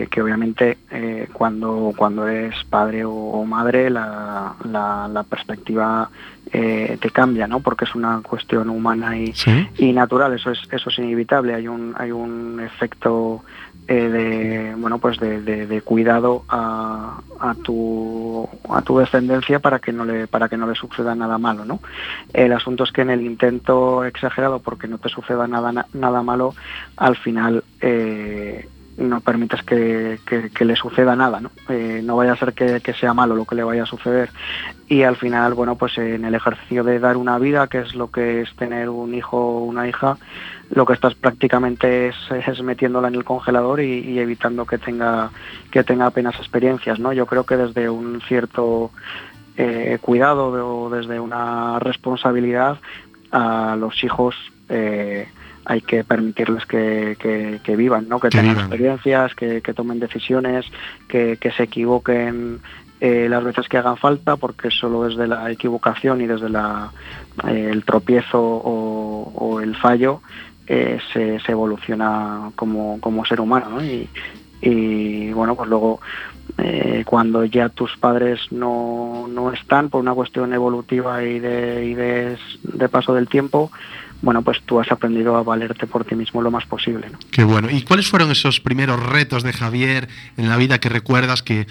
que, 0.09 0.23
obviamente 0.23 0.79
eh, 0.91 1.29
cuando, 1.33 1.93
cuando 1.97 2.27
eres 2.29 2.55
padre 2.65 3.05
o, 3.05 3.45
madre 3.45 3.91
la, 3.91 4.55
la, 4.65 5.25
perspectiva 5.29 6.09
eh, 6.53 6.97
te 7.01 7.11
cambia, 7.11 7.47
¿no? 7.47 7.61
Porque 7.61 7.85
es 7.85 7.95
una 7.95 8.21
cuestión 8.23 8.71
humana 8.71 9.17
y, 9.19 9.35
y, 9.79 9.93
natural, 9.93 10.35
eso 10.35 10.53
es, 10.53 10.61
eso 10.71 10.91
es 10.91 10.99
inevitable, 10.99 11.55
hay 11.55 11.67
un, 11.67 11.95
hay 11.99 12.13
un 12.13 12.61
efecto 12.61 13.43
eh, 13.89 14.09
de 14.09 14.75
bueno 14.77 14.99
pues 14.99 15.19
de, 15.19 15.41
de, 15.41 15.83
cuidado 15.83 16.45
a, 16.49 17.21
a, 17.41 17.55
tu 17.55 18.49
a 18.69 18.83
tu 18.83 18.99
descendencia 18.99 19.59
para 19.59 19.81
que 19.81 19.93
no 19.93 20.05
le 20.05 20.29
para 20.29 20.49
que 20.49 20.57
no 20.57 20.69
le 20.69 20.77
suceda 20.77 21.17
nada 21.17 21.39
malo 21.39 21.65
no 21.65 21.81
el 22.33 22.53
asunto 22.53 22.85
es 22.85 22.93
que 22.93 23.03
en 23.03 23.11
el 23.11 23.23
intento 23.23 24.05
exagerado 24.05 24.61
porque 24.61 24.87
no 24.87 24.99
te 24.99 25.09
suceda 25.09 25.49
nada 25.49 25.87
nada 25.93 26.23
malo 26.23 26.55
al 26.97 27.17
final 27.17 27.65
eh, 27.81 28.69
no 29.01 29.21
permitas 29.21 29.63
que, 29.63 30.19
le 30.61 30.77
suceda 30.77 31.17
nada, 31.17 31.41
¿no? 31.41 31.51
Eh, 31.69 32.03
no 32.05 32.17
vaya 32.17 32.33
a 32.33 32.37
ser 32.37 32.53
que, 32.53 32.81
sea 32.93 33.15
malo 33.15 33.35
lo 33.35 33.45
que 33.45 33.55
le 33.55 33.65
vaya 33.65 33.85
a 33.85 33.87
suceder. 33.87 34.31
Y 34.89 35.03
al 35.03 35.17
final, 35.17 35.55
bueno, 35.55 35.77
pues 35.77 35.97
en 35.99 36.25
el 36.25 36.35
ejercicio 36.35 36.85
de 36.85 36.99
dar 36.99 37.17
una 37.17 37.39
vida, 37.39 37.67
que 37.69 37.79
es 37.79 37.95
lo 37.95 38.11
que 38.11 38.43
es 38.43 38.55
tener 38.57 38.89
un 38.89 39.15
hijo 39.15 39.39
o 39.39 39.65
una 39.65 39.89
hija, 39.89 40.19
lo 40.71 40.85
que 40.85 40.93
estás 40.93 41.15
prácticamente 41.15 42.09
es, 42.09 42.63
metiéndola 42.63 43.09
en 43.09 43.15
el 43.15 43.25
congelador 43.25 43.81
y, 43.81 44.19
evitando 44.19 44.67
que 44.67 44.79
tenga, 44.79 45.31
que 45.71 45.83
tenga 45.83 46.07
apenas 46.07 46.37
experiencias, 46.37 46.99
¿no? 46.99 47.13
Yo 47.13 47.27
creo 47.27 47.45
que 47.45 47.57
desde 47.57 47.89
un 47.89 48.21
cierto 48.23 48.91
eh, 49.57 49.99
cuidado 50.01 50.49
o 50.49 50.91
desde 50.91 51.19
una 51.19 51.79
responsabilidad 51.79 52.79
a 53.33 53.77
los 53.77 54.03
hijos 54.05 54.35
eh, 54.69 55.29
hay 55.65 55.81
que 55.83 56.05
permitirles 56.05 56.67
que, 56.67 57.75
vivan, 57.77 58.09
¿no? 58.09 58.21
que, 58.21 58.29
tengan 58.29 58.59
experiencias, 58.59 59.35
que, 59.35 59.61
tomen 59.75 60.01
decisiones, 60.01 60.67
que, 61.09 61.39
se 61.57 61.63
equivoquen 61.63 62.61
eh, 63.01 63.29
las 63.29 63.45
veces 63.45 63.69
que 63.69 63.79
hagan 63.79 63.97
falta, 63.97 64.37
porque 64.37 64.71
solo 64.71 65.05
desde 65.05 65.27
la 65.27 65.51
equivocación 65.51 66.21
y 66.21 66.27
desde 66.27 66.49
la, 66.49 66.93
eh, 67.49 67.69
el 67.71 67.85
tropiezo 67.85 68.41
o, 68.41 69.61
el 69.61 69.77
fallo 69.77 70.23
eh, 70.67 70.99
se, 71.13 71.41
evoluciona 71.47 72.51
como, 72.57 73.25
ser 73.27 73.41
humano. 73.41 73.79
Y, 74.63 75.33
bueno, 75.33 75.55
pues 75.57 75.69
luego 75.69 76.01
cuando 77.07 77.45
ya 77.47 77.71
tus 77.71 77.97
padres 77.97 78.41
no, 78.51 79.27
no, 79.29 79.51
están 79.53 79.89
por 79.89 80.03
una 80.03 80.13
cuestión 80.13 80.53
evolutiva 80.53 81.23
y 81.23 81.39
de, 81.39 81.87
y 81.87 81.95
de 81.95 82.89
paso 82.91 83.15
del 83.15 83.29
tiempo, 83.29 83.71
bueno, 84.23 84.43
pues 84.43 84.61
tú 84.67 84.81
has 84.81 84.91
aprendido 84.93 85.37
a 85.37 85.43
valerte 85.43 85.87
por 85.87 86.05
ti 86.05 86.15
mismo 86.15 86.43
lo 86.43 86.51
más 86.51 86.67
posible. 86.67 87.09
¿no? 87.11 87.19
Qué 87.31 87.45
bueno. 87.45 87.71
¿Y 87.71 87.83
cuáles 87.83 88.07
fueron 88.07 88.31
esos 88.31 88.61
primeros 88.61 89.01
retos 89.05 89.43
de 89.43 89.53
Javier 89.53 90.09
en 90.37 90.49
la 90.49 90.57
vida 90.57 90.79
que 90.79 90.89
recuerdas 90.89 91.43
que, 91.43 91.67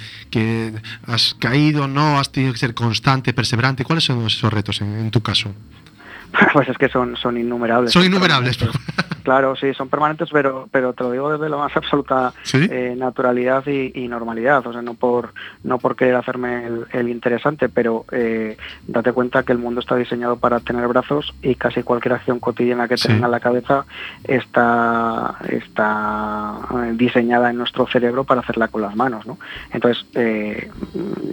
has 1.06 1.36
caído, 1.36 1.88
no, 1.88 2.20
has 2.20 2.32
tenido 2.32 2.54
que 2.54 2.60
ser 2.60 2.74
constante, 2.74 3.34
perseverante? 3.34 3.84
¿Cuáles 3.84 4.04
son 4.04 4.26
esos 4.26 4.52
retos 4.52 4.82
en 4.82 5.12
tu 5.12 5.22
caso? 5.22 5.54
Pues 6.54 6.68
es 6.70 6.78
que 6.78 6.90
son, 6.90 7.16
son 7.16 7.38
innumerables. 7.38 7.92
Son 7.92 8.04
innumerables. 8.04 8.58
Claro, 9.24 9.56
sí, 9.56 9.74
son 9.76 9.90
permanentes, 9.90 10.30
pero, 10.32 10.68
pero 10.72 10.94
te 10.94 11.04
lo 11.04 11.12
digo 11.12 11.32
desde 11.32 11.50
la 11.50 11.58
más 11.58 11.76
absoluta 11.76 12.34
eh, 12.54 12.96
naturalidad 12.98 13.64
y, 13.68 14.08
normalidad. 14.08 14.66
O 14.66 14.74
sea, 14.74 14.82
no 14.82 14.96
por, 14.96 15.34
no 15.64 15.78
por 15.78 15.96
querer 15.96 16.16
hacerme 16.16 16.66
el, 16.92 17.10
interesante, 17.10 17.70
pero 17.70 18.06
eh, 18.12 18.58
date 18.88 19.12
cuenta 19.12 19.44
que 19.44 19.52
el 19.52 19.60
mundo 19.60 19.82
está 19.82 19.96
diseñado 19.96 20.38
para 20.38 20.60
tener 20.62 20.88
brazos 20.88 21.34
y 21.44 21.54
casi 21.54 21.84
cualquier 21.84 22.14
acción 22.14 22.40
cotidiana 22.40 22.88
que 22.88 22.96
tenga 22.96 23.26
en 23.26 23.32
la 23.32 23.40
cabeza 23.40 23.86
está, 24.24 25.36
está 25.48 26.58
eh, 26.84 26.94
diseñada 26.96 27.52
en 27.52 27.58
nuestro 27.58 27.86
cerebro 27.88 28.24
para 28.24 28.42
hacerla 28.42 28.68
con 28.70 28.82
las 28.82 28.96
manos. 28.96 29.28
¿no? 29.28 29.38
Entonces, 29.72 30.06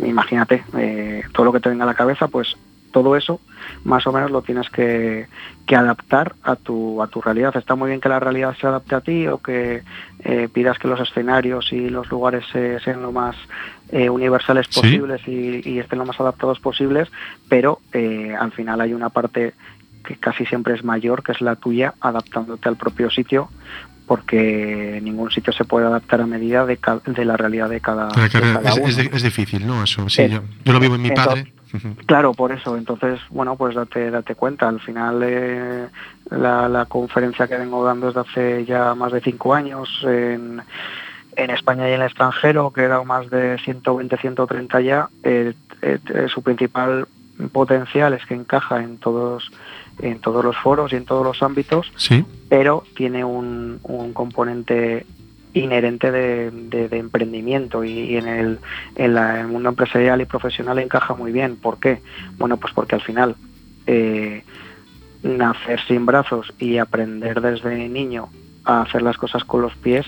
imagínate, 0.05 0.65
todo 1.33 1.47
lo 1.47 1.53
que 1.53 1.61
te 1.61 1.71
venga 1.71 1.85
a 1.85 1.87
la 1.87 1.95
cabeza, 1.95 2.29
pues 2.29 2.57
todo 2.97 3.15
eso 3.15 3.41
más 3.85 4.07
o 4.07 4.13
menos 4.13 4.31
lo 4.31 4.41
tienes 4.41 4.71
que, 4.71 5.27
adaptar 5.69 6.35
a 6.43 6.57
tu, 6.57 7.03
a 7.03 7.09
tu 7.09 7.21
realidad. 7.21 7.55
Está 7.55 7.75
muy 7.75 7.91
bien 7.91 8.01
que 8.01 8.09
la 8.09 8.19
realidad 8.19 8.57
se 8.59 8.67
adapte 8.67 8.95
a 8.95 9.03
ti 9.03 9.27
o 9.27 9.37
que 9.37 9.83
eh, 10.21 10.49
pidas 10.51 10.79
que 10.79 10.89
los 10.89 10.99
escenarios 10.99 11.75
y 11.75 11.91
los 11.91 12.09
lugares 12.09 12.47
sean 12.51 13.03
lo 13.03 13.13
más 13.13 13.37
eh, 13.91 14.09
universales 14.09 14.67
posibles 14.69 15.21
y, 15.29 15.79
estén 15.79 15.99
lo 15.99 16.07
más 16.07 16.19
adaptados 16.19 16.59
posibles, 16.59 17.11
pero 17.51 17.81
eh, 17.93 18.35
al 18.39 18.53
final 18.53 18.81
hay 18.81 18.95
una 18.95 19.11
parte 19.11 19.53
que 20.03 20.17
casi 20.17 20.47
siempre 20.47 20.75
es 20.75 20.83
mayor, 20.83 21.23
que 21.23 21.33
es 21.33 21.43
la 21.43 21.57
tuya, 21.57 21.93
adaptándote 22.01 22.67
al 22.67 22.77
propio 22.77 23.11
sitio, 23.11 23.51
porque 24.07 25.01
ningún 25.03 25.31
sitio 25.31 25.53
se 25.53 25.65
puede 25.65 25.87
adaptar 25.87 26.23
a 26.23 26.27
medida 26.27 26.65
de, 26.65 26.79
de 27.05 27.25
la 27.27 27.37
realidad 27.37 27.69
de 27.69 27.81
cada, 27.81 28.09
es, 28.09 28.99
Es, 28.99 29.23
difícil, 29.23 29.67
¿no? 29.67 29.85
Eso, 29.85 30.09
sí, 30.09 30.29
yo, 30.29 30.41
lo 30.73 30.81
vivo 30.81 30.95
en 30.95 31.03
mi 31.03 31.11
padre. 31.11 31.53
Claro, 32.07 32.33
por 32.35 32.53
eso. 32.53 32.77
Entonces, 32.77 33.21
bueno, 33.31 33.57
pues 33.57 33.75
date, 33.75 34.11
date 34.11 34.35
cuenta. 34.35 34.69
Al 34.69 34.81
final, 34.81 35.23
eh, 35.25 35.89
la, 36.31 36.87
conferencia 36.89 37.49
que 37.49 37.57
vengo 37.57 37.85
dando 37.85 38.07
desde 38.07 38.21
hace 38.21 38.65
ya 38.65 38.95
más 38.95 39.13
de 39.13 39.21
cinco 39.21 39.55
años 39.55 39.89
en, 40.05 40.63
en 41.37 41.51
España 41.51 41.89
y 41.89 41.93
en 41.93 42.01
el 42.01 42.07
extranjero, 42.07 42.71
que 42.71 42.83
era 42.83 43.03
más 43.03 43.29
de 43.31 43.59
120, 43.59 44.17
130 44.17 44.81
ya, 44.81 45.09
eh, 45.23 45.55
eh, 45.83 45.99
su 46.29 46.43
principal 46.43 47.07
potencial 47.53 48.15
es 48.15 48.25
que 48.25 48.35
encaja 48.35 48.83
en 48.83 48.97
todos 48.99 49.51
en 50.01 50.21
todos 50.21 50.45
los 50.45 50.57
foros 50.57 50.93
y 50.93 50.97
en 50.97 51.07
todos 51.07 51.25
los 51.25 51.43
ámbitos, 51.43 51.91
¿Sí? 51.97 52.25
pero 52.51 52.85
tiene 52.95 53.25
un, 53.25 53.81
un 53.83 54.13
componente 54.13 55.07
inherente 55.57 56.11
de, 56.11 56.89
emprendimiento 56.93 57.83
y, 57.83 58.17
en, 58.17 58.29
el, 58.29 58.59
en, 58.95 59.17
el 59.17 59.47
mundo 59.49 59.71
empresarial 59.71 60.21
y 60.21 60.27
profesional 60.27 60.79
encaja 60.79 61.15
muy 61.15 61.33
bien. 61.33 61.57
¿Por 61.57 61.79
qué? 61.79 62.03
Bueno, 62.37 62.59
pues 62.59 62.75
porque 62.75 62.95
al 62.95 63.01
final 63.01 63.37
eh, 63.87 64.45
nacer 65.23 65.81
sin 65.87 66.05
brazos 66.05 66.53
y 66.59 66.77
aprender 66.77 67.41
desde 67.41 67.89
niño 67.89 68.29
a 68.65 68.83
hacer 68.83 69.01
las 69.01 69.17
cosas 69.17 69.45
con 69.45 69.63
los 69.63 69.75
pies, 69.77 70.07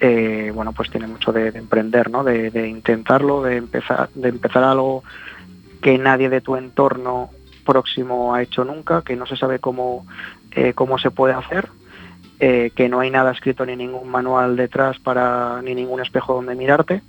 eh, 0.00 0.50
bueno, 0.52 0.72
pues 0.72 0.90
tiene 0.90 1.06
mucho 1.06 1.32
de, 1.32 1.48
emprender, 1.48 2.10
¿no? 2.10 2.24
De, 2.24 2.68
intentarlo, 2.68 3.42
de 3.42 3.58
empezar, 3.58 4.08
de 4.14 4.30
empezar 4.30 4.64
algo 4.64 5.04
que 5.80 5.96
nadie 5.96 6.28
de 6.28 6.40
tu 6.40 6.56
entorno 6.56 7.30
próximo 7.64 8.34
ha 8.34 8.42
hecho 8.42 8.64
nunca, 8.64 9.02
que 9.02 9.14
no 9.14 9.26
se 9.26 9.36
sabe 9.36 9.60
cómo, 9.60 10.06
eh, 10.50 10.72
cómo 10.74 10.98
se 10.98 11.12
puede 11.12 11.34
hacer 11.34 11.68
eh, 12.44 12.72
que 12.74 12.88
no 12.88 12.98
hay 12.98 13.08
nada 13.08 13.30
escrito 13.30 13.64
ni 13.64 13.76
ningún 13.76 14.08
manual 14.08 14.56
detrás 14.56 14.98
para 14.98 15.62
ni 15.62 15.76
ningún 15.76 16.00
espejo 16.00 16.34
donde 16.34 16.56
mirarte, 16.56 17.00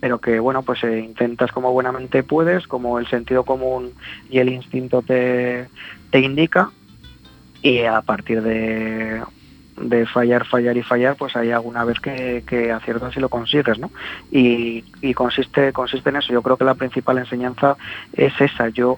pero 0.00 0.18
que 0.18 0.40
bueno, 0.40 0.62
pues 0.62 0.82
eh, 0.82 1.00
intentas 1.00 1.52
como 1.52 1.72
buenamente 1.72 2.22
puedes, 2.22 2.66
como 2.66 2.98
el 2.98 3.06
sentido 3.06 3.44
común 3.44 3.92
y 4.30 4.38
el 4.38 4.48
instinto 4.48 5.02
te, 5.02 5.68
te 6.10 6.20
indica, 6.20 6.70
y 7.60 7.80
a 7.82 8.00
partir 8.00 8.40
de, 8.40 9.20
de 9.78 10.06
fallar, 10.06 10.46
fallar 10.46 10.78
y 10.78 10.82
fallar, 10.82 11.16
pues 11.16 11.36
hay 11.36 11.50
alguna 11.50 11.84
vez 11.84 12.00
que, 12.00 12.42
que 12.46 12.72
aciertas 12.72 13.14
y 13.14 13.20
lo 13.20 13.28
consigues, 13.28 13.78
¿no? 13.78 13.90
Y, 14.32 14.84
y, 15.02 15.12
consiste, 15.12 15.70
consiste 15.74 16.08
en 16.08 16.16
eso. 16.16 16.32
Yo 16.32 16.40
creo 16.40 16.56
que 16.56 16.64
la 16.64 16.76
principal 16.76 17.18
enseñanza 17.18 17.76
es 18.14 18.32
esa. 18.40 18.70
Yo 18.70 18.96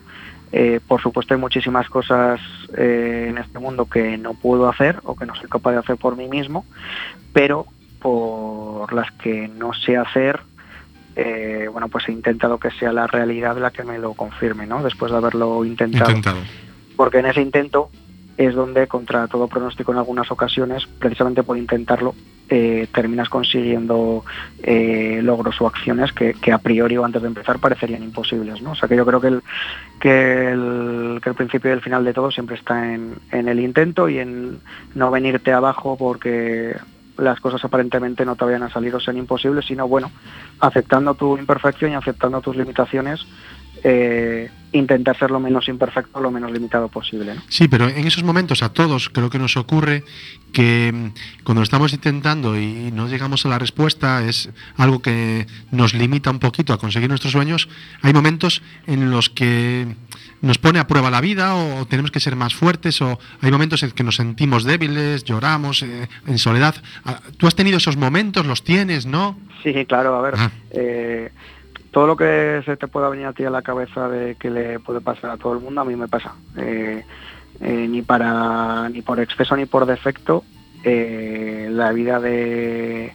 eh, 0.53 0.81
por 0.87 1.01
supuesto 1.01 1.35
hay 1.35 1.41
muchísimas 1.41 1.89
cosas 1.89 2.41
eh, 2.77 3.27
en 3.29 3.39
este 3.39 3.59
mundo 3.59 3.87
que 3.87 4.19
no 4.19 4.35
puedo 4.35 4.69
hacer 4.69 5.01
o 5.05 5.15
que 5.15 5.27
no 5.27 5.35
soy 5.35 5.49
capaz 5.49 5.73
de 5.73 5.79
hacer 5.79 5.97
por 5.97 6.17
mí 6.17 6.29
mismo, 6.29 6.65
pero 7.33 7.67
por 8.01 8.93
las 8.93 9.11
que 9.13 9.49
no 9.49 9.73
sé 9.75 9.97
hacer, 9.97 10.41
eh, 11.15 11.69
bueno, 11.71 11.89
pues 11.89 12.09
he 12.09 12.13
intentado 12.13 12.59
que 12.59 12.71
sea 12.71 12.93
la 12.93 13.07
realidad 13.07 13.57
la 13.59 13.71
que 13.71 13.85
me 13.85 13.99
lo 13.99 14.15
confirme, 14.15 14.67
¿no? 14.67 14.83
Después 14.83 15.13
de 15.13 15.19
haberlo 15.19 15.65
intentado. 15.65 16.13
Porque 16.97 17.19
en 17.19 17.27
ese 17.27 17.43
intento 17.43 17.91
es 18.37 18.55
donde, 18.55 18.89
contra 18.89 19.29
todo 19.29 19.49
pronóstico 19.49 19.93
en 19.93 19.99
algunas 19.99 20.31
ocasiones, 20.31 20.87
precisamente 20.99 21.43
por 21.43 21.59
intentarlo, 21.59 22.15
eh, 22.53 22.89
terminas 22.93 23.29
consiguiendo 23.29 24.25
eh, 24.61 25.21
logros 25.23 25.61
o 25.61 25.69
acciones 25.69 26.13
que, 26.13 26.35
a 26.53 26.59
priori 26.59 26.97
o 26.97 27.05
antes 27.05 27.23
de 27.23 27.29
empezar 27.29 27.61
parecerían 27.61 28.03
imposibles. 28.03 28.61
¿no? 28.61 28.73
O 28.73 28.75
sea 28.75 28.89
que 28.89 28.97
yo 28.97 29.07
creo 29.07 29.21
que 29.21 29.29
el, 29.29 29.43
que 30.01 30.49
el, 30.49 31.35
principio 31.37 31.71
y 31.71 31.75
el 31.75 31.81
final 31.81 32.05
de 32.05 32.13
todo 32.13 32.33
siempre 32.33 32.57
está 32.57 32.93
en, 32.93 33.21
el 33.31 33.61
intento 33.61 34.09
y 34.09 34.19
en 34.19 34.59
no 34.97 35.13
venirte 35.13 35.53
abajo 35.53 35.97
porque 35.97 36.77
las 37.19 37.39
cosas 37.39 37.65
aparentemente 37.65 38.25
no 38.25 38.35
te 38.35 38.47
vayan 38.47 38.65
a 38.65 38.71
salir 38.71 38.95
o 38.97 39.01
sean 39.01 39.19
imposibles, 39.19 39.67
sino 39.67 39.87
bueno, 39.87 40.11
aceptando 40.59 41.15
tu 41.15 41.39
imperfección 41.39 41.93
y 41.93 41.95
aceptando 41.95 42.41
tus 42.41 42.57
limitaciones, 42.57 43.27
eh, 43.83 44.51
intentar 44.73 45.19
ser 45.19 45.31
lo 45.31 45.41
menos 45.41 45.69
imperfecto, 45.69 46.21
lo 46.21 46.31
menos 46.31 46.53
limitado 46.53 46.89
posible. 46.89 47.35
¿no? 47.35 47.43
Sí, 47.49 47.69
pero 47.69 47.89
en 47.89 48.07
esos 48.07 48.23
momentos 48.23 48.63
a 48.63 48.73
todos 48.73 49.09
creo 49.11 49.31
que 49.31 49.39
nos 49.39 49.57
ocurre 49.57 50.05
que 50.53 50.93
mm, 50.93 51.43
cuando 51.45 51.63
estamos 51.63 51.93
intentando 51.93 52.57
y 52.59 52.91
no 52.93 53.09
llegamos 53.09 53.45
a 53.47 53.49
la 53.49 53.59
respuesta, 53.59 54.25
es 54.25 54.51
algo 54.77 55.01
que 55.01 55.47
nos 55.71 55.95
limita 55.95 56.31
un 56.31 56.39
poquito 56.39 56.73
a 56.73 56.79
conseguir 56.79 57.09
nuestros 57.09 57.33
sueños, 57.33 57.69
hay 58.03 58.13
momentos 58.13 58.63
en 58.87 59.11
los 59.11 59.31
que 59.31 59.87
nos 60.41 60.59
pone 60.59 60.79
a 60.79 60.87
prueba 60.87 61.11
la 61.11 61.21
vida 61.21 61.55
o 61.55 61.87
tenemos 61.87 62.11
que 62.11 62.21
ser 62.21 62.37
más 62.37 62.55
fuertes 62.55 63.03
o 63.03 63.19
hay 63.41 63.51
momentos 63.51 63.83
en 63.83 63.91
que 63.91 64.05
nos 64.05 64.17
sentimos 64.17 64.65
débiles, 64.65 65.25
lloramos 65.25 65.83
eh, 65.83 66.09
en 66.27 66.39
soledad. 66.39 66.77
Ah, 67.05 67.21
¿Tú 67.37 67.47
has 67.47 67.55
tenido 67.55 67.79
esos 67.79 67.97
momentos? 67.97 68.47
¿Los 68.47 68.63
tienes? 68.63 69.07
¿No? 69.07 69.39
Sí, 69.63 69.85
claro, 69.87 70.17
a 70.17 70.23
ver. 70.23 70.35
Ah. 70.39 70.51
eh, 70.71 71.31
todo 71.91 72.07
lo 72.07 72.17
que 72.17 72.63
se 72.65 72.77
te 72.77 72.87
pueda 72.89 73.09
venir 73.09 73.27
a 73.27 73.33
ti 73.33 73.45
a 73.45 73.51
la 73.51 73.63
cabeza 73.63 74.09
de 74.09 74.37
que 74.37 74.51
le 74.51 74.79
puede 74.81 75.01
pasar 75.01 75.31
a 75.31 75.37
todo 75.37 75.53
el 75.55 75.61
mundo, 75.61 75.81
a 75.81 75.85
mí 75.85 75.97
me 75.97 76.09
pasa. 76.09 76.35
Eh, 76.57 77.05
eh, 77.61 77.87
ni 77.89 78.03
para 78.03 78.89
ni 78.89 79.03
por 79.03 79.19
exceso 79.21 79.57
ni 79.57 79.67
por 79.67 79.87
defecto, 79.87 80.45
eh, 80.85 81.69
la 81.71 81.93
vida 81.93 82.21
de, 82.21 83.13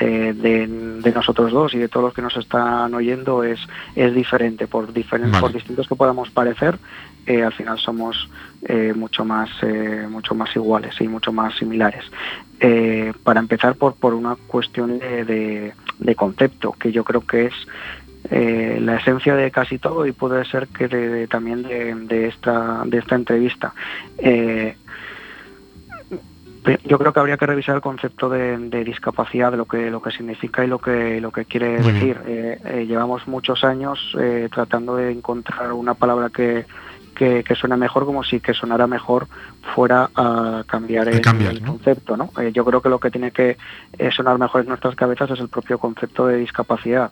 de, 0.00 0.32
de- 0.34 0.66
de 1.00 1.12
nosotros 1.12 1.52
dos 1.52 1.72
y 1.74 1.78
de 1.78 1.88
todos 1.88 2.04
los 2.06 2.14
que 2.14 2.22
nos 2.22 2.36
están 2.36 2.92
oyendo 2.94 3.44
es, 3.44 3.60
es 3.94 4.12
diferente. 4.14 4.66
Por, 4.66 4.92
diferen- 4.92 5.30
Vale. 5.30 5.40
por 5.40 5.52
distintos 5.52 5.86
que 5.86 5.94
podamos 5.94 6.30
parecer, 6.30 6.78
eh, 7.26 7.44
al 7.44 7.52
final 7.52 7.78
somos 7.78 8.28
eh, 8.62 8.92
mucho 8.96 9.24
más 9.24 9.48
eh, 9.62 10.06
mucho 10.10 10.34
más 10.34 10.54
iguales 10.56 11.00
y 11.00 11.06
mucho 11.06 11.32
más 11.32 11.54
similares. 11.56 12.04
Para 13.22 13.40
empezar 13.40 13.76
por, 13.76 13.94
por 13.94 14.12
una 14.14 14.36
cuestión 14.46 14.98
de, 14.98 15.72
de- 16.00 16.14
concepto, 16.14 16.72
que 16.72 16.90
yo 16.92 17.04
creo 17.04 17.20
que 17.22 17.46
es 17.46 17.54
eh, 18.30 18.78
la 18.80 18.96
esencia 18.96 19.34
de 19.34 19.50
casi 19.50 19.78
todo 19.78 20.04
y 20.06 20.12
puede 20.12 20.44
ser 20.44 20.68
que 20.68 20.88
de- 20.88 21.08
de- 21.08 21.26
también 21.28 21.62
de, 21.62 21.94
de 21.94 22.28
esta, 22.28 22.82
de 22.84 22.98
esta 22.98 23.14
entrevista. 23.14 23.72
Eh, 24.18 24.76
yo 26.84 26.98
creo 26.98 27.12
que 27.12 27.20
habría 27.20 27.38
que 27.38 27.46
revisar 27.46 27.74
el 27.76 27.80
concepto 27.80 28.28
de, 28.28 28.58
de 28.58 28.84
discapacidad, 28.84 29.54
lo 29.54 29.64
que 29.64 29.90
lo 29.90 30.02
que 30.02 30.10
significa 30.10 30.62
y 30.62 30.66
lo 30.68 30.78
que 30.78 31.18
lo 31.20 31.32
que 31.32 31.46
quiere 31.46 31.80
decir. 31.80 32.20
Eh, 32.26 32.58
eh, 32.64 32.86
llevamos 32.86 33.26
muchos 33.26 33.64
años 33.64 34.14
eh, 34.20 34.48
tratando 34.52 34.96
de 34.96 35.10
encontrar 35.10 35.72
una 35.72 35.94
palabra 35.94 36.28
que, 36.28 36.66
que, 37.20 37.44
que 37.44 37.54
suene 37.54 37.76
mejor, 37.76 38.06
como 38.06 38.24
si 38.24 38.40
que 38.40 38.54
sonara 38.54 38.86
mejor 38.86 39.28
fuera 39.74 40.08
a 40.14 40.64
cambiar 40.66 41.06
el, 41.06 41.20
cambiar, 41.20 41.52
el 41.52 41.62
¿no? 41.62 41.72
concepto. 41.72 42.16
¿no? 42.16 42.30
Eh, 42.40 42.50
yo 42.54 42.64
creo 42.64 42.80
que 42.80 42.88
lo 42.88 42.98
que 42.98 43.10
tiene 43.10 43.30
que 43.30 43.58
eh, 43.98 44.10
sonar 44.10 44.38
mejor 44.38 44.62
en 44.62 44.68
nuestras 44.68 44.94
cabezas 44.94 45.30
es 45.32 45.38
el 45.38 45.50
propio 45.50 45.78
concepto 45.78 46.26
de 46.26 46.38
discapacidad. 46.38 47.10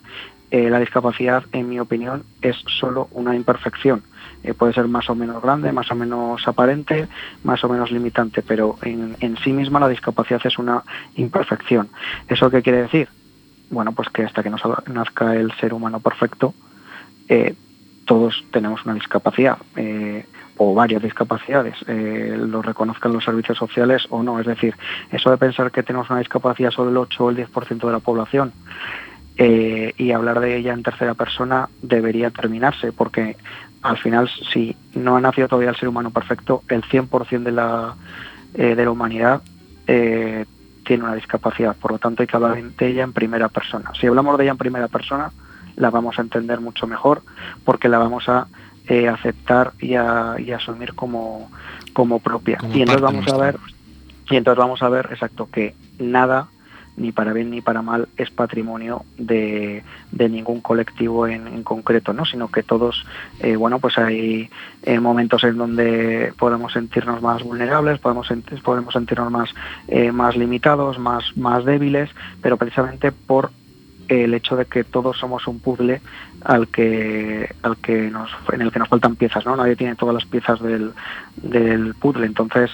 Eh, 0.49 0.67
la 0.71 0.79
discapacidad, 0.79 1.43
en 1.51 1.69
mi 1.69 1.79
opinión, 1.79 2.23
es 2.41 2.55
solo 2.79 3.07
una 3.11 3.35
imperfección. 3.35 4.01
Eh, 4.43 4.55
puede 4.55 4.73
ser 4.73 4.87
más 4.87 5.07
o 5.11 5.13
menos 5.13 5.43
grande, 5.43 5.71
más 5.71 5.91
o 5.91 5.95
menos 5.95 6.47
aparente, 6.47 7.07
más 7.43 7.63
o 7.63 7.69
menos 7.69 7.91
limitante, 7.91 8.41
pero 8.41 8.79
en, 8.81 9.15
en 9.19 9.37
sí 9.37 9.53
misma 9.53 9.79
la 9.79 9.89
discapacidad 9.89 10.41
es 10.43 10.57
una 10.57 10.81
imperfección. 11.17 11.89
¿Eso 12.27 12.49
qué 12.49 12.63
quiere 12.63 12.81
decir? 12.81 13.09
Bueno, 13.69 13.91
pues 13.91 14.09
que 14.09 14.23
hasta 14.23 14.41
que 14.41 14.49
nos 14.49 14.63
nazca 14.87 15.35
el 15.35 15.51
ser 15.59 15.71
humano 15.71 15.99
perfecto, 15.99 16.55
eh, 17.27 17.53
todos 18.09 18.43
tenemos 18.49 18.83
una 18.85 18.95
discapacidad 18.95 19.59
eh, 19.75 20.25
o 20.57 20.73
varias 20.73 21.03
discapacidades, 21.03 21.75
eh, 21.85 22.35
lo 22.39 22.63
reconozcan 22.63 23.13
los 23.13 23.23
servicios 23.23 23.55
sociales 23.55 24.07
o 24.09 24.23
no. 24.23 24.39
Es 24.39 24.47
decir, 24.47 24.75
eso 25.11 25.29
de 25.29 25.37
pensar 25.37 25.69
que 25.69 25.83
tenemos 25.83 26.09
una 26.09 26.17
discapacidad 26.17 26.71
solo 26.71 26.89
el 26.89 26.97
8 26.97 27.23
o 27.23 27.29
el 27.29 27.37
10% 27.37 27.85
de 27.85 27.91
la 27.91 27.99
población 27.99 28.51
eh, 29.37 29.93
y 29.95 30.11
hablar 30.11 30.39
de 30.39 30.57
ella 30.57 30.73
en 30.73 30.81
tercera 30.81 31.13
persona 31.13 31.69
debería 31.83 32.31
terminarse, 32.31 32.91
porque 32.91 33.37
al 33.83 33.99
final, 33.99 34.27
si 34.51 34.75
no 34.95 35.15
ha 35.15 35.21
nacido 35.21 35.47
todavía 35.47 35.69
el 35.69 35.75
ser 35.75 35.87
humano 35.87 36.09
perfecto, 36.09 36.63
el 36.67 36.81
100% 36.81 37.43
de 37.43 37.51
la, 37.51 37.93
de 38.53 38.83
la 38.83 38.89
humanidad 38.89 39.43
tiene 39.85 41.03
una 41.03 41.13
discapacidad. 41.13 41.75
Por 41.75 41.91
lo 41.91 41.99
tanto, 41.99 42.23
hay 42.23 42.27
que 42.27 42.35
hablar 42.35 42.59
de 42.59 42.87
ella 42.87 43.03
en 43.03 43.13
primera 43.13 43.49
persona. 43.49 43.91
Si 43.99 44.07
hablamos 44.07 44.35
de 44.39 44.45
ella 44.45 44.51
en 44.53 44.57
primera 44.57 44.87
persona, 44.87 45.31
la 45.79 45.89
vamos 45.89 46.19
a 46.19 46.21
entender 46.21 46.59
mucho 46.59 46.85
mejor, 46.85 47.23
porque 47.63 47.89
la 47.89 47.97
vamos 47.97 48.29
a 48.29 48.45
eh, 48.87 49.07
aceptar 49.07 49.71
y 49.79 49.95
a, 49.95 50.35
y 50.37 50.51
asumir 50.51 50.93
como, 50.93 51.49
como 51.93 52.19
propia. 52.19 52.57
Como 52.57 52.75
y 52.75 52.81
entonces 52.81 53.01
vamos 53.01 53.27
a 53.27 53.37
ver, 53.37 53.57
y 54.29 54.35
entonces 54.35 54.59
vamos 54.59 54.83
a 54.83 54.89
ver, 54.89 55.07
exacto, 55.11 55.49
que 55.51 55.73
nada 55.97 56.49
ni 56.99 57.11
para 57.11 57.33
bien 57.33 57.49
ni 57.49 57.61
para 57.61 57.81
mal 57.81 58.09
es 58.17 58.29
patrimonio 58.29 59.05
de, 59.17 59.83
de 60.11 60.29
ningún 60.29 60.59
colectivo 60.61 61.27
en, 61.27 61.47
en 61.47 61.63
concreto, 61.63 62.13
¿no? 62.13 62.25
sino 62.25 62.49
que 62.49 62.61
todos, 62.61 63.05
eh, 63.39 63.55
bueno, 63.55 63.79
pues 63.79 63.97
hay 63.97 64.49
eh, 64.83 64.99
momentos 64.99 65.43
en 65.45 65.57
donde 65.57 66.33
podemos 66.37 66.73
sentirnos 66.73 67.21
más 67.21 67.41
vulnerables, 67.41 67.99
podemos, 67.99 68.27
podemos 68.63 68.93
sentirnos 68.93 69.31
más, 69.31 69.49
eh, 69.87 70.11
más 70.11 70.35
limitados, 70.35 70.99
más, 70.99 71.37
más 71.37 71.63
débiles, 71.63 72.09
pero 72.41 72.57
precisamente 72.57 73.11
por 73.11 73.51
el 74.09 74.33
hecho 74.33 74.55
de 74.57 74.65
que 74.65 74.83
todos 74.83 75.17
somos 75.17 75.47
un 75.47 75.59
puzzle 75.59 76.01
al 76.43 76.67
que, 76.67 77.53
al 77.63 77.77
que 77.77 78.09
nos, 78.09 78.29
en 78.51 78.61
el 78.61 78.71
que 78.71 78.79
nos 78.79 78.89
faltan 78.89 79.15
piezas, 79.15 79.45
¿no? 79.45 79.55
Nadie 79.55 79.75
tiene 79.75 79.95
todas 79.95 80.15
las 80.15 80.25
piezas 80.25 80.59
del, 80.61 80.91
del 81.37 81.93
puzzle. 81.95 82.25
Entonces, 82.25 82.71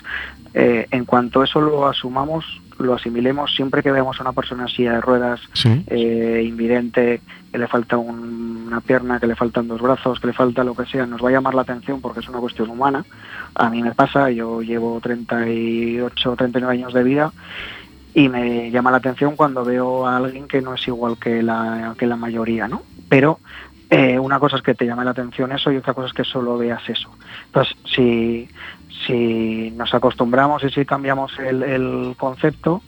eh, 0.53 0.88
en 0.91 1.05
cuanto 1.05 1.43
eso 1.43 1.59
lo 1.61 1.88
asumamos, 1.88 2.61
lo 2.79 2.93
asimilemos, 2.93 3.53
siempre 3.55 3.81
que 3.83 3.91
veamos 3.91 4.19
a 4.19 4.23
una 4.23 4.33
persona 4.33 4.63
en 4.63 4.69
silla 4.69 4.93
de 4.93 5.01
ruedas, 5.01 5.39
Sí. 5.53 5.83
eh, 5.88 6.43
invidente, 6.45 7.21
que 7.51 7.57
le 7.57 7.67
falta 7.67 7.97
un- 7.97 8.65
una 8.67 8.81
pierna, 8.81 9.19
que 9.19 9.27
le 9.27 9.36
faltan 9.36 9.67
dos 9.67 9.81
brazos, 9.81 10.19
que 10.19 10.27
le 10.27 10.33
falta 10.33 10.63
lo 10.63 10.75
que 10.75 10.86
sea, 10.86 11.05
nos 11.05 11.23
va 11.23 11.29
a 11.29 11.33
llamar 11.33 11.53
la 11.55 11.61
atención 11.61 12.01
porque 12.01 12.19
es 12.19 12.27
una 12.27 12.39
cuestión 12.39 12.69
humana. 12.69 13.05
A 13.53 13.69
mí 13.69 13.81
me 13.81 13.93
pasa, 13.93 14.29
yo 14.31 14.61
llevo 14.61 14.99
38, 15.01 16.36
39 16.36 16.73
años 16.73 16.93
de 16.93 17.03
vida 17.03 17.31
y 18.16 18.30
me 18.30 18.72
llama 18.72 18.91
la 18.91 18.97
atención 18.97 19.36
cuando 19.36 19.66
veo 19.66 20.07
a 20.07 20.16
alguien 20.16 20.47
que 20.47 20.61
no 20.61 20.74
es 20.74 20.88
igual 20.88 21.18
que 21.20 21.43
la, 21.43 21.93
que 21.99 22.07
la 22.07 22.16
mayoría, 22.16 22.66
¿no? 22.66 22.82
Pero 23.09 23.39
eh, 23.89 24.18
una 24.18 24.39
cosa 24.39 24.55
es 24.55 24.61
que 24.61 24.74
te 24.74 24.86
llame 24.86 25.03
la 25.03 25.11
atención 25.11 25.51
eso 25.51 25.70
y 25.70 25.76
otra 25.76 25.93
cosa 25.93 26.07
es 26.07 26.13
que 26.13 26.24
solo 26.24 26.57
veas 26.57 26.82
eso. 26.88 27.11
Entonces, 27.47 27.76
si, 27.93 28.47
si 29.05 29.72
nos 29.72 29.93
acostumbramos 29.93 30.63
y 30.63 30.70
si 30.70 30.86
cambiamos 30.86 31.38
el, 31.39 32.16
concepto, 32.18 32.82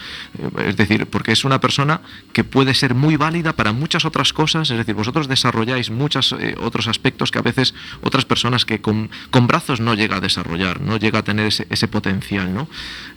es 0.65 0.75
decir, 0.75 1.05
porque 1.07 1.31
es 1.31 1.43
una 1.43 1.59
persona 1.59 2.01
que 2.33 2.43
puede 2.43 2.73
ser 2.73 2.95
muy 2.95 3.15
válida 3.15 3.53
para 3.53 3.73
muchas 3.73 4.05
otras 4.05 4.33
cosas, 4.33 4.69
es 4.71 4.77
decir, 4.77 4.95
vosotros 4.95 5.27
desarrolláis 5.27 5.89
muchos 5.91 6.35
otros 6.59 6.87
aspectos 6.87 6.98
que 7.31 7.39
a 7.39 7.41
veces 7.41 7.73
otras 8.01 8.25
personas 8.25 8.65
que 8.65 8.81
con, 8.81 9.09
brazos 9.47 9.79
no 9.79 9.93
llega 9.93 10.17
a 10.17 10.19
desarrollar, 10.19 10.81
no 10.81 10.97
llega 10.97 11.19
a 11.19 11.23
tener 11.23 11.47
ese, 11.47 11.65
ese 11.69 11.87
potencial, 11.87 12.53
¿no? 12.53 12.67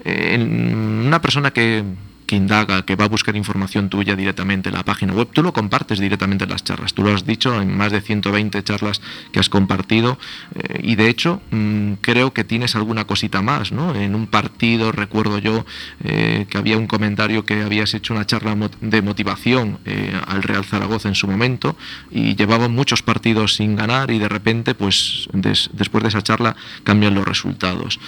Eh, 0.05 0.39
una 0.41 1.20
persona 1.20 1.51
que, 1.53 1.85
que 2.27 2.37
indaga, 2.37 2.83
que 2.85 2.97
va 2.97 3.05
a 3.07 3.09
buscar 3.09 3.37
información 3.37 3.89
tuya 3.89 4.16
directamente 4.16 4.68
en 4.68 4.75
la 4.75 4.85
página 4.85 5.12
web, 5.12 5.29
tú 5.33 5.43
lo 5.43 5.53
compartes 5.53 5.99
directamente 5.99 6.45
en 6.45 6.51
las 6.51 6.64
charlas. 6.64 6.95
Tú 6.95 7.03
lo 7.03 7.14
has 7.14 7.27
dicho 7.27 7.61
en 7.61 7.77
más 7.77 7.93
de 7.93 8.01
120 8.01 8.62
charlas 8.62 9.01
que 9.33 9.41
has 9.41 9.49
compartido 9.49 10.18
eh, 10.55 10.81
y 10.83 10.97
de 10.97 11.09
hecho 11.09 11.41
mm, 11.51 11.95
creo 12.01 12.33
que 12.33 12.45
tienes 12.45 12.77
alguna 12.77 13.05
cosita 13.07 13.43
más, 13.43 13.73
¿no? 13.73 13.95
En 13.95 14.14
un 14.14 14.27
partido 14.27 14.93
recuerdo 14.93 15.39
yo 15.39 15.64
eh, 16.05 16.47
que 16.49 16.59
había 16.59 16.79
un 16.79 16.87
comentario 16.87 17.45
que 17.45 17.62
habías 17.62 17.95
hecho 17.95 18.14
una 18.14 18.27
charla 18.27 18.57
de 18.81 19.03
motivación 19.03 19.79
eh, 19.85 20.18
al 20.27 20.43
Real 20.43 20.64
Zaragoza 20.64 21.09
en 21.09 21.14
su 21.14 21.27
momento 21.27 21.77
y 22.11 22.35
llevaban 22.37 22.73
muchos 22.73 23.03
partidos 23.03 23.57
sin 23.57 23.77
ganar 23.77 24.11
y 24.11 24.18
de 24.18 24.29
repente 24.29 24.75
pues 24.75 25.29
después 25.33 26.03
de 26.03 26.09
esa 26.09 26.23
charla 26.23 26.57
cambian 26.85 27.14
los 27.14 27.27
resultados. 27.27 27.99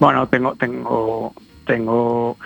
Bueno, 0.00 0.26
tengo, 0.28 0.54
tengo, 0.54 1.34
tengo 1.70 2.36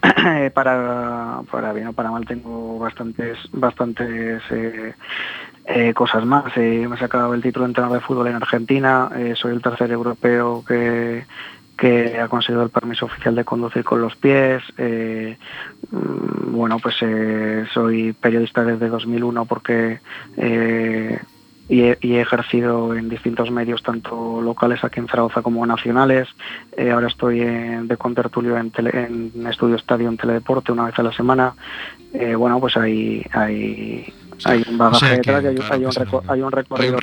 para, 0.54 1.42
para 1.50 1.72
bien 1.72 1.88
o 1.88 1.92
para 1.92 2.10
mal 2.10 2.26
tengo 2.26 2.78
bastantes, 2.78 3.38
bastantes 3.52 4.42
eh, 4.50 4.94
eh, 5.66 5.94
cosas 5.94 6.24
más. 6.24 6.56
Eh, 6.56 6.86
me 6.88 6.96
he 6.96 6.98
sacado 6.98 7.32
el 7.34 7.42
título 7.42 7.64
de 7.64 7.70
entrenador 7.70 7.98
de 7.98 8.04
fútbol 8.04 8.26
en 8.26 8.36
Argentina. 8.36 9.10
soy 9.34 9.52
el 9.52 9.62
tercer 9.62 9.90
europeo 9.92 10.64
que, 10.66 11.24
que 11.76 12.18
ha 12.18 12.28
conseguido 12.28 12.62
el 12.64 12.70
permiso 12.70 13.06
oficial 13.06 13.36
de 13.36 13.44
conducir 13.44 13.84
con 13.84 14.00
los 14.00 14.16
pies. 14.16 14.62
Mm, 14.76 16.52
bueno, 16.52 16.78
pues 16.78 16.96
soy 17.72 18.12
periodista 18.12 18.64
desde 18.64 18.88
2001 18.88 19.44
porque 19.44 20.00
y 21.72 21.80
he, 21.80 22.20
ejercido 22.20 22.94
en 22.94 23.08
distintos 23.08 23.50
medios, 23.50 23.82
tanto 23.82 24.42
locales 24.42 24.84
aquí 24.84 25.00
en 25.00 25.08
Zaragoza 25.08 25.40
como 25.40 25.64
nacionales. 25.64 26.28
Eh, 26.76 26.90
ahora 26.90 27.08
estoy 27.08 27.38
de 27.40 27.96
contertulio 27.96 28.58
en, 28.58 28.70
en 28.76 29.46
Estudio 29.46 29.76
Estadio 29.76 30.10
en 30.10 30.18
Teledeporte 30.18 30.70
una 30.70 30.84
vez 30.84 30.98
a 30.98 31.02
la 31.02 31.12
semana. 31.14 31.54
Eh, 32.12 32.34
bueno, 32.34 32.60
pues 32.60 32.76
hay, 32.76 33.24
hay, 33.32 34.12
hay 34.44 34.64
un 34.68 34.76
bagaje 34.76 35.16
detrás 35.16 35.42
y 35.42 35.46
hay, 35.46 36.42
un, 36.42 36.52
recorrido, 36.52 36.98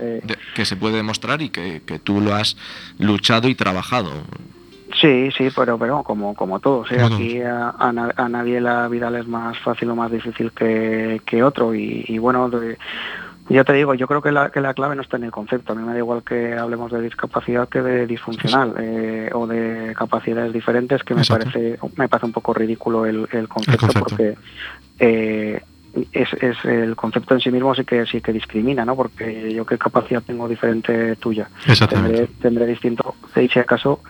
eh. 0.00 0.20
que 0.56 0.64
se 0.64 0.74
puede 0.74 0.96
demostrar 0.96 1.40
y 1.40 1.50
que, 1.50 1.80
tú 2.02 2.20
lo 2.20 2.34
has 2.34 2.56
luchado 2.98 3.46
y 3.46 3.54
trabajado. 3.54 4.10
Sí, 5.00 5.30
sí, 5.38 5.50
pero, 5.54 5.78
pero 5.78 6.02
como, 6.02 6.34
como 6.34 6.58
todo, 6.58 6.82
aquí 6.82 7.40
a, 7.42 7.92
nadie 8.28 8.60
la 8.60 8.88
vida 8.88 9.08
le 9.08 9.20
es 9.20 9.28
más 9.28 9.56
fácil 9.58 9.88
o 9.90 9.94
más 9.94 10.10
difícil 10.10 10.50
que, 10.50 11.22
que 11.24 11.44
otro 11.44 11.76
y, 11.76 12.04
y 12.08 12.18
bueno, 12.18 12.50
de, 12.50 12.76
yo 13.50 13.64
te 13.64 13.72
digo, 13.72 13.94
yo 13.94 14.06
creo 14.06 14.22
que 14.22 14.30
la, 14.30 14.50
que 14.50 14.60
la 14.60 14.74
clave 14.74 14.94
no 14.94 15.02
está 15.02 15.16
en 15.16 15.24
el 15.24 15.32
concepto. 15.32 15.72
A 15.72 15.76
mí 15.76 15.82
me 15.82 15.92
da 15.92 15.98
igual 15.98 16.22
que 16.22 16.54
hablemos 16.54 16.92
de 16.92 17.02
discapacidad 17.02 17.68
que 17.68 17.82
de 17.82 18.06
disfuncional 18.06 18.74
eh, 18.78 19.30
o 19.34 19.46
de 19.46 19.92
capacidades 19.96 20.52
diferentes, 20.52 21.02
que 21.02 21.14
me 21.14 21.24
parece 21.24 21.78
me 21.96 22.08
parece 22.08 22.26
un 22.26 22.32
poco 22.32 22.54
ridículo 22.54 23.06
el, 23.06 23.48
concepto, 23.48 23.88
porque 23.98 24.36
eh, 25.00 25.60
es, 26.12 26.32
es, 26.34 26.64
el 26.64 26.96
concepto 26.96 27.34
en 27.34 27.40
sí 27.40 27.50
mismo 27.50 27.74
sí 27.74 27.84
que 27.84 28.06
sí 28.06 28.20
que 28.20 28.32
discrimina, 28.32 28.84
¿no? 28.84 28.94
Porque 28.94 29.52
yo 29.52 29.66
qué 29.66 29.78
capacidad 29.78 30.22
tengo 30.22 30.48
diferente 30.48 31.16
tuya. 31.16 31.48
Tendré, 31.88 32.28
tendré 32.40 32.66
distinto, 32.66 33.14
y 33.36 33.48
si 33.48 33.58
acaso 33.58 34.00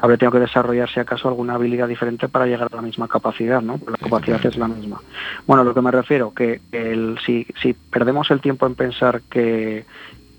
habré 0.00 0.16
tenido 0.16 0.32
que 0.32 0.40
desarrollar 0.40 0.88
si 0.90 1.00
acaso 1.00 1.28
alguna 1.28 1.54
habilidad 1.54 1.88
diferente 1.88 2.28
para 2.28 2.46
llegar 2.46 2.68
a 2.72 2.76
la 2.76 2.82
misma 2.82 3.08
capacidad, 3.08 3.60
¿no? 3.60 3.78
la 3.86 3.96
capacidad 3.96 4.44
es 4.44 4.56
la 4.56 4.68
misma. 4.68 5.00
Bueno, 5.46 5.64
lo 5.64 5.74
que 5.74 5.82
me 5.82 5.90
refiero, 5.90 6.32
que 6.32 6.60
el, 6.72 7.18
si, 7.24 7.46
si 7.60 7.74
perdemos 7.74 8.30
el 8.30 8.40
tiempo 8.40 8.66
en 8.66 8.74
pensar 8.74 9.22
que, 9.30 9.84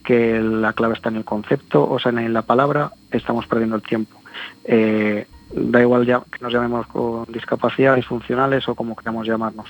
que 0.03 0.39
la 0.39 0.73
clave 0.73 0.93
está 0.93 1.09
en 1.09 1.17
el 1.17 1.25
concepto, 1.25 1.87
o 1.89 1.99
sea, 1.99 2.11
en 2.11 2.33
la 2.33 2.41
palabra, 2.41 2.91
estamos 3.11 3.45
perdiendo 3.45 3.75
el 3.75 3.81
tiempo. 3.81 4.19
Eh, 4.63 5.27
da 5.49 5.81
igual 5.81 6.05
ya 6.05 6.21
que 6.31 6.39
nos 6.41 6.51
llamemos 6.51 6.87
con 6.87 7.25
discapacidad, 7.31 7.95
disfuncionales 7.95 8.67
o 8.67 8.75
como 8.75 8.95
queramos 8.95 9.25
llamarnos. 9.25 9.67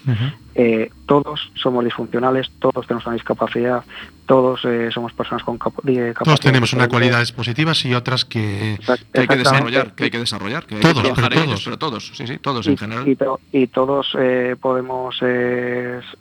Eh, 0.55 0.91
todos 1.05 1.51
somos 1.55 1.84
disfuncionales, 1.84 2.49
todos 2.59 2.88
tenemos 2.88 3.05
una 3.05 3.13
discapacidad, 3.13 3.84
todos 4.25 4.65
eh, 4.65 4.89
somos 4.91 5.13
personas 5.13 5.43
con 5.43 5.57
capacidad. 5.57 6.13
Todos 6.23 6.39
tenemos 6.39 6.73
unas 6.73 6.88
cualidades 6.88 7.32
positivas 7.32 7.86
y 7.86 7.93
otras 7.93 8.25
que, 8.25 8.78
hay 9.13 9.28
que 9.28 9.38
desarrollar, 9.38 9.93
que 9.93 10.05
hay 10.05 10.09
que 10.09 10.19
desarrollar, 10.19 10.65
que 10.65 10.75
todos, 10.78 10.97
hay 10.97 11.13
que 11.13 11.21
pero 11.21 11.30
todos. 11.30 11.63
pero 11.63 11.78
todos, 11.78 12.11
sí, 12.15 12.25
sí, 12.25 12.38
todos 12.39 12.67
en 12.67 12.78
general. 12.78 13.05
Y, 13.51 13.67
todos 13.67 14.15
eh, 14.19 14.55
podemos 14.59 15.19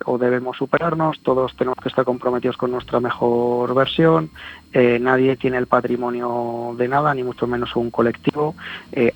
o 0.04 0.18
debemos 0.18 0.56
superarnos, 0.56 1.20
todos 1.20 1.56
tenemos 1.56 1.78
que 1.82 1.88
estar 1.88 2.04
comprometidos 2.04 2.56
con 2.56 2.70
nuestra 2.70 3.00
mejor 3.00 3.74
versión, 3.74 4.30
nadie 5.00 5.36
tiene 5.36 5.56
el 5.56 5.66
patrimonio 5.66 6.74
de 6.76 6.88
nada, 6.88 7.14
ni 7.14 7.22
mucho 7.22 7.46
menos 7.46 7.74
un 7.76 7.90
colectivo. 7.90 8.54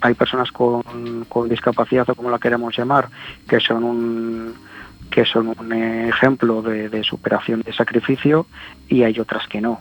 hay 0.01 0.15
personas 0.15 0.51
con, 0.53 1.27
con 1.29 1.49
discapacidad 1.49 2.09
o 2.09 2.15
como 2.15 2.31
la 2.31 2.39
queremos 2.39 2.77
llamar, 2.77 3.09
que 3.47 3.61
son 3.61 3.85
un 3.85 4.55
que 5.11 5.25
son 5.25 5.49
un 5.49 5.73
ejemplo 5.73 6.63
de, 6.63 7.03
superación 7.05 7.63
de 7.63 7.73
sacrificio 7.73 8.47
y 8.89 9.03
hay 9.03 9.19
otras 9.19 9.47
que 9.49 9.61
no. 9.61 9.81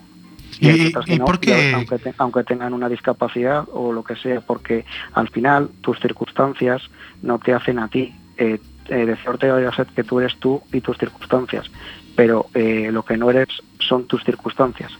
¿Y, 0.60 0.92
por 1.20 1.40
qué? 1.40 1.74
Aunque, 2.18 2.44
tengan 2.44 2.74
una 2.74 2.90
discapacidad 2.90 3.66
o 3.72 3.94
lo 3.94 4.04
que 4.04 4.16
sea, 4.16 4.42
porque 4.42 4.84
al 5.14 5.30
final 5.30 5.70
tus 5.82 6.00
circunstancias 6.00 6.82
no 7.22 7.40
te 7.40 7.54
hacen 7.54 7.80
a 7.80 7.88
ti. 7.88 8.14
Eh, 8.38 8.60
eh, 8.90 9.06
decía 9.06 9.30
Ortega 9.30 9.72
que 9.96 10.04
tú 10.04 10.20
eres 10.20 10.36
tú 10.38 10.62
y 10.74 10.82
tus 10.82 10.98
circunstancias, 10.98 11.70
pero 12.16 12.48
eh, 12.56 12.90
lo 12.92 13.04
que 13.04 13.16
no 13.16 13.30
eres 13.30 13.48
son 13.80 14.06
tus 14.06 14.24
circunstancias. 14.24 14.92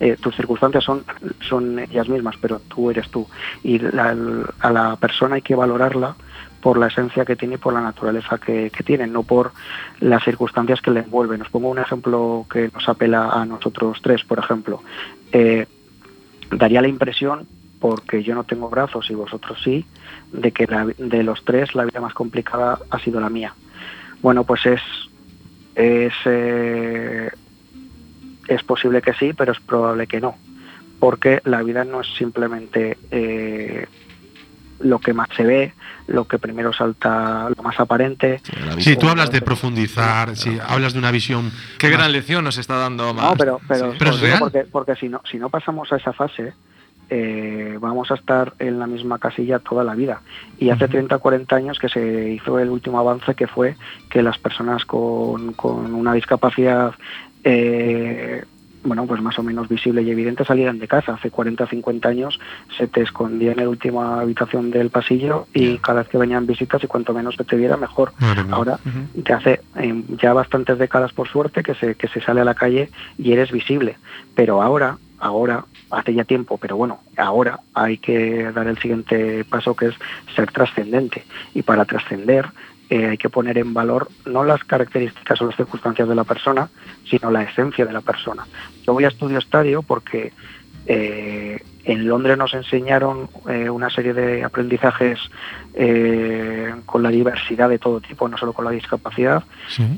Eh, 0.00 0.16
tus 0.20 0.34
circunstancias 0.34 0.82
son, 0.82 1.04
son 1.48 1.78
ellas 1.78 2.08
mismas, 2.08 2.36
pero 2.40 2.60
tú 2.60 2.90
eres 2.90 3.08
tú. 3.10 3.26
Y 3.62 3.80
a 3.84 4.70
la 4.72 4.96
persona 4.96 5.36
hay 5.36 5.42
que 5.42 5.54
valorarla 5.54 6.16
por 6.62 6.78
la 6.78 6.86
esencia 6.86 7.24
que 7.24 7.36
tiene 7.36 7.56
y 7.56 7.58
por 7.58 7.74
la 7.74 7.82
naturaleza 7.82 8.38
que, 8.38 8.70
tiene, 8.84 9.06
no 9.06 9.24
por 9.24 9.52
las 10.00 10.22
circunstancias 10.22 10.80
que 10.80 10.92
le 10.92 11.00
envuelven. 11.00 11.42
Os 11.42 11.50
pongo 11.50 11.68
un 11.68 11.78
ejemplo 11.78 12.46
que 12.50 12.70
nos 12.72 12.88
apela 12.88 13.30
a 13.30 13.44
nosotros 13.44 13.98
tres, 14.00 14.24
por 14.24 14.38
ejemplo. 14.38 14.82
Eh, 15.32 15.66
daría 16.50 16.80
la 16.80 16.88
impresión, 16.88 17.46
porque 17.80 18.22
yo 18.22 18.34
no 18.36 18.44
tengo 18.44 18.70
brazos 18.70 19.10
y 19.10 19.14
vosotros 19.14 19.60
sí, 19.62 19.84
de 20.32 20.52
que 20.52 20.66
de 20.98 21.22
los 21.24 21.44
tres 21.44 21.74
la 21.74 21.84
vida 21.84 22.00
más 22.00 22.14
complicada 22.14 22.78
ha 22.90 22.98
sido 23.00 23.20
la 23.20 23.28
mía. 23.28 23.54
Bueno, 24.22 24.44
pues 24.44 24.64
es, 24.66 24.80
eh, 25.74 27.30
es 28.52 28.62
posible 28.62 29.02
que 29.02 29.12
sí, 29.14 29.32
pero 29.32 29.52
es 29.52 29.60
probable 29.60 30.06
que 30.06 30.20
no, 30.20 30.36
porque 30.98 31.40
la 31.44 31.62
vida 31.62 31.84
no 31.84 32.00
es 32.00 32.06
simplemente 32.16 32.98
eh, 33.10 33.86
lo 34.80 34.98
que 34.98 35.12
más 35.12 35.28
se 35.36 35.44
ve, 35.44 35.74
lo 36.06 36.26
que 36.26 36.38
primero 36.38 36.72
salta, 36.72 37.48
lo 37.54 37.62
más 37.62 37.78
aparente. 37.78 38.40
Sí, 38.78 38.96
tú 38.96 39.08
hablas 39.08 39.30
de 39.30 39.42
profundizar, 39.42 40.36
sí, 40.36 40.58
hablas 40.66 40.92
de 40.92 40.98
una 40.98 41.10
visión. 41.10 41.50
Qué 41.78 41.88
gran 41.88 42.12
lección 42.12 42.44
nos 42.44 42.58
está 42.58 42.76
dando 42.76 43.12
No, 43.12 43.34
pero, 43.36 43.60
pero, 43.66 43.94
porque, 44.38 44.66
porque, 44.70 44.96
si, 44.96 45.08
no, 45.08 45.20
si 45.30 45.38
no 45.38 45.48
pasamos 45.48 45.92
a 45.92 45.96
esa 45.96 46.12
fase, 46.12 46.52
eh, 47.10 47.76
vamos 47.80 48.10
a 48.10 48.14
estar 48.14 48.54
en 48.58 48.78
la 48.78 48.86
misma 48.86 49.18
casilla 49.18 49.58
toda 49.58 49.84
la 49.84 49.94
vida. 49.94 50.22
Y 50.58 50.70
hace 50.70 50.88
30 50.88 51.18
40 51.18 51.56
años 51.56 51.78
que 51.78 51.88
se 51.88 52.30
hizo 52.30 52.58
el 52.58 52.70
último 52.70 52.98
avance 52.98 53.34
que 53.34 53.46
fue 53.46 53.76
que 54.08 54.22
las 54.22 54.38
personas 54.38 54.84
con, 54.84 55.52
con 55.52 55.94
una 55.94 56.14
discapacidad 56.14 56.94
eh, 57.44 58.44
bueno, 58.84 59.06
pues 59.06 59.22
más 59.22 59.38
o 59.38 59.42
menos 59.42 59.68
visible 59.68 60.02
y 60.02 60.10
evidente 60.10 60.44
salieran 60.44 60.78
de 60.78 60.88
casa. 60.88 61.14
Hace 61.14 61.30
40 61.30 61.64
o 61.64 61.66
50 61.66 62.08
años 62.08 62.40
se 62.76 62.88
te 62.88 63.02
escondía 63.02 63.52
en 63.52 63.58
la 63.58 63.68
última 63.68 64.20
habitación 64.20 64.70
del 64.70 64.90
pasillo 64.90 65.46
y 65.54 65.78
cada 65.78 66.00
vez 66.00 66.08
que 66.08 66.18
venían 66.18 66.46
visitas 66.46 66.82
y 66.82 66.86
cuanto 66.86 67.14
menos 67.14 67.36
se 67.36 67.44
te 67.44 67.56
viera 67.56 67.76
mejor. 67.76 68.12
Ahora 68.50 68.80
te 69.24 69.32
hace 69.32 69.60
eh, 69.76 70.02
ya 70.20 70.32
bastantes 70.32 70.78
décadas 70.78 71.12
por 71.12 71.28
suerte 71.28 71.62
que 71.62 71.74
se, 71.74 71.94
que 71.94 72.08
se 72.08 72.20
sale 72.20 72.40
a 72.40 72.44
la 72.44 72.54
calle 72.54 72.90
y 73.18 73.32
eres 73.32 73.52
visible. 73.52 73.98
Pero 74.34 74.62
ahora, 74.62 74.98
ahora, 75.20 75.64
hace 75.90 76.14
ya 76.14 76.24
tiempo, 76.24 76.58
pero 76.58 76.76
bueno, 76.76 77.00
ahora 77.16 77.60
hay 77.74 77.98
que 77.98 78.50
dar 78.52 78.66
el 78.66 78.78
siguiente 78.78 79.44
paso 79.44 79.76
que 79.76 79.86
es 79.86 79.94
ser 80.34 80.50
trascendente. 80.50 81.24
Y 81.54 81.62
para 81.62 81.84
trascender 81.84 82.46
eh, 82.92 83.06
hay 83.06 83.16
que 83.16 83.30
poner 83.30 83.56
en 83.56 83.72
valor 83.72 84.08
no 84.26 84.44
las 84.44 84.64
características 84.64 85.40
o 85.40 85.46
las 85.46 85.56
circunstancias 85.56 86.06
de 86.06 86.14
la 86.14 86.24
persona, 86.24 86.68
sino 87.08 87.30
la 87.30 87.42
esencia 87.42 87.86
de 87.86 87.92
la 87.94 88.02
persona. 88.02 88.46
Yo 88.86 88.92
voy 88.92 89.04
a 89.04 89.08
Estudio 89.08 89.38
Estadio 89.38 89.80
porque 89.80 90.34
eh, 90.84 91.58
en 91.84 92.06
Londres 92.06 92.36
nos 92.36 92.52
enseñaron 92.52 93.30
eh, 93.48 93.70
una 93.70 93.88
serie 93.88 94.12
de 94.12 94.44
aprendizajes 94.44 95.18
con 96.84 97.02
la 97.02 97.08
diversidad 97.08 97.70
de 97.70 97.78
todo 97.78 98.02
tipo, 98.02 98.28
no 98.28 98.36
solo 98.36 98.52
con 98.52 98.66
la 98.66 98.72
discapacidad, 98.72 99.42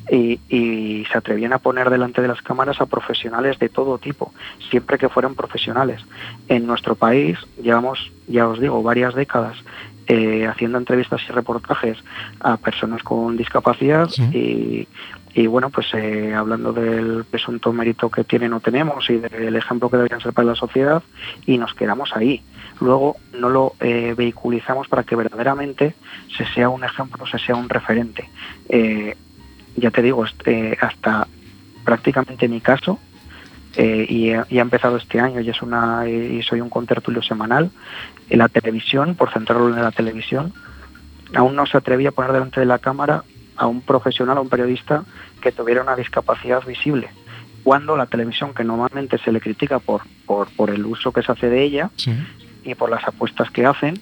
y, 0.09 0.39
y, 0.49 1.05
se 1.11 1.19
atrevían 1.19 1.53
a 1.53 1.59
poner 1.59 1.91
delante 1.91 2.23
de 2.23 2.29
las 2.29 2.43
cámaras 2.43 2.81
a 2.81 2.87
profesionales 2.87 3.59
de 3.59 3.69
todo 3.71 3.99
tipo, 3.99 4.33
siempre 4.71 4.99
que 4.99 5.09
fueran 5.09 5.35
profesionales. 5.35 6.01
En 6.47 6.65
nuestro 6.65 6.95
país 6.95 7.39
llevamos, 7.61 8.13
ya 8.29 8.47
os 8.47 8.61
digo, 8.61 8.85
varias 8.85 9.17
décadas 9.17 9.57
eh, 10.07 10.47
haciendo 10.47 10.79
entrevistas 10.79 11.23
y 11.29 11.33
reportajes 11.33 11.99
a 12.41 12.57
personas 12.57 13.03
con 13.03 13.37
discapacidad 13.37 14.09
y, 14.33 14.87
y, 15.35 15.47
bueno, 15.47 15.71
pues 15.71 15.87
eh, 15.95 16.35
hablando 16.35 16.73
del 16.73 17.25
presunto 17.25 17.73
mérito 17.73 18.11
que 18.11 18.23
tienen 18.23 18.53
o 18.53 18.61
tenemos 18.61 19.09
y 19.09 19.17
del 19.17 19.57
ejemplo 19.57 19.89
que 19.89 19.97
deberían 19.97 20.21
ser 20.21 20.33
para 20.33 20.49
la 20.49 20.55
sociedad 20.55 21.03
y 21.47 21.59
nos 21.59 21.75
quedamos 21.75 22.15
ahí. 22.15 22.43
Luego 22.81 23.17
no 23.39 23.49
lo 23.49 23.73
eh, 23.81 24.15
vehiculizamos 24.17 24.89
para 24.89 25.05
que 25.05 25.17
verdaderamente 25.17 25.95
se 26.37 26.45
sea 26.47 26.69
un 26.69 26.85
ejemplo, 26.85 27.27
se 27.27 27.39
sea 27.39 27.57
un 27.57 27.69
referente. 27.69 28.29
ya 29.77 29.91
te 29.91 30.03
digo, 30.03 30.25
hasta 30.81 31.27
prácticamente 31.85 32.49
mi 32.49 32.61
caso, 32.61 32.99
eh, 33.77 34.07
y, 34.09 34.31
ha 34.31 34.63
empezado 34.63 34.97
este 34.97 35.21
año 35.21 35.41
y 35.41 35.51
es 35.51 35.63
una 35.63 36.09
y 36.09 36.43
soy 36.43 36.61
un 36.61 36.71
contertulio 36.71 37.23
semanal 37.23 37.71
en 38.31 38.39
la 38.39 38.49
televisión 38.49 39.15
por 39.15 39.33
centrarlo 39.33 39.69
en 39.69 39.83
la 39.83 39.91
televisión. 39.91 40.53
Aún 41.35 41.57
no 41.57 41.67
se 41.67 41.77
atrevía 41.77 42.11
a 42.11 42.13
poner 42.13 42.33
delante 42.33 42.61
de 42.61 42.67
la 42.67 42.79
cámara 42.79 43.25
a 43.57 43.67
un 43.67 43.81
profesional 43.81 44.39
a 44.39 44.41
un 44.41 44.49
periodista 44.49 45.05
que 45.41 45.53
tuviera 45.53 45.83
una 45.83 45.97
discapacidad 45.97 46.65
visible. 46.65 47.09
Cuando 47.63 47.97
la 47.97 48.07
televisión 48.07 48.55
que 48.55 48.65
normalmente 48.65 49.19
se 49.19 49.33
le 49.33 49.41
critica 49.41 49.79
por 49.79 50.03
por, 50.27 50.49
por 50.51 50.71
el 50.71 50.85
uso 50.87 51.13
que 51.13 51.23
se 51.23 51.33
hace 51.33 51.49
de 51.49 51.63
ella 51.63 51.91
y 52.65 52.75
por 52.75 52.91
las 52.91 53.07
apuestas 53.07 53.51
que 53.51 53.67
hacen 53.67 54.01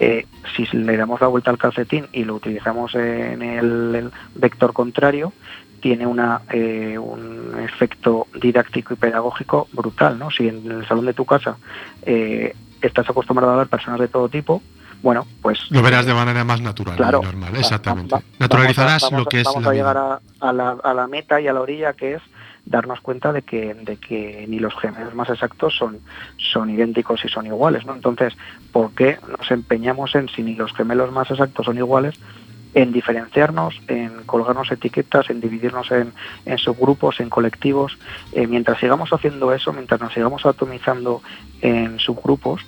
eh, 0.00 0.26
si 0.54 0.64
le 0.76 0.96
damos 0.96 1.20
la 1.20 1.26
vuelta 1.26 1.50
al 1.50 1.58
calcetín 1.58 2.06
y 2.12 2.24
lo 2.24 2.36
utilizamos 2.36 2.94
en 2.94 3.42
el 3.42 4.10
vector 4.34 4.72
contrario, 4.72 5.32
tiene 5.80 6.06
una, 6.06 6.42
eh, 6.50 6.98
un 6.98 7.58
efecto 7.60 8.26
didáctico 8.40 8.94
y 8.94 8.96
pedagógico 8.96 9.68
brutal, 9.72 10.18
¿no? 10.18 10.30
Si 10.30 10.48
en 10.48 10.70
el 10.70 10.86
salón 10.86 11.06
de 11.06 11.14
tu 11.14 11.24
casa 11.24 11.56
eh, 12.02 12.54
estás 12.82 13.08
acostumbrado 13.08 13.52
a 13.52 13.56
ver 13.56 13.68
personas 13.68 14.00
de 14.00 14.08
todo 14.08 14.28
tipo, 14.28 14.62
bueno, 15.02 15.26
pues... 15.42 15.70
Lo 15.70 15.82
verás 15.82 16.06
de 16.06 16.14
manera 16.14 16.44
más 16.44 16.60
natural 16.60 16.96
normal, 16.98 17.56
exactamente. 17.56 18.16
Naturalizarás 18.38 19.10
lo 19.12 19.24
que 19.26 19.40
es... 19.40 19.44
Vamos 19.44 19.66
a 19.66 19.72
llegar 19.72 19.96
a, 19.96 20.52
la, 20.52 20.76
a 20.82 20.94
la 20.94 21.06
meta 21.06 21.40
y 21.40 21.46
a 21.46 21.52
la 21.52 21.60
orilla 21.60 21.92
que 21.92 22.14
es 22.14 22.22
darnos 22.68 23.00
cuenta 23.00 23.32
de 23.32 23.42
que, 23.42 23.74
de 23.74 23.96
que 23.96 24.44
ni 24.48 24.58
los 24.58 24.74
gemelos 24.78 25.14
más 25.14 25.30
exactos 25.30 25.76
son, 25.76 26.00
son 26.36 26.70
idénticos 26.70 27.24
y 27.24 27.28
son 27.28 27.46
iguales. 27.46 27.86
¿no? 27.86 27.94
Entonces, 27.94 28.36
¿por 28.72 28.92
qué 28.92 29.18
nos 29.38 29.50
empeñamos 29.50 30.14
en 30.14 30.28
si 30.28 30.42
ni 30.42 30.54
los 30.54 30.72
gemelos 30.74 31.12
más 31.12 31.30
exactos 31.30 31.66
son 31.66 31.78
iguales? 31.78 32.18
En 32.74 32.92
diferenciarnos, 32.92 33.80
en 33.88 34.24
colgarnos 34.24 34.70
etiquetas, 34.70 35.30
en 35.30 35.40
dividirnos 35.40 35.90
en, 35.90 36.12
subgrupos, 36.58 37.20
en 37.20 37.30
colectivos. 37.30 37.98
Eh, 38.32 38.46
mientras 38.46 38.78
sigamos 38.78 39.12
haciendo 39.12 39.52
eso, 39.52 39.72
mientras 39.72 40.00
nos 40.00 40.12
sigamos 40.12 40.44
atomizando 40.46 41.22
en 41.60 41.98
subgrupos, 41.98 42.66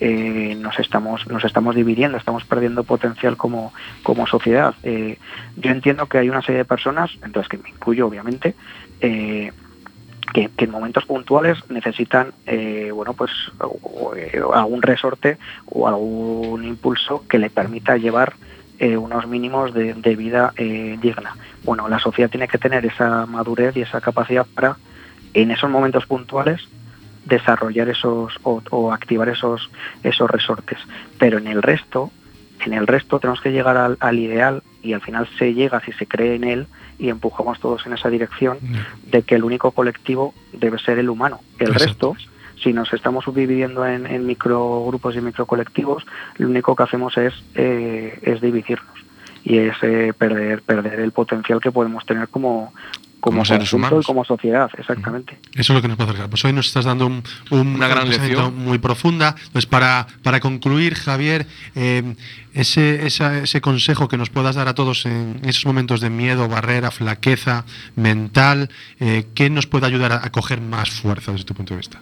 eh, 0.00 0.56
nos 0.58 0.80
estamos 0.80 1.28
nos 1.28 1.44
estamos 1.44 1.76
dividiendo, 1.76 2.18
estamos 2.18 2.44
perdiendo 2.44 2.82
potencial 2.82 3.36
como, 3.36 3.72
como 4.02 4.26
sociedad. 4.26 4.74
Eh, 4.82 5.18
yo 5.56 5.70
entiendo 5.70 6.06
que 6.06 6.18
hay 6.18 6.28
una 6.28 6.42
serie 6.42 6.58
de 6.58 6.64
personas, 6.64 7.12
entonces 7.24 7.48
que 7.48 7.58
me 7.58 7.68
incluyo 7.68 8.06
obviamente, 8.06 8.54
que, 9.00 9.52
en 10.34 10.70
momentos 10.70 11.04
puntuales 11.04 11.58
necesitan 11.68 12.32
bueno 12.94 13.12
pues 13.12 13.30
algún 14.54 14.80
resorte 14.80 15.38
o 15.66 15.86
algún 15.86 16.64
impulso 16.64 17.24
que 17.28 17.38
le 17.38 17.50
permita 17.50 17.96
llevar 17.96 18.34
eh, 18.82 18.96
unos 18.96 19.28
mínimos 19.28 19.72
de, 19.72 20.16
vida 20.16 20.52
eh, 20.56 20.98
digna. 21.00 21.36
Bueno, 21.62 21.88
la 21.88 22.00
sociedad 22.00 22.28
tiene 22.28 22.48
que 22.48 22.58
tener 22.58 22.84
esa 22.84 23.26
madurez 23.26 23.76
y 23.76 23.82
esa 23.82 24.00
capacidad 24.00 24.44
para, 24.44 24.76
en 25.34 25.52
esos 25.52 25.70
momentos 25.70 26.04
puntuales, 26.06 26.68
desarrollar 27.24 27.88
esos 27.88 28.32
o, 28.42 28.92
activar 28.92 29.28
esos, 29.28 29.70
esos 30.02 30.28
resortes. 30.28 30.80
Pero 31.16 31.38
en 31.38 31.46
el 31.46 31.62
resto, 31.62 32.10
en 32.58 32.72
el 32.72 32.88
resto 32.88 33.20
tenemos 33.20 33.40
que 33.40 33.52
llegar 33.52 33.96
al, 34.00 34.18
ideal 34.18 34.64
y 34.82 34.94
al 34.94 35.00
final 35.00 35.28
se 35.38 35.54
llega 35.54 35.80
si 35.82 35.92
se 35.92 36.08
cree 36.08 36.34
en 36.34 36.42
él 36.42 36.66
y 36.98 37.08
empujamos 37.08 37.60
todos 37.60 37.86
en 37.86 37.92
esa 37.92 38.10
dirección 38.10 38.58
de 39.06 39.22
que 39.22 39.36
el 39.36 39.44
único 39.44 39.70
colectivo 39.70 40.34
debe 40.52 40.80
ser 40.80 40.98
el 40.98 41.08
humano. 41.08 41.38
El 41.60 41.72
resto 41.72 42.16
si 42.62 42.72
nos 42.72 42.92
estamos 42.92 43.24
subdividiendo 43.24 43.84
en, 43.86 44.06
en 44.06 44.26
microgrupos 44.26 45.16
y 45.16 45.20
microcolectivos, 45.20 46.04
lo 46.38 46.48
único 46.48 46.76
que 46.76 46.82
hacemos 46.82 47.16
es, 47.16 47.34
eh, 47.54 48.18
es 48.22 48.40
dividirnos 48.40 49.02
y 49.44 49.58
es 49.58 49.76
eh, 49.82 50.12
perder, 50.16 50.62
perder 50.62 51.00
el 51.00 51.12
potencial 51.12 51.60
que 51.60 51.72
podemos 51.72 52.06
tener 52.06 52.28
como, 52.28 52.72
como, 53.18 53.44
seres 53.44 53.72
humanos 53.72 54.04
y 54.04 54.06
como 54.06 54.24
sociedad, 54.24 54.70
exactamente. 54.78 55.36
Eso 55.52 55.72
es 55.72 55.76
lo 55.76 55.82
que 55.82 55.88
nos 55.88 55.96
puede 55.96 56.10
acercar. 56.10 56.30
Pues 56.30 56.44
hoy 56.44 56.52
nos 56.52 56.68
estás 56.68 56.84
dando 56.84 57.10
una 57.50 57.88
gran 57.88 58.08
lección 58.08 58.56
muy 58.56 58.78
profunda. 58.78 59.34
Pues 59.52 59.66
para, 59.66 60.06
para 60.22 60.38
concluir, 60.38 60.94
Javier, 60.94 61.48
eh, 61.74 62.14
ese, 62.54 63.04
ese 63.04 63.60
consejo 63.60 64.06
que 64.06 64.16
nos 64.16 64.30
puedas 64.30 64.54
dar 64.54 64.68
a 64.68 64.74
todos 64.74 65.06
en 65.06 65.40
esos 65.42 65.66
momentos 65.66 66.00
de 66.00 66.10
miedo, 66.10 66.48
barrera, 66.48 66.92
flaqueza 66.92 67.64
mental, 67.96 68.70
¿qué 69.34 69.50
nos 69.50 69.66
puede 69.66 69.86
ayudar 69.86 70.12
a 70.12 70.30
coger 70.30 70.60
más 70.60 70.90
fuerza 70.90 71.32
desde 71.32 71.46
tu 71.46 71.54
punto 71.54 71.74
de 71.74 71.78
vista? 71.78 72.00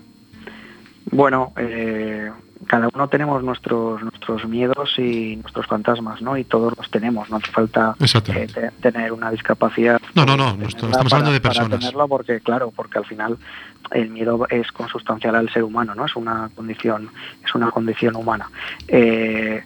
Bueno, 1.06 1.52
eh, 1.56 2.30
cada 2.66 2.88
uno 2.92 3.08
tenemos 3.08 3.42
nuestros 3.42 4.02
nuestros 4.02 4.46
miedos 4.46 4.98
y 4.98 5.36
nuestros 5.36 5.66
fantasmas, 5.66 6.20
¿no? 6.22 6.36
Y 6.36 6.44
todos 6.44 6.76
los 6.76 6.90
tenemos. 6.90 7.30
No 7.30 7.36
hace 7.36 7.50
falta 7.50 7.96
eh, 8.00 8.70
tener 8.80 9.12
una 9.12 9.30
discapacidad. 9.30 10.00
No, 10.14 10.24
no, 10.24 10.36
no. 10.36 10.66
estamos 10.66 11.12
hablando 11.12 11.32
de 11.32 11.40
personas. 11.40 11.70
Para 11.70 11.80
tenerlo 11.80 12.08
porque, 12.08 12.40
claro, 12.40 12.72
porque 12.74 12.98
al 12.98 13.06
final 13.06 13.38
el 13.92 14.10
miedo 14.10 14.46
es 14.50 14.70
consustancial 14.72 15.34
al 15.34 15.50
ser 15.50 15.64
humano, 15.64 15.94
¿no? 15.94 16.04
Es 16.04 16.14
una 16.16 16.50
condición, 16.54 17.10
es 17.44 17.54
una 17.54 17.70
condición 17.70 18.14
humana. 18.16 18.50
Eh, 18.86 19.62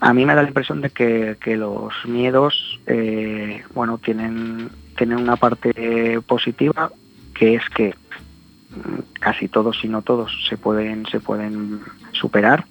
a 0.00 0.14
mí 0.14 0.24
me 0.24 0.34
da 0.34 0.42
la 0.42 0.48
impresión 0.48 0.80
de 0.80 0.90
que, 0.90 1.36
que 1.40 1.56
los 1.56 1.92
miedos, 2.06 2.80
bueno, 3.74 3.98
tienen 3.98 4.70
tienen 4.96 5.18
una 5.18 5.36
parte 5.36 6.20
positiva 6.26 6.90
que 7.34 7.54
es 7.54 7.62
que 7.70 7.94
casi 9.20 9.48
todos, 9.48 9.78
si 9.80 9.88
no 9.88 10.02
todos, 10.02 10.46
se 10.48 10.56
pueden, 10.56 11.06
se 11.06 11.20
pueden 11.20 11.80
superar 12.12 12.64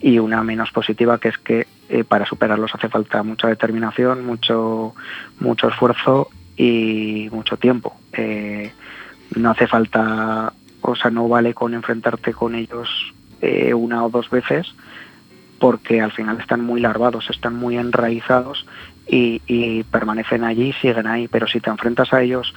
y 0.00 0.18
una 0.18 0.42
menos 0.42 0.70
positiva 0.70 1.18
que 1.18 1.28
es 1.28 1.38
que 1.38 1.66
eh, 1.88 2.04
para 2.04 2.26
superarlos 2.26 2.74
hace 2.74 2.88
falta 2.88 3.22
mucha 3.22 3.48
determinación, 3.48 4.24
mucho, 4.24 4.94
mucho 5.38 5.68
esfuerzo 5.68 6.28
y 6.56 7.28
mucho 7.32 7.56
tiempo. 7.56 7.96
Eh, 8.12 8.72
no 9.36 9.50
hace 9.50 9.66
falta, 9.66 10.52
o 10.80 10.96
sea, 10.96 11.10
no 11.10 11.28
vale 11.28 11.54
con 11.54 11.74
enfrentarte 11.74 12.32
con 12.32 12.54
ellos 12.54 12.88
eh, 13.40 13.74
una 13.74 14.04
o 14.04 14.10
dos 14.10 14.30
veces 14.30 14.74
porque 15.58 16.00
al 16.00 16.12
final 16.12 16.40
están 16.40 16.64
muy 16.64 16.80
larvados, 16.80 17.28
están 17.28 17.54
muy 17.54 17.76
enraizados 17.76 18.66
y, 19.06 19.42
y 19.46 19.82
permanecen 19.84 20.42
allí, 20.42 20.72
siguen 20.80 21.06
ahí, 21.06 21.28
pero 21.28 21.46
si 21.46 21.60
te 21.60 21.68
enfrentas 21.68 22.14
a 22.14 22.22
ellos 22.22 22.54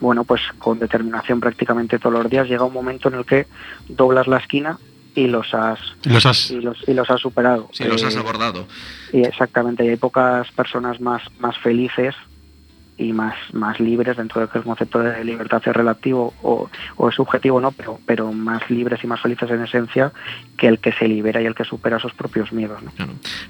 bueno, 0.00 0.24
pues 0.24 0.42
con 0.58 0.78
determinación 0.78 1.40
prácticamente 1.40 1.98
todos 1.98 2.14
los 2.14 2.30
días 2.30 2.48
llega 2.48 2.64
un 2.64 2.72
momento 2.72 3.08
en 3.08 3.14
el 3.14 3.24
que 3.24 3.46
doblas 3.88 4.26
la 4.26 4.38
esquina 4.38 4.78
y 5.14 5.28
los 5.28 5.54
has, 5.54 5.78
Y 6.04 6.10
los, 6.10 6.26
has... 6.26 6.50
Y 6.50 6.92
los, 6.92 7.10
has 7.10 7.20
superado. 7.20 7.68
Sí, 7.72 7.84
los 7.84 8.02
has 8.04 8.14
eh, 8.14 8.18
abordado. 8.18 8.66
Y 9.12 9.22
exactamente, 9.22 9.84
y 9.84 9.88
hay 9.88 9.96
pocas 9.96 10.50
personas 10.52 11.00
más, 11.00 11.22
más 11.38 11.56
felices 11.58 12.14
y 12.98 13.12
más, 13.12 13.34
más 13.52 13.78
libres 13.78 14.16
dentro 14.16 14.40
de 14.40 14.48
que 14.48 14.58
el 14.58 14.64
concepto 14.64 15.00
de 15.00 15.22
libertad 15.24 15.62
es 15.64 15.74
relativo 15.74 16.32
o, 16.42 16.70
o, 16.96 17.08
es 17.08 17.14
subjetivo, 17.14 17.60
¿no? 17.60 17.72
Pero, 17.72 18.00
pero 18.06 18.32
más 18.32 18.68
libres 18.70 19.00
y 19.04 19.06
más 19.06 19.20
felices 19.20 19.50
en 19.50 19.62
esencia 19.62 20.12
que 20.56 20.66
el 20.66 20.78
que 20.78 20.92
se 20.92 21.06
libera 21.06 21.42
y 21.42 21.46
el 21.46 21.54
que 21.54 21.64
supera 21.64 21.98
sus 21.98 22.14
propios 22.14 22.52
miedos. 22.52 22.82
¿no? 22.82 22.90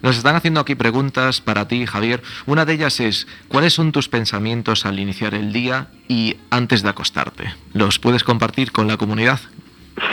Nos 0.03 0.17
están 0.17 0.35
haciendo 0.35 0.61
aquí 0.61 0.75
preguntas 0.75 1.41
para 1.41 1.69
ti, 1.69 1.87
Javier. 1.87 2.23
Una 2.47 2.65
de 2.65 2.73
ellas 2.73 2.99
es, 3.01 3.29
¿cuáles 3.49 3.73
son 3.75 3.93
tus 3.93 4.09
pensamientos 4.09 4.85
al 4.85 4.99
iniciar 4.99 5.35
el 5.35 5.53
día 5.53 5.89
y 6.09 6.37
antes 6.51 6.83
de 6.83 6.89
acostarte? 6.89 7.45
¿Los 7.73 7.99
puedes 7.99 8.25
compartir 8.25 8.73
con 8.73 8.89
la 8.89 8.97
comunidad? 8.97 9.41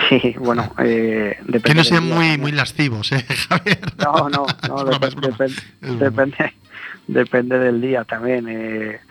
Sí, 0.09 0.36
bueno, 0.39 0.73
eh, 0.79 1.38
depende. 1.41 1.61
Que 1.61 1.75
no 1.75 1.84
sean 1.84 2.07
muy, 2.07 2.38
muy 2.38 2.51
lascivos, 2.51 3.11
¿eh, 3.11 3.25
Javier? 3.49 3.81
No, 3.97 4.29
no, 4.29 4.45
no, 4.67 4.84
depende, 5.99 6.53
depende 7.07 7.59
del 7.59 7.81
día 7.81 8.05
también. 8.05 8.47
Eh, 8.47 9.01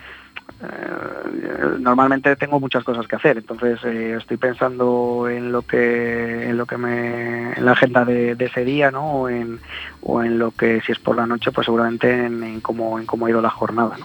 eh, 0.63 1.77
normalmente 1.81 2.37
tengo 2.37 2.61
muchas 2.61 2.85
cosas 2.85 3.09
que 3.09 3.17
hacer, 3.17 3.39
entonces 3.39 3.81
eh, 3.85 4.17
estoy 4.19 4.37
pensando 4.37 5.29
en 5.29 5.51
lo 5.51 5.63
que 5.63 6.49
en 6.49 6.57
lo 6.57 6.67
que 6.67 6.77
me 6.77 7.53
en 7.53 7.65
la 7.65 7.73
agenda 7.73 8.05
de, 8.05 8.37
ese 8.39 8.65
día, 8.65 8.91
¿no? 8.91 9.13
O 9.13 9.29
en, 9.29 9.59
o 10.03 10.23
en 10.23 10.39
lo 10.39 10.53
que 10.53 10.81
si 10.83 10.93
es 10.93 10.99
por 10.99 11.17
la 11.17 11.27
noche, 11.27 11.51
pues 11.51 11.65
seguramente 11.65 12.27
en, 12.27 12.61
cómo 12.61 12.99
en 12.99 13.07
cómo 13.07 13.27
ha 13.27 13.31
ido 13.31 13.43
la 13.43 13.51
jornada, 13.51 13.97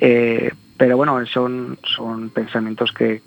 eh, 0.00 0.52
pero 0.76 0.96
bueno, 0.96 1.24
son 1.26 1.78
son 1.82 2.30
pensamientos 2.30 2.92
que 2.92 3.22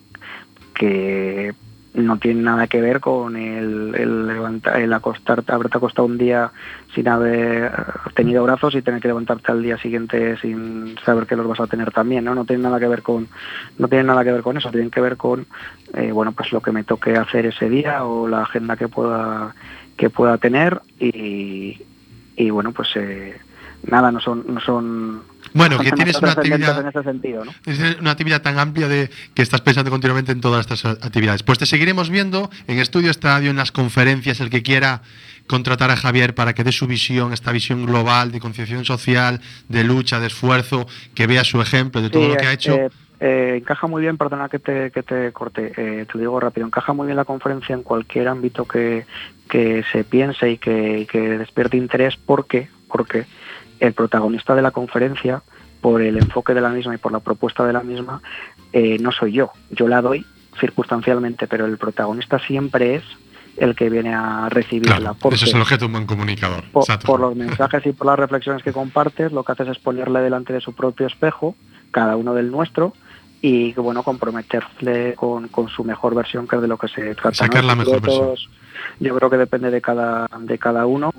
que 0.74 1.53
no 1.94 2.18
tiene 2.18 2.42
nada 2.42 2.68
que 2.68 2.80
ver 2.80 3.00
con 3.02 3.36
el, 3.36 3.94
el, 3.96 4.28
levantar, 4.28 4.80
el 4.80 4.94
acostarte, 4.94 5.52
haberte 5.52 5.78
acostado 5.78 6.06
un 6.06 6.18
día 6.18 6.52
sin 6.96 7.08
haber 7.08 7.72
tenido 8.14 8.44
brazos 8.44 8.76
y 8.76 8.82
tener 8.82 9.02
que 9.02 9.10
levantarte 9.10 9.52
al 9.52 9.62
día 9.62 9.78
siguiente 9.78 10.38
sin 10.38 10.96
saber 11.04 11.26
que 11.28 11.36
los 11.36 11.48
vas 11.48 11.60
a 11.60 11.68
tener 11.68 11.92
también, 11.92 12.24
¿no? 12.24 12.34
No 12.34 12.46
tiene 12.46 12.64
nada 12.64 12.80
que 12.80 12.88
ver 12.88 13.02
con, 13.02 13.28
no 13.78 13.88
tiene 13.88 14.06
nada 14.06 14.24
que 14.24 14.32
ver 14.32 14.42
con 14.42 14.58
eso, 14.58 14.72
tienen 14.72 14.92
que 14.92 15.02
ver 15.02 15.18
con 15.18 15.46
eh, 15.94 16.12
bueno 16.12 16.32
pues 16.32 16.52
lo 16.54 16.62
que 16.62 16.72
me 16.72 16.84
toque 16.84 17.18
hacer 17.18 17.46
ese 17.46 17.70
día 17.70 18.06
o 18.06 18.28
la 18.28 18.44
agenda 18.44 18.78
que 18.78 18.88
pueda 18.88 19.54
que 19.98 20.10
pueda 20.10 20.38
tener 20.38 20.82
y, 21.00 21.80
y 22.36 22.50
bueno, 22.50 22.72
pues 22.72 22.89
eh, 22.96 23.39
nada, 23.84 24.12
no 24.12 24.20
son, 24.20 24.46
no 24.48 24.60
son 24.60 25.22
Bueno, 25.54 25.80
que 25.80 25.91
tienes 25.91 26.18
una 26.22 26.32
actividad 26.32 26.80
en 26.80 26.88
ese 26.88 27.04
sentido, 27.04 27.43
¿no? 27.45 27.52
Es 27.66 27.80
una 27.99 28.12
actividad 28.12 28.41
tan 28.41 28.58
amplia 28.60 28.88
de 28.88 29.10
que 29.34 29.41
estás 29.41 29.62
pensando 29.62 29.91
continuamente 29.91 30.32
en 30.32 30.41
todas 30.41 30.62
estas 30.70 30.86
actividades. 30.86 31.43
Pues 31.43 31.60
te 31.60 31.66
seguiremos 31.66 32.10
viendo 32.10 32.49
en 32.68 32.80
Estudio 32.80 33.12
Estadio, 33.12 33.49
en 33.49 33.58
las 33.58 33.72
conferencias, 33.72 34.39
el 34.39 34.49
que 34.49 34.62
quiera 34.64 35.02
contratar 35.47 35.91
a 35.91 35.97
Javier 35.97 36.34
para 36.36 36.54
que 36.54 36.64
dé 36.64 36.72
su 36.72 36.88
visión, 36.88 37.34
esta 37.34 37.52
visión 37.52 37.86
global 37.86 38.32
de 38.32 38.39
concienciación 38.39 38.86
social, 38.86 39.41
de 39.68 39.84
lucha, 39.84 40.20
de 40.20 40.28
esfuerzo, 40.28 40.88
que 41.14 41.28
vea 41.28 41.43
su 41.43 41.62
ejemplo 41.62 42.02
de 42.02 42.10
todo 42.10 42.24
Sí, 42.24 42.30
lo 42.30 42.38
que 42.38 42.45
ha 42.47 42.54
hecho. 42.54 42.74
eh, 42.76 42.89
eh, 43.20 43.56
encaja 43.58 43.86
muy 43.88 44.02
bien, 44.02 44.18
perdona 44.18 44.47
que 44.49 44.60
te, 44.60 44.89
que 44.91 45.04
te 45.04 45.32
corte, 45.34 45.74
eh, 45.78 46.06
te 46.06 46.14
lo 46.14 46.20
digo 46.22 46.39
rápido, 46.39 46.66
encaja 46.66 46.93
muy 46.93 47.06
bien 47.06 47.18
la 47.18 47.26
conferencia 47.26 47.76
en 47.76 47.84
cualquier 47.84 48.28
ámbito 48.30 48.66
que, 48.66 49.06
que 49.49 49.84
se 49.91 50.04
piense 50.06 50.49
y 50.52 50.58
que, 50.58 51.06
que 51.12 51.20
despierte 51.38 51.78
interés 51.78 52.16
porque, 52.18 52.70
porque 52.88 53.26
el 53.82 53.93
protagonista 53.93 54.55
de 54.55 54.61
la 54.61 54.71
conferencia, 54.71 55.41
por 55.82 56.01
el 56.01 56.17
enfoque 56.17 56.53
de 56.53 56.61
la 56.61 56.69
misma 56.69 56.93
y 56.93 56.97
por 56.97 57.11
la 57.11 57.19
propuesta 57.19 57.65
de 57.65 57.73
la 57.73 57.82
misma, 57.82 58.21
eh, 58.71 58.97
no 58.99 59.11
soy 59.11 59.34
yo. 59.34 59.51
Yo 59.71 59.88
la 59.88 60.01
doy 60.01 60.25
circunstancialmente, 60.59 61.47
pero 61.47 61.65
el 61.65 61.77
protagonista 61.77 62.39
siempre 62.39 62.95
es 62.95 63.03
el 63.57 63.75
que 63.75 63.89
viene 63.89 64.13
a 64.13 64.47
recibirla. 64.49 64.97
Claro, 64.97 65.17
porque 65.19 65.36
eso 65.36 65.45
es 65.45 65.53
el 65.53 65.61
objeto 65.61 65.82
de 65.82 65.86
un 65.88 65.91
buen 65.93 66.05
comunicador. 66.05 66.63
por, 66.71 67.19
los 67.19 67.36
mensajes 67.36 67.86
y 67.86 67.91
por 67.91 68.07
las 68.07 68.19
reflexiones 68.19 68.63
que 68.63 68.71
compartes, 68.71 69.32
lo 69.32 69.43
que 69.43 69.51
haces 69.51 69.67
es 69.69 69.79
ponerle 69.79 70.21
delante 70.21 70.53
de 70.53 70.61
su 70.61 70.73
propio 70.73 71.07
espejo, 71.07 71.55
cada 71.89 72.15
uno 72.15 72.36
del 72.36 72.51
nuestro, 72.51 72.93
y 73.41 73.73
bueno, 73.73 74.03
comprometerle 74.03 75.15
con, 75.15 75.47
con 75.47 75.67
su 75.69 75.84
mejor 75.84 76.13
versión, 76.13 76.47
que 76.47 76.57
es 76.57 76.61
de 76.61 76.67
lo 76.67 76.77
que 76.77 76.88
se 76.88 77.15
trata. 77.15 77.34
Sacar 77.34 77.63
¿no? 77.63 77.69
la 77.69 77.75
mejor 77.75 78.01
todos, 78.01 78.49
Yo 78.99 79.15
creo 79.15 79.29
que 79.32 79.38
depende 79.38 79.71
de 79.71 79.82
cada, 79.82 80.29
de 80.39 80.59
cada 80.59 80.86
uno, 80.86 81.11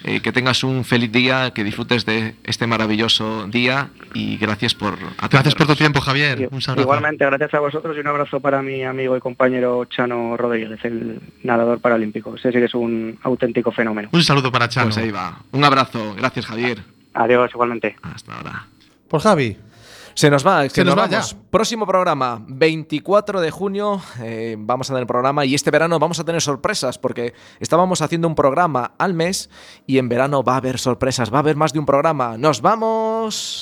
Eh, 0.05 0.21
que 0.21 0.32
tengas 0.32 0.63
un 0.63 0.86
feliz 0.86 1.11
día, 1.11 1.51
que 1.51 1.65
disfrutes 1.65 2.05
de 2.05 2.36
este 2.45 2.65
maravilloso 2.67 3.47
día 3.47 3.89
y 4.13 4.38
gracias 4.38 4.73
por 4.73 4.97
Gracias 4.97 5.19
por 5.55 5.67
tu 5.67 5.73
atendernos. 5.73 5.77
tiempo, 5.77 5.99
Javier. 5.99 6.47
Un. 6.49 6.61
Igualmente, 6.80 7.25
gracias 7.25 7.53
a 7.53 7.59
vosotros 7.59 7.97
y 7.97 7.99
un 7.99 8.07
abrazo 8.07 8.39
para 8.39 8.61
mi 8.61 8.82
amigo 8.86 9.17
y 9.17 9.19
compañero 9.19 9.84
Chano 9.86 10.38
Rodríguez, 10.38 10.80
el 10.86 11.19
nadador 11.43 11.82
paralímpico. 11.82 12.38
Sí 12.38 12.49
que 12.49 12.63
es 12.63 12.73
un 12.75 13.19
auténtico 13.23 13.73
fenómeno. 13.73 14.07
Un 14.13 14.23
saludo 14.23 14.53
para 14.53 14.69
Chano. 14.69 14.86
Pues 14.88 14.97
ahí 14.99 15.11
va. 15.11 15.39
Un 15.51 15.65
abrazo, 15.65 16.15
gracias 16.15 16.45
Javier. 16.45 16.80
Adiós, 17.13 17.51
igualmente. 17.53 17.97
Hasta 18.01 18.38
ahora. 18.38 18.67
Por 19.09 19.19
Javi. 19.19 19.57
Se 20.20 20.30
nos 20.30 20.45
va, 20.45 20.67
Se 20.67 20.84
nos 20.84 20.97
va 20.97 21.07
vamos. 21.07 21.32
ya. 21.32 21.38
Próximo 21.49 21.88
programa, 21.88 22.43
24 22.45 23.39
de 23.39 23.51
junio, 23.51 24.01
eh, 24.22 24.57
vamos 24.59 24.91
a 24.91 24.93
tener 24.93 25.07
programa 25.07 25.45
y 25.45 25.55
este 25.55 25.72
verano 25.72 25.97
vamos 25.97 26.20
a 26.20 26.26
tener 26.26 26.41
sorpresas 26.41 26.97
porque 26.97 27.34
estábamos 27.61 28.01
haciendo 28.01 28.28
un 28.28 28.36
programa 28.36 28.91
al 28.97 29.13
mes 29.13 29.49
y 29.88 29.97
en 29.97 30.09
verano 30.09 30.43
va 30.43 30.55
a 30.55 30.57
haber 30.57 30.78
sorpresas, 30.78 31.32
va 31.32 31.38
a 31.38 31.39
haber 31.39 31.55
más 31.55 31.72
de 31.72 31.80
un 31.80 31.86
programa. 31.86 32.38
¡Nos 32.38 32.61
vamos! 32.61 33.57